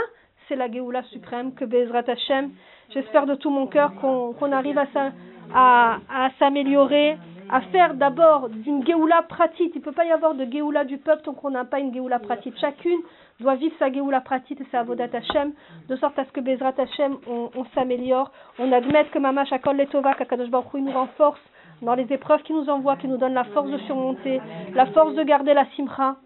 c'est 0.48 0.56
la 0.56 0.70
Géoula 0.70 1.02
suprême, 1.04 1.54
que 1.54 1.64
Bezrat 1.64 2.02
Hashem, 2.08 2.50
j'espère 2.90 3.24
de 3.26 3.36
tout 3.36 3.50
mon 3.50 3.68
cœur 3.68 3.94
qu'on 3.94 4.52
arrive 4.52 4.76
à, 4.78 4.86
s'a- 4.88 5.12
à, 5.54 5.98
s'améliorer, 6.38 7.16
à 7.50 7.60
faire 7.72 7.94
d'abord 7.94 8.48
d'une 8.48 8.86
Géoula 8.86 9.22
pratique. 9.22 9.72
Il 9.74 9.78
ne 9.78 9.84
peut 9.84 9.92
pas 9.92 10.04
y 10.04 10.12
avoir 10.12 10.34
de 10.34 10.44
Géoula 10.50 10.84
du 10.84 10.98
peuple 10.98 11.22
tant 11.22 11.34
qu'on 11.34 11.50
n'a 11.50 11.64
pas 11.64 11.80
une 11.80 11.92
Géoula 11.92 12.18
pratique. 12.18 12.54
Chacune 12.60 13.00
doit 13.40 13.56
vivre 13.56 13.74
sa 13.78 13.90
Géoula 13.90 14.20
pratique 14.20 14.60
et 14.60 14.66
sa 14.70 14.80
Avodat 14.80 15.08
Hashem, 15.12 15.52
de 15.88 15.96
sorte 15.96 16.18
à 16.18 16.24
ce 16.24 16.32
que 16.32 16.40
Bezrat 16.40 16.74
Hashem, 16.78 17.16
on, 17.26 17.64
s'améliore, 17.74 18.30
on 18.58 18.70
admette 18.72 19.10
que 19.10 19.18
Mamash 19.18 19.52
Akol 19.52 19.76
Letova, 19.76 20.14
qu'Akadosh 20.14 20.50
Baruch 20.50 20.74
nous 20.74 20.92
renforce 20.92 21.40
dans 21.82 21.94
les 21.94 22.12
épreuves 22.12 22.42
qu'il 22.42 22.56
nous 22.56 22.68
envoie, 22.68 22.96
qui 22.96 23.08
nous 23.08 23.16
donne 23.16 23.32
la 23.32 23.44
force 23.44 23.70
de 23.70 23.78
surmonter, 23.78 24.40
la 24.74 24.86
force 24.86 25.14
de 25.14 25.22
garder 25.22 25.54
la 25.54 25.64
simcha, 25.76 26.16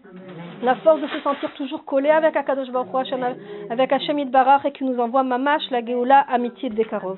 la 0.61 0.75
force 0.77 1.01
de 1.01 1.07
se 1.07 1.19
sentir 1.21 1.53
toujours 1.53 1.85
collé 1.85 2.09
avec 2.09 2.35
Akadosh 2.35 2.69
Baruch 2.69 3.11
Hu, 3.11 3.15
avec 3.69 3.93
Hashem 3.93 4.19
Yitbarach 4.19 4.65
et 4.65 4.71
qui 4.71 4.83
nous 4.83 4.99
envoie 4.99 5.23
Mamash, 5.23 5.69
la 5.71 5.83
Géoula, 5.83 6.19
Amitié 6.29 6.69
de 6.69 6.75
Dekarov. 6.75 7.17